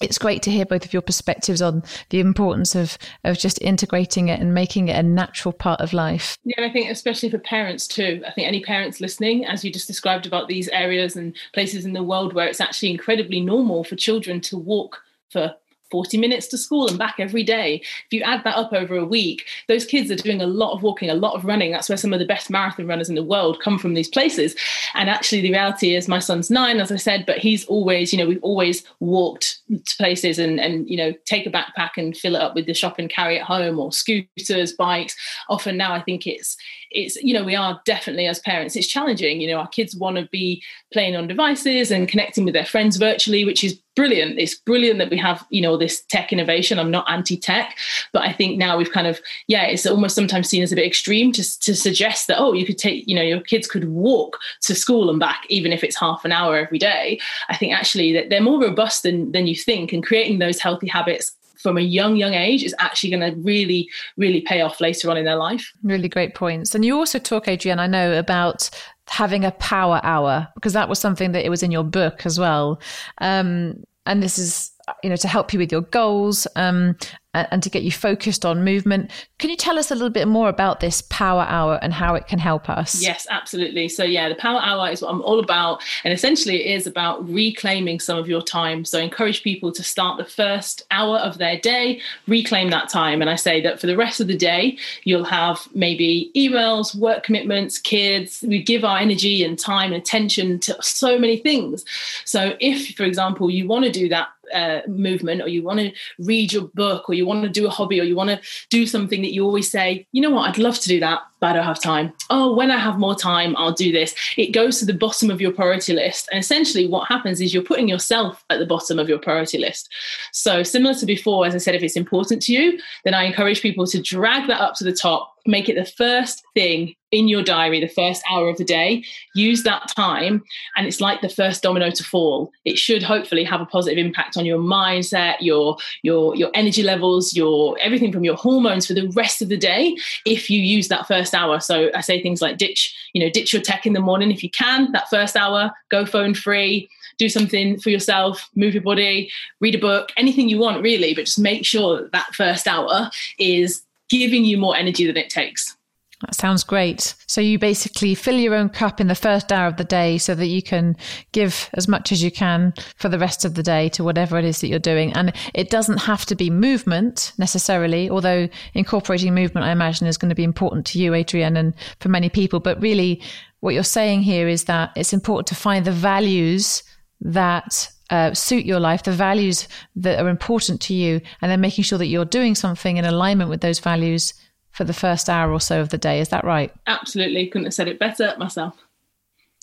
it's 0.01 0.17
great 0.17 0.43
to 0.43 0.51
hear 0.51 0.65
both 0.65 0.85
of 0.85 0.93
your 0.93 1.01
perspectives 1.01 1.61
on 1.61 1.83
the 2.09 2.19
importance 2.19 2.75
of 2.75 2.97
of 3.23 3.37
just 3.37 3.59
integrating 3.61 4.29
it 4.29 4.39
and 4.39 4.53
making 4.53 4.89
it 4.89 4.95
a 4.95 5.03
natural 5.03 5.51
part 5.51 5.81
of 5.81 5.93
life. 5.93 6.37
Yeah, 6.43 6.55
and 6.57 6.65
I 6.65 6.69
think 6.71 6.89
especially 6.89 7.29
for 7.29 7.39
parents 7.39 7.87
too. 7.87 8.23
I 8.27 8.31
think 8.31 8.47
any 8.47 8.61
parents 8.61 9.01
listening, 9.01 9.45
as 9.45 9.63
you 9.63 9.71
just 9.71 9.87
described 9.87 10.25
about 10.25 10.47
these 10.47 10.67
areas 10.69 11.15
and 11.15 11.35
places 11.53 11.85
in 11.85 11.93
the 11.93 12.03
world 12.03 12.33
where 12.33 12.47
it's 12.47 12.61
actually 12.61 12.91
incredibly 12.91 13.41
normal 13.41 13.83
for 13.83 13.95
children 13.95 14.39
to 14.41 14.57
walk 14.57 15.01
for 15.29 15.55
40 15.91 16.17
minutes 16.17 16.47
to 16.47 16.57
school 16.57 16.87
and 16.87 16.97
back 16.97 17.15
every 17.19 17.43
day. 17.43 17.75
If 17.75 18.11
you 18.11 18.21
add 18.21 18.43
that 18.43 18.57
up 18.57 18.73
over 18.73 18.95
a 18.95 19.05
week, 19.05 19.45
those 19.67 19.85
kids 19.85 20.11
are 20.11 20.15
doing 20.15 20.41
a 20.41 20.47
lot 20.47 20.73
of 20.73 20.83
walking, 20.83 21.09
a 21.09 21.15
lot 21.15 21.35
of 21.35 21.45
running. 21.45 21.71
That's 21.71 21.89
where 21.89 21.97
some 21.97 22.13
of 22.13 22.19
the 22.19 22.25
best 22.25 22.49
marathon 22.49 22.87
runners 22.87 23.09
in 23.09 23.15
the 23.15 23.23
world 23.23 23.59
come 23.61 23.79
from 23.79 23.93
these 23.93 24.09
places. 24.09 24.55
And 24.93 25.09
actually, 25.09 25.41
the 25.41 25.51
reality 25.51 25.95
is, 25.95 26.07
my 26.07 26.19
son's 26.19 26.49
nine, 26.49 26.79
as 26.79 26.91
I 26.91 26.97
said, 26.97 27.25
but 27.25 27.37
he's 27.37 27.65
always, 27.65 28.11
you 28.11 28.19
know, 28.19 28.27
we've 28.27 28.43
always 28.43 28.83
walked 28.99 29.59
to 29.69 29.97
places 29.97 30.39
and, 30.39 30.59
and 30.59 30.89
you 30.89 30.97
know, 30.97 31.13
take 31.25 31.45
a 31.45 31.51
backpack 31.51 31.91
and 31.97 32.15
fill 32.15 32.35
it 32.35 32.41
up 32.41 32.55
with 32.55 32.65
the 32.65 32.73
shop 32.73 32.99
and 32.99 33.09
carry 33.09 33.37
it 33.37 33.43
home 33.43 33.79
or 33.79 33.91
scooters, 33.91 34.73
bikes. 34.73 35.15
Often 35.49 35.77
now, 35.77 35.93
I 35.93 36.01
think 36.01 36.27
it's, 36.27 36.57
it's, 36.91 37.15
you 37.17 37.33
know, 37.33 37.43
we 37.43 37.55
are 37.55 37.81
definitely 37.85 38.27
as 38.27 38.39
parents, 38.39 38.75
it's 38.75 38.87
challenging. 38.87 39.41
You 39.41 39.51
know, 39.51 39.59
our 39.59 39.67
kids 39.67 39.95
want 39.95 40.17
to 40.17 40.27
be 40.31 40.63
playing 40.91 41.15
on 41.15 41.27
devices 41.27 41.91
and 41.91 42.07
connecting 42.07 42.45
with 42.45 42.53
their 42.53 42.65
friends 42.65 42.97
virtually, 42.97 43.45
which 43.45 43.63
is 43.63 43.79
brilliant. 43.97 44.37
It's 44.37 44.53
brilliant 44.53 44.99
that 44.99 45.09
we 45.09 45.17
have, 45.17 45.43
you 45.49 45.59
know, 45.59 45.75
this 45.75 46.01
tech 46.03 46.31
innovation. 46.31 46.77
I'm 46.77 46.91
not 46.91 47.09
anti-tech, 47.09 47.75
but 48.13 48.21
I 48.21 48.31
think 48.31 48.59
now 48.59 48.77
we've 48.77 48.91
kind 48.91 49.07
of, 49.07 49.19
yeah, 49.47 49.63
it's 49.63 49.87
almost 49.87 50.13
sometimes 50.13 50.47
seen 50.47 50.61
as 50.61 50.71
a 50.71 50.75
bit 50.75 50.85
extreme 50.85 51.31
to, 51.33 51.59
to 51.61 51.75
suggest 51.75 52.27
that, 52.27 52.37
oh, 52.39 52.53
you 52.53 52.63
could 52.63 52.77
take, 52.77 53.07
you 53.07 53.15
know, 53.15 53.23
your 53.23 53.41
kids 53.41 53.67
could 53.67 53.89
walk 53.89 54.37
to 54.61 54.75
school 54.75 55.09
and 55.09 55.19
back, 55.19 55.45
even 55.49 55.73
if 55.73 55.83
it's 55.83 55.99
half 55.99 56.23
an 56.23 56.31
hour 56.31 56.55
every 56.57 56.77
day. 56.77 57.19
I 57.49 57.57
think 57.57 57.73
actually 57.73 58.13
that 58.13 58.29
they're 58.29 58.39
more 58.39 58.61
robust 58.61 59.01
than, 59.01 59.31
than 59.31 59.47
you 59.47 59.55
think 59.55 59.91
and 59.91 60.05
creating 60.05 60.37
those 60.37 60.59
healthy 60.59 60.87
habits 60.87 61.35
from 61.57 61.75
a 61.75 61.81
young 61.81 62.15
young 62.15 62.35
age 62.35 62.63
is 62.63 62.75
actually 62.77 63.09
going 63.09 63.33
to 63.33 63.35
really 63.41 63.89
really 64.15 64.41
pay 64.41 64.61
off 64.61 64.79
later 64.79 65.09
on 65.09 65.17
in 65.17 65.25
their 65.25 65.35
life 65.35 65.73
really 65.81 66.07
great 66.07 66.35
points 66.35 66.75
and 66.75 66.85
you 66.85 66.95
also 66.95 67.17
talk 67.17 67.47
adrienne 67.47 67.79
i 67.79 67.87
know 67.87 68.17
about 68.17 68.69
having 69.09 69.45
a 69.45 69.51
power 69.51 69.99
hour 70.03 70.47
because 70.55 70.73
that 70.73 70.89
was 70.89 70.99
something 70.99 71.31
that 71.31 71.45
it 71.45 71.49
was 71.49 71.63
in 71.63 71.71
your 71.71 71.83
book 71.83 72.25
as 72.25 72.39
well. 72.39 72.79
Um, 73.19 73.83
and 74.05 74.23
this 74.23 74.37
is 74.39 74.71
you 75.03 75.09
know 75.09 75.15
to 75.15 75.27
help 75.27 75.53
you 75.53 75.59
with 75.59 75.71
your 75.71 75.81
goals 75.81 76.47
um, 76.55 76.95
and 77.33 77.61
to 77.61 77.69
get 77.69 77.83
you 77.83 77.91
focused 77.91 78.45
on 78.45 78.63
movement. 78.63 79.11
Can 79.37 79.49
you 79.49 79.55
tell 79.55 79.77
us 79.77 79.91
a 79.91 79.95
little 79.95 80.09
bit 80.09 80.27
more 80.27 80.49
about 80.49 80.79
this 80.79 81.01
power 81.01 81.43
hour 81.43 81.79
and 81.81 81.93
how 81.93 82.15
it 82.15 82.27
can 82.27 82.39
help 82.39 82.69
us? 82.69 83.01
Yes, 83.01 83.27
absolutely. 83.29 83.89
So, 83.89 84.03
yeah, 84.03 84.29
the 84.29 84.35
power 84.35 84.59
hour 84.61 84.89
is 84.89 85.01
what 85.01 85.11
I'm 85.11 85.21
all 85.21 85.39
about. 85.39 85.83
And 86.03 86.13
essentially, 86.13 86.63
it 86.63 86.75
is 86.75 86.87
about 86.87 87.27
reclaiming 87.29 87.99
some 87.99 88.17
of 88.17 88.27
your 88.27 88.41
time. 88.41 88.85
So, 88.85 88.99
I 88.99 89.03
encourage 89.03 89.43
people 89.43 89.71
to 89.73 89.83
start 89.83 90.17
the 90.17 90.25
first 90.25 90.83
hour 90.91 91.17
of 91.17 91.37
their 91.37 91.59
day, 91.59 92.01
reclaim 92.27 92.69
that 92.71 92.89
time. 92.89 93.21
And 93.21 93.29
I 93.29 93.35
say 93.35 93.61
that 93.61 93.79
for 93.79 93.87
the 93.87 93.97
rest 93.97 94.19
of 94.19 94.27
the 94.27 94.37
day, 94.37 94.77
you'll 95.03 95.25
have 95.25 95.67
maybe 95.73 96.31
emails, 96.35 96.95
work 96.95 97.23
commitments, 97.23 97.77
kids. 97.77 98.43
We 98.47 98.63
give 98.63 98.83
our 98.83 98.97
energy 98.97 99.43
and 99.43 99.59
time 99.59 99.93
and 99.93 100.01
attention 100.01 100.59
to 100.61 100.77
so 100.81 101.19
many 101.19 101.37
things. 101.37 101.85
So, 102.27 102.57
if, 102.59 102.95
for 102.95 103.03
example, 103.03 103.49
you 103.49 103.67
want 103.67 103.85
to 103.85 103.91
do 103.91 104.09
that 104.09 104.27
uh, 104.53 104.81
movement 104.87 105.41
or 105.41 105.47
you 105.47 105.63
want 105.63 105.79
to 105.79 105.91
read 106.19 106.51
your 106.51 106.63
book 106.73 107.09
or 107.09 107.13
you 107.13 107.25
want 107.25 107.43
to 107.43 107.49
do 107.49 107.65
a 107.65 107.69
hobby 107.69 107.99
or 107.99 108.03
you 108.03 108.15
want 108.15 108.29
to 108.29 108.39
do 108.69 108.85
something 108.85 109.21
that 109.21 109.33
you 109.33 109.45
always 109.45 109.71
say, 109.71 110.05
you 110.11 110.21
know 110.21 110.29
what, 110.29 110.49
I'd 110.49 110.57
love 110.57 110.77
to 110.79 110.87
do 110.89 110.99
that, 110.99 111.21
but 111.39 111.47
I 111.47 111.53
don't 111.53 111.63
have 111.63 111.81
time. 111.81 112.13
Oh, 112.29 112.53
when 112.53 112.69
I 112.69 112.77
have 112.77 112.99
more 112.99 113.15
time, 113.15 113.55
I'll 113.57 113.71
do 113.71 113.93
this. 113.93 114.13
It 114.35 114.51
goes 114.51 114.77
to 114.79 114.85
the 114.85 114.93
bottom 114.93 115.31
of 115.31 115.39
your 115.39 115.51
priority 115.53 115.93
list. 115.93 116.27
And 116.31 116.39
essentially, 116.39 116.85
what 116.85 117.07
happens 117.07 117.39
is 117.39 117.53
you're 117.53 117.63
putting 117.63 117.87
yourself 117.87 118.43
at 118.49 118.59
the 118.59 118.65
bottom 118.65 118.99
of 118.99 119.07
your 119.07 119.19
priority 119.19 119.57
list. 119.57 119.89
So, 120.33 120.63
similar 120.63 120.95
to 120.95 121.05
before, 121.05 121.45
as 121.45 121.55
I 121.55 121.59
said, 121.59 121.75
if 121.75 121.83
it's 121.83 121.95
important 121.95 122.41
to 122.43 122.53
you, 122.53 122.79
then 123.05 123.13
I 123.13 123.23
encourage 123.23 123.61
people 123.61 123.87
to 123.87 124.01
drag 124.01 124.47
that 124.47 124.59
up 124.59 124.75
to 124.75 124.83
the 124.83 124.93
top 124.93 125.36
make 125.47 125.69
it 125.69 125.75
the 125.75 125.85
first 125.85 126.43
thing 126.53 126.95
in 127.11 127.27
your 127.27 127.41
diary, 127.41 127.79
the 127.79 127.87
first 127.87 128.21
hour 128.29 128.49
of 128.49 128.57
the 128.57 128.65
day. 128.65 129.03
Use 129.33 129.63
that 129.63 129.87
time, 129.95 130.43
and 130.75 130.85
it's 130.85 130.99
like 130.99 131.21
the 131.21 131.29
first 131.29 131.63
domino 131.63 131.89
to 131.89 132.03
fall. 132.03 132.51
It 132.65 132.77
should 132.77 133.01
hopefully 133.01 133.43
have 133.43 133.61
a 133.61 133.65
positive 133.65 133.97
impact 133.97 134.37
on 134.37 134.45
your 134.45 134.59
mindset, 134.59 135.35
your 135.39 135.77
your 136.03 136.35
your 136.35 136.51
energy 136.53 136.83
levels, 136.83 137.33
your 137.33 137.77
everything 137.79 138.11
from 138.11 138.23
your 138.23 138.35
hormones 138.35 138.87
for 138.87 138.93
the 138.93 139.07
rest 139.15 139.41
of 139.41 139.49
the 139.49 139.57
day. 139.57 139.95
If 140.25 140.49
you 140.49 140.61
use 140.61 140.89
that 140.89 141.07
first 141.07 141.33
hour, 141.33 141.59
so 141.59 141.89
I 141.95 142.01
say 142.01 142.21
things 142.21 142.41
like 142.41 142.57
ditch, 142.57 142.93
you 143.13 143.23
know, 143.23 143.29
ditch 143.29 143.53
your 143.53 143.61
tech 143.61 143.85
in 143.85 143.93
the 143.93 144.01
morning 144.01 144.31
if 144.31 144.43
you 144.43 144.49
can. 144.49 144.91
That 144.91 145.09
first 145.09 145.35
hour, 145.35 145.71
go 145.89 146.05
phone 146.05 146.33
free. 146.33 146.89
Do 147.17 147.29
something 147.29 147.79
for 147.79 147.89
yourself, 147.89 148.47
move 148.55 148.75
your 148.75 148.83
body, 148.83 149.31
read 149.59 149.73
a 149.73 149.79
book, 149.79 150.11
anything 150.17 150.49
you 150.49 150.59
want, 150.59 150.83
really, 150.83 151.15
but 151.15 151.25
just 151.25 151.39
make 151.39 151.65
sure 151.65 151.99
that, 151.99 152.11
that 152.11 152.35
first 152.35 152.67
hour 152.67 153.09
is 153.39 153.81
giving 154.09 154.45
you 154.45 154.57
more 154.57 154.75
energy 154.75 155.05
than 155.05 155.17
it 155.17 155.29
takes. 155.29 155.75
That 156.21 156.33
sounds 156.33 156.63
great. 156.63 157.13
So 157.27 157.41
you 157.41 157.59
basically 157.59 158.15
fill 158.15 158.37
your 158.37 158.55
own 158.55 158.69
cup 158.69 158.99
in 158.99 159.07
the 159.07 159.13
first 159.13 159.51
hour 159.51 159.67
of 159.67 159.77
the 159.77 159.83
day 159.83 160.17
so 160.17 160.33
that 160.33 160.47
you 160.47 160.63
can 160.63 160.97
give 161.31 161.69
as 161.75 161.87
much 161.87 162.11
as 162.11 162.23
you 162.23 162.31
can 162.31 162.73
for 162.95 163.07
the 163.07 163.19
rest 163.19 163.45
of 163.45 163.53
the 163.53 163.61
day 163.61 163.87
to 163.89 164.03
whatever 164.03 164.39
it 164.39 164.45
is 164.45 164.59
that 164.59 164.67
you're 164.67 164.79
doing. 164.79 165.13
And 165.13 165.31
it 165.53 165.69
doesn't 165.69 165.99
have 165.99 166.25
to 166.25 166.35
be 166.35 166.49
movement 166.49 167.33
necessarily, 167.37 168.09
although 168.09 168.49
incorporating 168.73 169.35
movement, 169.35 169.67
I 169.67 169.71
imagine, 169.71 170.07
is 170.07 170.17
going 170.17 170.29
to 170.29 170.35
be 170.35 170.43
important 170.43 170.87
to 170.87 170.99
you, 170.99 171.13
Adrienne, 171.13 171.55
and 171.55 171.75
for 171.99 172.09
many 172.09 172.29
people. 172.29 172.59
But 172.59 172.81
really, 172.81 173.21
what 173.59 173.75
you're 173.75 173.83
saying 173.83 174.23
here 174.23 174.47
is 174.47 174.63
that 174.63 174.93
it's 174.95 175.13
important 175.13 175.45
to 175.47 175.55
find 175.55 175.85
the 175.85 175.91
values 175.91 176.81
that 177.21 177.91
uh, 178.09 178.33
suit 178.33 178.65
your 178.65 178.79
life, 178.79 179.03
the 179.03 179.11
values 179.11 179.67
that 179.95 180.19
are 180.19 180.29
important 180.29 180.81
to 180.81 180.93
you, 180.93 181.21
and 181.41 181.51
then 181.51 181.61
making 181.61 181.83
sure 181.83 181.97
that 181.97 182.07
you're 182.07 182.25
doing 182.25 182.55
something 182.55 182.97
in 182.97 183.05
alignment 183.05 183.49
with 183.49 183.61
those 183.61 183.79
values 183.79 184.33
for 184.71 184.83
the 184.83 184.93
first 184.93 185.29
hour 185.29 185.51
or 185.51 185.59
so 185.59 185.81
of 185.81 185.89
the 185.89 185.97
day. 185.97 186.19
Is 186.19 186.29
that 186.29 186.43
right? 186.43 186.71
Absolutely. 186.85 187.47
Couldn't 187.47 187.65
have 187.65 187.73
said 187.73 187.87
it 187.87 187.99
better 187.99 188.35
myself. 188.37 188.75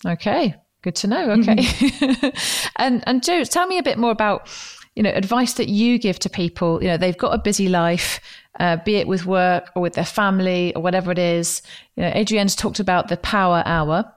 Okay. 0.05 0.55
Good 0.81 0.95
to 0.97 1.07
know. 1.07 1.31
Okay. 1.31 1.55
Mm-hmm. 1.55 2.27
and 2.75 3.03
and 3.07 3.23
Joe, 3.23 3.43
tell 3.43 3.65
me 3.65 3.77
a 3.77 3.83
bit 3.83 3.97
more 3.97 4.11
about 4.11 4.47
you 4.95 5.03
know 5.03 5.09
advice 5.09 5.53
that 5.53 5.69
you 5.69 5.97
give 5.97 6.19
to 6.19 6.29
people. 6.29 6.81
You 6.81 6.89
know, 6.89 6.97
they've 6.97 7.17
got 7.17 7.33
a 7.33 7.39
busy 7.39 7.69
life, 7.69 8.19
uh, 8.59 8.77
be 8.77 8.97
it 8.97 9.07
with 9.07 9.25
work 9.25 9.71
or 9.75 9.81
with 9.81 9.93
their 9.93 10.05
family 10.05 10.75
or 10.75 10.83
whatever 10.83 11.11
it 11.11 11.17
is. 11.17 11.61
You 11.95 12.03
know, 12.03 12.11
Adrienne's 12.11 12.55
talked 12.55 12.79
about 12.79 13.07
the 13.07 13.17
power 13.17 13.63
hour. 13.65 14.11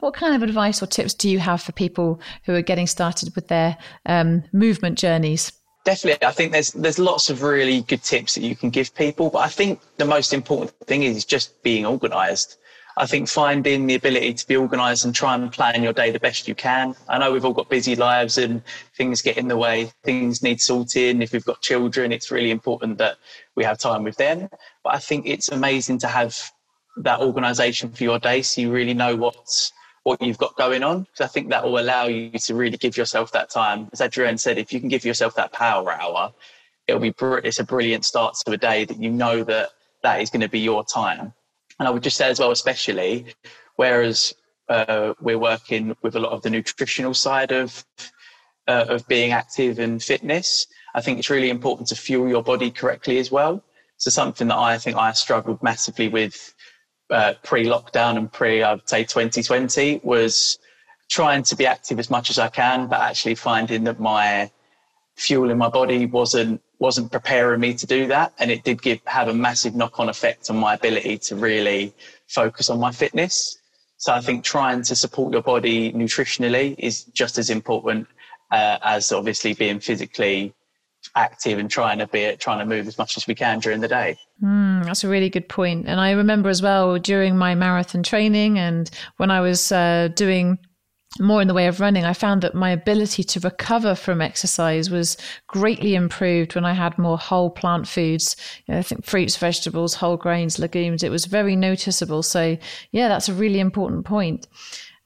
What 0.00 0.14
kind 0.14 0.34
of 0.34 0.42
advice 0.42 0.82
or 0.82 0.86
tips 0.86 1.14
do 1.14 1.28
you 1.28 1.38
have 1.38 1.62
for 1.62 1.72
people 1.72 2.20
who 2.44 2.54
are 2.54 2.62
getting 2.62 2.86
started 2.86 3.34
with 3.34 3.48
their 3.48 3.76
um, 4.06 4.42
movement 4.52 4.98
journeys? 4.98 5.52
definitely 5.84 6.26
i 6.26 6.30
think 6.30 6.52
there's 6.52 6.72
there's 6.72 6.98
lots 6.98 7.30
of 7.30 7.42
really 7.42 7.80
good 7.82 8.02
tips 8.02 8.34
that 8.34 8.42
you 8.42 8.54
can 8.54 8.68
give 8.68 8.94
people 8.94 9.30
but 9.30 9.38
i 9.38 9.48
think 9.48 9.80
the 9.96 10.04
most 10.04 10.34
important 10.34 10.70
thing 10.86 11.02
is 11.02 11.24
just 11.24 11.62
being 11.62 11.86
organized. 11.86 12.56
I 12.96 13.06
think 13.06 13.28
finding 13.28 13.86
the 13.86 13.94
ability 13.94 14.34
to 14.34 14.46
be 14.46 14.56
organized 14.56 15.06
and 15.06 15.14
try 15.14 15.34
and 15.34 15.50
plan 15.50 15.82
your 15.82 15.92
day 15.94 16.10
the 16.10 16.20
best 16.20 16.46
you 16.48 16.54
can. 16.54 16.94
I 17.08 17.18
know 17.18 17.32
we've 17.32 17.44
all 17.44 17.54
got 17.54 17.70
busy 17.70 17.96
lives 17.96 18.36
and 18.36 18.62
things 18.94 19.22
get 19.22 19.38
in 19.38 19.48
the 19.48 19.56
way 19.56 19.90
things 20.02 20.42
need 20.42 20.60
sorting. 20.60 21.22
If 21.22 21.32
we've 21.32 21.44
got 21.44 21.62
children 21.62 22.12
it's 22.12 22.30
really 22.30 22.50
important 22.50 22.98
that 22.98 23.16
we 23.54 23.64
have 23.64 23.78
time 23.78 24.02
with 24.02 24.16
them. 24.16 24.48
But 24.84 24.94
i 24.96 24.98
think 24.98 25.26
it's 25.26 25.48
amazing 25.48 25.98
to 25.98 26.08
have 26.08 26.36
that 26.98 27.20
organization 27.20 27.90
for 27.92 28.04
your 28.04 28.18
day 28.18 28.42
so 28.42 28.60
you 28.60 28.70
really 28.70 28.94
know 28.94 29.16
what's 29.16 29.72
what 30.04 30.20
you've 30.22 30.38
got 30.38 30.56
going 30.56 30.82
on. 30.82 31.02
Because 31.02 31.20
I 31.20 31.26
think 31.26 31.50
that 31.50 31.64
will 31.64 31.78
allow 31.78 32.06
you 32.06 32.30
to 32.30 32.54
really 32.54 32.76
give 32.76 32.96
yourself 32.96 33.32
that 33.32 33.50
time. 33.50 33.88
As 33.92 34.00
Adrienne 34.00 34.38
said, 34.38 34.58
if 34.58 34.72
you 34.72 34.80
can 34.80 34.88
give 34.88 35.04
yourself 35.04 35.34
that 35.36 35.52
power 35.52 35.92
hour, 35.92 36.32
it'll 36.86 37.00
be 37.00 37.14
it's 37.20 37.60
a 37.60 37.64
brilliant 37.64 38.04
start 38.04 38.34
to 38.44 38.52
a 38.52 38.56
day 38.56 38.84
that 38.84 38.98
you 38.98 39.10
know 39.10 39.44
that 39.44 39.70
that 40.02 40.20
is 40.20 40.30
going 40.30 40.40
to 40.40 40.48
be 40.48 40.60
your 40.60 40.84
time. 40.84 41.32
And 41.78 41.88
I 41.88 41.90
would 41.90 42.02
just 42.02 42.16
say 42.16 42.28
as 42.28 42.40
well, 42.40 42.50
especially 42.50 43.26
whereas 43.76 44.34
uh, 44.68 45.14
we're 45.20 45.38
working 45.38 45.96
with 46.02 46.14
a 46.16 46.20
lot 46.20 46.32
of 46.32 46.42
the 46.42 46.50
nutritional 46.50 47.14
side 47.14 47.52
of 47.52 47.84
uh, 48.68 48.86
of 48.88 49.06
being 49.08 49.32
active 49.32 49.78
and 49.78 50.02
fitness. 50.02 50.66
I 50.94 51.00
think 51.00 51.18
it's 51.18 51.30
really 51.30 51.50
important 51.50 51.88
to 51.88 51.96
fuel 51.96 52.28
your 52.28 52.42
body 52.42 52.70
correctly 52.70 53.18
as 53.18 53.30
well. 53.30 53.62
So 53.96 54.10
something 54.10 54.48
that 54.48 54.56
I 54.56 54.78
think 54.78 54.96
I 54.96 55.12
struggled 55.12 55.62
massively 55.62 56.08
with 56.08 56.54
uh, 57.10 57.34
pre-lockdown 57.42 58.16
and 58.16 58.32
pre, 58.32 58.62
I'd 58.62 58.88
say 58.88 59.04
2020, 59.04 60.00
was 60.02 60.58
trying 61.08 61.42
to 61.42 61.56
be 61.56 61.66
active 61.66 61.98
as 61.98 62.10
much 62.10 62.30
as 62.30 62.38
I 62.38 62.48
can, 62.48 62.86
but 62.86 63.00
actually 63.00 63.34
finding 63.34 63.84
that 63.84 64.00
my 64.00 64.50
fuel 65.16 65.50
in 65.50 65.58
my 65.58 65.68
body 65.68 66.06
wasn't 66.06 66.62
wasn't 66.78 67.12
preparing 67.12 67.60
me 67.60 67.74
to 67.74 67.86
do 67.86 68.06
that, 68.06 68.32
and 68.38 68.50
it 68.50 68.64
did 68.64 68.80
give 68.80 69.00
have 69.04 69.28
a 69.28 69.34
massive 69.34 69.74
knock-on 69.74 70.08
effect 70.08 70.48
on 70.48 70.56
my 70.56 70.74
ability 70.74 71.18
to 71.18 71.36
really 71.36 71.92
focus 72.28 72.70
on 72.70 72.80
my 72.80 72.90
fitness. 72.90 73.58
So 73.98 74.14
I 74.14 74.20
think 74.22 74.44
trying 74.44 74.82
to 74.84 74.96
support 74.96 75.34
your 75.34 75.42
body 75.42 75.92
nutritionally 75.92 76.74
is 76.78 77.04
just 77.04 77.36
as 77.36 77.50
important 77.50 78.06
uh, 78.50 78.78
as 78.82 79.12
obviously 79.12 79.52
being 79.52 79.78
physically 79.78 80.54
active 81.16 81.58
and 81.58 81.70
trying 81.70 81.98
to 81.98 82.06
be 82.06 82.34
trying 82.38 82.60
to 82.60 82.64
move 82.64 82.86
as 82.88 82.96
much 82.96 83.16
as 83.18 83.26
we 83.26 83.34
can 83.34 83.58
during 83.58 83.80
the 83.80 83.88
day. 83.88 84.16
Mm, 84.42 84.84
that's 84.84 85.04
a 85.04 85.08
really 85.08 85.28
good 85.28 85.48
point. 85.48 85.86
And 85.86 86.00
I 86.00 86.12
remember 86.12 86.48
as 86.48 86.62
well 86.62 86.98
during 86.98 87.36
my 87.36 87.54
marathon 87.54 88.02
training 88.02 88.58
and 88.58 88.90
when 89.18 89.30
I 89.30 89.40
was 89.40 89.70
uh, 89.70 90.08
doing 90.14 90.58
more 91.18 91.42
in 91.42 91.48
the 91.48 91.54
way 91.54 91.66
of 91.66 91.80
running, 91.80 92.04
I 92.04 92.12
found 92.12 92.42
that 92.42 92.54
my 92.54 92.70
ability 92.70 93.24
to 93.24 93.40
recover 93.40 93.94
from 93.94 94.20
exercise 94.22 94.90
was 94.90 95.16
greatly 95.48 95.94
improved 95.94 96.54
when 96.54 96.64
I 96.64 96.72
had 96.72 96.96
more 96.98 97.18
whole 97.18 97.50
plant 97.50 97.88
foods. 97.88 98.36
You 98.66 98.74
know, 98.74 98.78
I 98.78 98.82
think 98.82 99.04
fruits, 99.04 99.36
vegetables, 99.36 99.94
whole 99.94 100.16
grains, 100.16 100.58
legumes. 100.58 101.02
It 101.02 101.10
was 101.10 101.26
very 101.26 101.56
noticeable. 101.56 102.22
So, 102.22 102.56
yeah, 102.92 103.08
that's 103.08 103.28
a 103.28 103.34
really 103.34 103.58
important 103.58 104.06
point. 104.06 104.46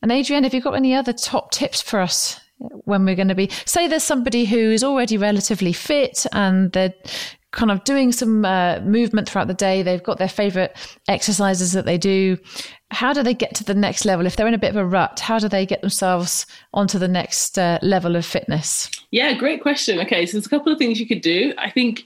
And 0.03 0.12
Adrienne, 0.12 0.44
have 0.44 0.53
you 0.53 0.61
got 0.61 0.75
any 0.75 0.94
other 0.94 1.14
top 1.14 1.51
tips 1.51 1.81
for 1.81 2.01
us 2.01 2.38
when 2.59 3.05
we're 3.05 3.16
going 3.16 3.29
to 3.29 3.35
be 3.35 3.51
say 3.64 3.88
there's 3.88 4.05
somebody 4.05 4.44
who 4.44 4.59
is 4.70 4.85
already 4.85 5.16
relatively 5.16 5.73
fit 5.73 6.25
and 6.33 6.70
they're 6.73 6.94
kind 7.55 7.71
of 7.71 7.85
doing 7.85 8.12
some 8.12 8.45
uh, 8.45 8.81
movement 8.81 9.29
throughout 9.29 9.49
the 9.49 9.55
day. 9.55 9.83
They've 9.83 10.03
got 10.03 10.19
their 10.19 10.29
favorite 10.29 10.77
exercises 11.09 11.73
that 11.73 11.87
they 11.87 11.97
do. 11.97 12.37
How 12.90 13.12
do 13.12 13.23
they 13.23 13.35
get 13.35 13.55
to 13.57 13.64
the 13.64 13.75
next 13.75 14.05
level? 14.05 14.27
If 14.27 14.37
they're 14.37 14.47
in 14.47 14.55
a 14.55 14.59
bit 14.59 14.71
of 14.71 14.77
a 14.77 14.85
rut 14.85 15.21
how 15.21 15.38
do 15.38 15.49
they 15.49 15.64
get 15.64 15.81
themselves 15.81 16.47
onto 16.73 16.99
the 16.99 17.09
next 17.09 17.59
uh, 17.59 17.79
level 17.83 18.17
of 18.17 18.27
fitness? 18.27 18.90
Yeah 19.11 19.33
great 19.35 19.62
question. 19.62 19.99
Okay 20.01 20.27
so 20.27 20.33
there's 20.33 20.47
a 20.47 20.51
couple 20.51 20.73
of 20.73 20.79
things 20.79 21.01
you 21.01 21.07
could 21.07 21.23
do. 21.23 21.55
I 21.59 21.71
think 21.71 22.05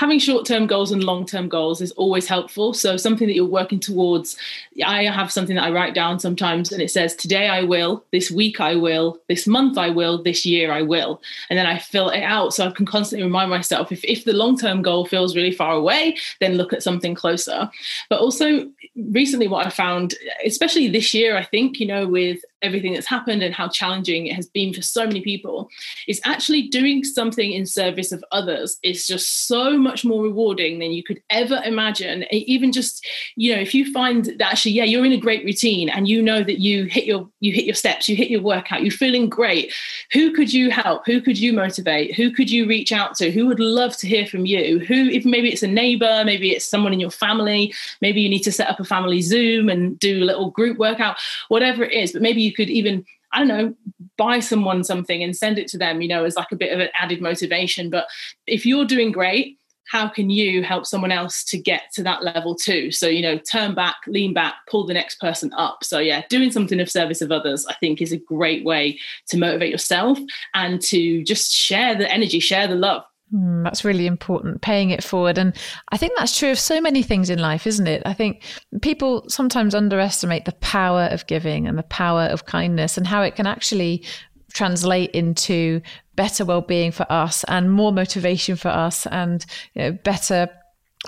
having 0.00 0.18
short 0.18 0.46
term 0.46 0.66
goals 0.66 0.90
and 0.92 1.04
long 1.04 1.26
term 1.26 1.46
goals 1.46 1.82
is 1.82 1.92
always 1.92 2.26
helpful. 2.26 2.72
So, 2.72 2.96
something 2.96 3.26
that 3.26 3.34
you're 3.34 3.44
working 3.44 3.78
towards, 3.78 4.34
I 4.82 5.04
have 5.04 5.30
something 5.30 5.56
that 5.56 5.64
I 5.64 5.70
write 5.70 5.94
down 5.94 6.18
sometimes 6.18 6.72
and 6.72 6.80
it 6.80 6.90
says, 6.90 7.14
Today 7.14 7.48
I 7.48 7.62
will, 7.64 8.02
this 8.10 8.30
week 8.30 8.62
I 8.62 8.76
will, 8.76 9.20
this 9.28 9.46
month 9.46 9.76
I 9.76 9.90
will, 9.90 10.22
this 10.22 10.46
year 10.46 10.72
I 10.72 10.80
will. 10.80 11.20
And 11.50 11.58
then 11.58 11.66
I 11.66 11.76
fill 11.76 12.08
it 12.08 12.22
out 12.22 12.54
so 12.54 12.66
I 12.66 12.70
can 12.70 12.86
constantly 12.86 13.24
remind 13.24 13.50
myself 13.50 13.92
if, 13.92 14.02
if 14.04 14.24
the 14.24 14.32
long 14.32 14.56
term 14.56 14.80
goal 14.80 15.04
feels 15.04 15.36
really 15.36 15.52
far 15.52 15.74
away, 15.74 16.16
then 16.40 16.54
look 16.54 16.72
at 16.72 16.82
something 16.82 17.14
closer. 17.14 17.70
But 18.08 18.20
also, 18.20 18.70
recently, 18.96 19.48
what 19.48 19.66
I 19.66 19.70
found, 19.70 20.14
especially 20.46 20.88
this 20.88 21.12
year, 21.12 21.36
I 21.36 21.44
think, 21.44 21.78
you 21.78 21.86
know, 21.86 22.06
with 22.06 22.42
everything 22.62 22.92
that's 22.92 23.06
happened 23.06 23.42
and 23.42 23.54
how 23.54 23.68
challenging 23.68 24.26
it 24.26 24.34
has 24.34 24.46
been 24.46 24.72
for 24.72 24.82
so 24.82 25.06
many 25.06 25.20
people 25.20 25.68
is 26.06 26.20
actually 26.24 26.62
doing 26.62 27.04
something 27.04 27.52
in 27.52 27.66
service 27.66 28.12
of 28.12 28.24
others 28.32 28.78
is 28.82 29.06
just 29.06 29.46
so 29.46 29.76
much 29.76 30.04
more 30.04 30.22
rewarding 30.22 30.78
than 30.78 30.92
you 30.92 31.02
could 31.02 31.20
ever 31.30 31.60
imagine. 31.64 32.24
Even 32.30 32.72
just 32.72 33.06
you 33.36 33.54
know 33.54 33.60
if 33.60 33.74
you 33.74 33.92
find 33.92 34.26
that 34.26 34.42
actually 34.42 34.72
yeah 34.72 34.84
you're 34.84 35.04
in 35.04 35.12
a 35.12 35.16
great 35.16 35.44
routine 35.44 35.88
and 35.88 36.08
you 36.08 36.22
know 36.22 36.42
that 36.42 36.60
you 36.60 36.84
hit 36.84 37.04
your 37.04 37.28
you 37.40 37.52
hit 37.52 37.64
your 37.64 37.74
steps 37.74 38.08
you 38.08 38.16
hit 38.16 38.30
your 38.30 38.42
workout 38.42 38.82
you're 38.82 38.90
feeling 38.90 39.28
great 39.28 39.72
who 40.12 40.32
could 40.32 40.52
you 40.52 40.70
help? 40.70 41.06
Who 41.06 41.20
could 41.20 41.38
you 41.38 41.52
motivate? 41.52 42.14
Who 42.14 42.32
could 42.32 42.50
you 42.50 42.66
reach 42.66 42.92
out 42.92 43.14
to? 43.16 43.30
Who 43.30 43.46
would 43.46 43.60
love 43.60 43.96
to 43.98 44.06
hear 44.06 44.26
from 44.26 44.46
you? 44.46 44.80
Who 44.80 45.08
if 45.08 45.24
maybe 45.24 45.50
it's 45.52 45.62
a 45.62 45.68
neighbor 45.68 46.22
maybe 46.24 46.50
it's 46.50 46.64
someone 46.64 46.92
in 46.92 47.00
your 47.00 47.10
family 47.10 47.72
maybe 48.00 48.20
you 48.20 48.28
need 48.28 48.42
to 48.42 48.52
set 48.52 48.68
up 48.68 48.80
a 48.80 48.84
family 48.84 49.20
zoom 49.20 49.68
and 49.68 49.98
do 49.98 50.22
a 50.22 50.26
little 50.26 50.50
group 50.50 50.78
workout 50.78 51.16
whatever 51.48 51.84
it 51.84 51.92
is 51.92 52.12
but 52.12 52.22
maybe 52.22 52.42
you 52.42 52.49
you 52.50 52.56
could 52.56 52.70
even 52.70 53.04
I 53.32 53.38
don't 53.38 53.48
know, 53.48 53.74
buy 54.18 54.40
someone 54.40 54.82
something 54.82 55.22
and 55.22 55.36
send 55.36 55.56
it 55.56 55.68
to 55.68 55.78
them, 55.78 56.00
you 56.00 56.08
know, 56.08 56.24
as 56.24 56.34
like 56.34 56.50
a 56.50 56.56
bit 56.56 56.72
of 56.72 56.80
an 56.80 56.88
added 56.94 57.20
motivation. 57.20 57.88
But 57.88 58.06
if 58.46 58.66
you're 58.66 58.84
doing 58.84 59.12
great, 59.12 59.56
how 59.90 60.08
can 60.08 60.30
you 60.30 60.62
help 60.62 60.86
someone 60.86 61.10
else 61.10 61.42
to 61.44 61.58
get 61.58 61.92
to 61.94 62.02
that 62.04 62.22
level 62.22 62.54
too? 62.54 62.92
So, 62.92 63.08
you 63.08 63.22
know, 63.22 63.38
turn 63.38 63.74
back, 63.74 63.96
lean 64.06 64.32
back, 64.32 64.54
pull 64.68 64.86
the 64.86 64.94
next 64.94 65.20
person 65.20 65.52
up. 65.56 65.82
So, 65.82 65.98
yeah, 65.98 66.22
doing 66.28 66.52
something 66.52 66.80
of 66.80 66.90
service 66.90 67.20
of 67.20 67.32
others, 67.32 67.66
I 67.68 67.74
think, 67.74 68.00
is 68.00 68.12
a 68.12 68.18
great 68.18 68.64
way 68.64 69.00
to 69.28 69.36
motivate 69.36 69.72
yourself 69.72 70.18
and 70.54 70.80
to 70.82 71.24
just 71.24 71.52
share 71.52 71.96
the 71.96 72.10
energy, 72.10 72.38
share 72.38 72.68
the 72.68 72.76
love. 72.76 73.02
Mm, 73.32 73.62
that's 73.62 73.84
really 73.84 74.06
important, 74.06 74.60
paying 74.60 74.90
it 74.90 75.04
forward. 75.04 75.38
And 75.38 75.56
I 75.90 75.96
think 75.96 76.12
that's 76.16 76.36
true 76.36 76.50
of 76.50 76.58
so 76.58 76.80
many 76.80 77.02
things 77.02 77.30
in 77.30 77.38
life, 77.38 77.66
isn't 77.66 77.86
it? 77.86 78.02
I 78.04 78.12
think 78.12 78.42
people 78.82 79.24
sometimes 79.28 79.74
underestimate 79.74 80.46
the 80.46 80.52
power 80.52 81.08
of 81.12 81.26
giving 81.26 81.68
and 81.68 81.78
the 81.78 81.84
power 81.84 82.24
of 82.24 82.46
kindness 82.46 82.98
and 82.98 83.06
how 83.06 83.22
it 83.22 83.36
can 83.36 83.46
actually 83.46 84.04
translate 84.52 85.12
into 85.12 85.80
better 86.16 86.44
well-being 86.44 86.90
for 86.90 87.06
us 87.10 87.44
and 87.44 87.70
more 87.70 87.92
motivation 87.92 88.56
for 88.56 88.68
us 88.68 89.06
and 89.06 89.46
you 89.74 89.82
know, 89.82 89.92
better 89.92 90.48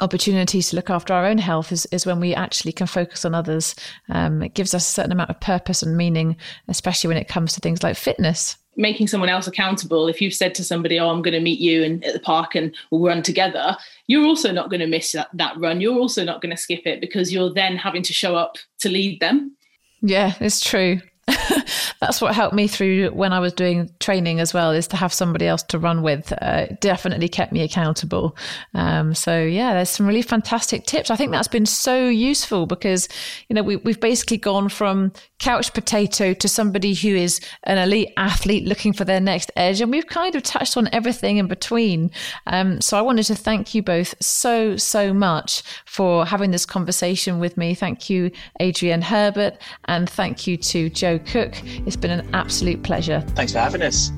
opportunities 0.01 0.71
to 0.71 0.77
look 0.77 0.91
after 0.91 1.13
our 1.13 1.27
own 1.27 1.39
health 1.39 1.73
is, 1.73 1.87
is 1.87 2.07
when 2.07 2.21
we 2.21 2.35
actually 2.35 2.73
can 2.73 2.87
focus 2.87 3.25
on 3.25 3.35
others. 3.35 3.75
Um, 4.09 4.43
it 4.43 4.55
gives 4.55 4.75
us 4.75 4.87
a 4.89 4.91
certain 4.91 5.13
amount 5.13 5.31
of 5.31 5.41
purpose 5.41 5.83
and 5.83 5.97
meaning, 5.97 6.37
especially 6.69 7.09
when 7.09 7.17
it 7.17 7.29
comes 7.29 7.53
to 7.55 7.61
things 7.61 7.83
like 7.83 7.97
fitness 7.97 8.57
making 8.77 9.07
someone 9.07 9.29
else 9.29 9.47
accountable 9.47 10.09
if 10.09 10.21
you've 10.21 10.35
said 10.35 10.55
to 10.55 10.65
somebody 10.65 10.99
oh 10.99 11.11
i'm 11.11 11.23
going 11.23 11.35
to 11.35 11.41
meet 11.41 11.61
you 11.61 11.83
and 11.83 12.03
at 12.05 12.15
the 12.15 12.21
park 12.21 12.55
and 12.55 12.75
we'll 12.91 13.03
run 13.03 13.23
together 13.23 13.77
you're 14.07 14.27
also 14.27 14.53
not 14.53 14.69
going 14.69 14.81
to 14.81 14.87
miss 14.87 15.13
that, 15.13 15.29
that 15.33 15.59
run. 15.59 15.81
You're 15.81 15.99
also 15.99 16.25
not 16.25 16.43
going 16.43 16.55
to 16.55 16.57
skip 16.61 16.87
it 16.87 17.01
because 17.01 17.33
you're 17.33 17.53
then 17.53 17.77
having 17.77 18.03
to 18.03 18.13
show 18.13 18.37
up 18.37 18.57
to 18.81 18.89
lead 18.89 19.21
them. 19.21 19.57
Yeah 20.03 20.35
it's 20.41 20.61
true 20.61 21.01
that's 22.01 22.21
what 22.21 22.35
helped 22.35 22.55
me 22.55 22.67
through 22.67 23.11
when 23.11 23.33
I 23.33 23.39
was 23.39 23.53
doing 23.53 23.89
training 24.01 24.41
as 24.41 24.53
well 24.53 24.73
is 24.73 24.89
to 24.89 24.97
have 24.97 25.13
somebody 25.13 25.47
else 25.47 25.63
to 25.65 25.79
run 25.79 26.03
with. 26.03 26.33
Uh, 26.43 26.67
definitely 26.81 27.29
kept 27.29 27.53
me 27.53 27.63
accountable. 27.63 28.37
Um, 28.75 29.15
so 29.15 29.41
yeah, 29.41 29.75
there's 29.75 29.91
some 29.91 30.07
really 30.07 30.23
fantastic 30.23 30.85
tips. 30.85 31.11
I 31.11 31.17
think 31.17 31.31
that's 31.31 31.47
been 31.47 31.67
so 31.67 32.09
useful 32.09 32.67
because 32.67 33.09
you 33.49 33.55
know 33.55 33.63
we, 33.63 33.77
we've 33.77 34.01
basically 34.01 34.37
gone 34.37 34.69
from 34.69 35.13
couch 35.39 35.73
potato 35.75 36.35
to 36.35 36.49
somebody 36.49 36.93
who 36.93 37.15
is 37.15 37.41
an 37.65 37.79
elite 37.79 38.13
athlete 38.17 38.65
looking 38.65 38.93
for 38.93 39.05
their 39.05 39.21
next 39.21 39.53
edge, 39.55 39.81
and 39.81 39.93
we've 39.93 40.07
kind 40.07 40.35
of 40.35 40.43
touched 40.43 40.77
on 40.77 40.89
everything 40.93 41.37
in 41.37 41.47
between. 41.47 42.11
Um, 42.49 42.81
so 42.81 42.99
I 42.99 43.03
wanted 43.03 43.25
to 43.25 43.37
thank 43.37 43.77
you 43.77 43.83
both 43.83 44.15
so 44.21 44.77
so 44.77 45.15
much 45.15 45.63
for 45.85 46.27
having 46.27 46.51
this 46.51 46.67
conversation 46.67 47.39
with 47.39 47.57
me. 47.57 47.75
Thank 47.75 48.11
you, 48.11 48.33
Adrienne 48.61 49.03
Herbert, 49.03 49.59
and 49.85 50.11
thank 50.11 50.49
you 50.49 50.57
to 50.57 50.91
Joe 51.13 51.19
Cooke. 51.27 51.63
It's 51.87 51.97
been 51.97 52.11
an 52.11 52.29
absolute 52.35 52.83
pleasure. 52.83 53.21
Thanks 53.35 53.53
for 53.53 53.59
having 53.59 53.83
us. 53.83 54.11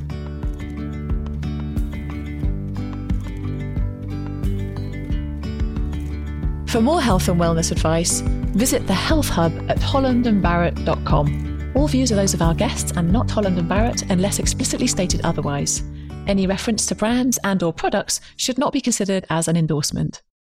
For 6.70 6.80
more 6.80 7.00
health 7.00 7.28
and 7.28 7.40
wellness 7.40 7.72
advice, 7.72 8.20
visit 8.20 8.86
the 8.86 8.94
Health 8.94 9.28
Hub 9.28 9.52
at 9.68 9.78
hollandandbarrett.com. 9.78 11.72
All 11.74 11.88
views 11.88 12.12
are 12.12 12.16
those 12.16 12.34
of 12.34 12.42
our 12.42 12.54
guests 12.54 12.92
and 12.96 13.12
not 13.12 13.28
Holland 13.30 13.58
and 13.58 13.68
Barrett 13.68 14.02
unless 14.10 14.38
explicitly 14.38 14.86
stated 14.86 15.20
otherwise. 15.24 15.82
Any 16.26 16.46
reference 16.46 16.86
to 16.86 16.94
brands 16.94 17.38
and 17.44 17.62
or 17.62 17.72
products 17.72 18.20
should 18.36 18.58
not 18.58 18.72
be 18.72 18.80
considered 18.80 19.26
as 19.30 19.48
an 19.48 19.56
endorsement. 19.56 20.22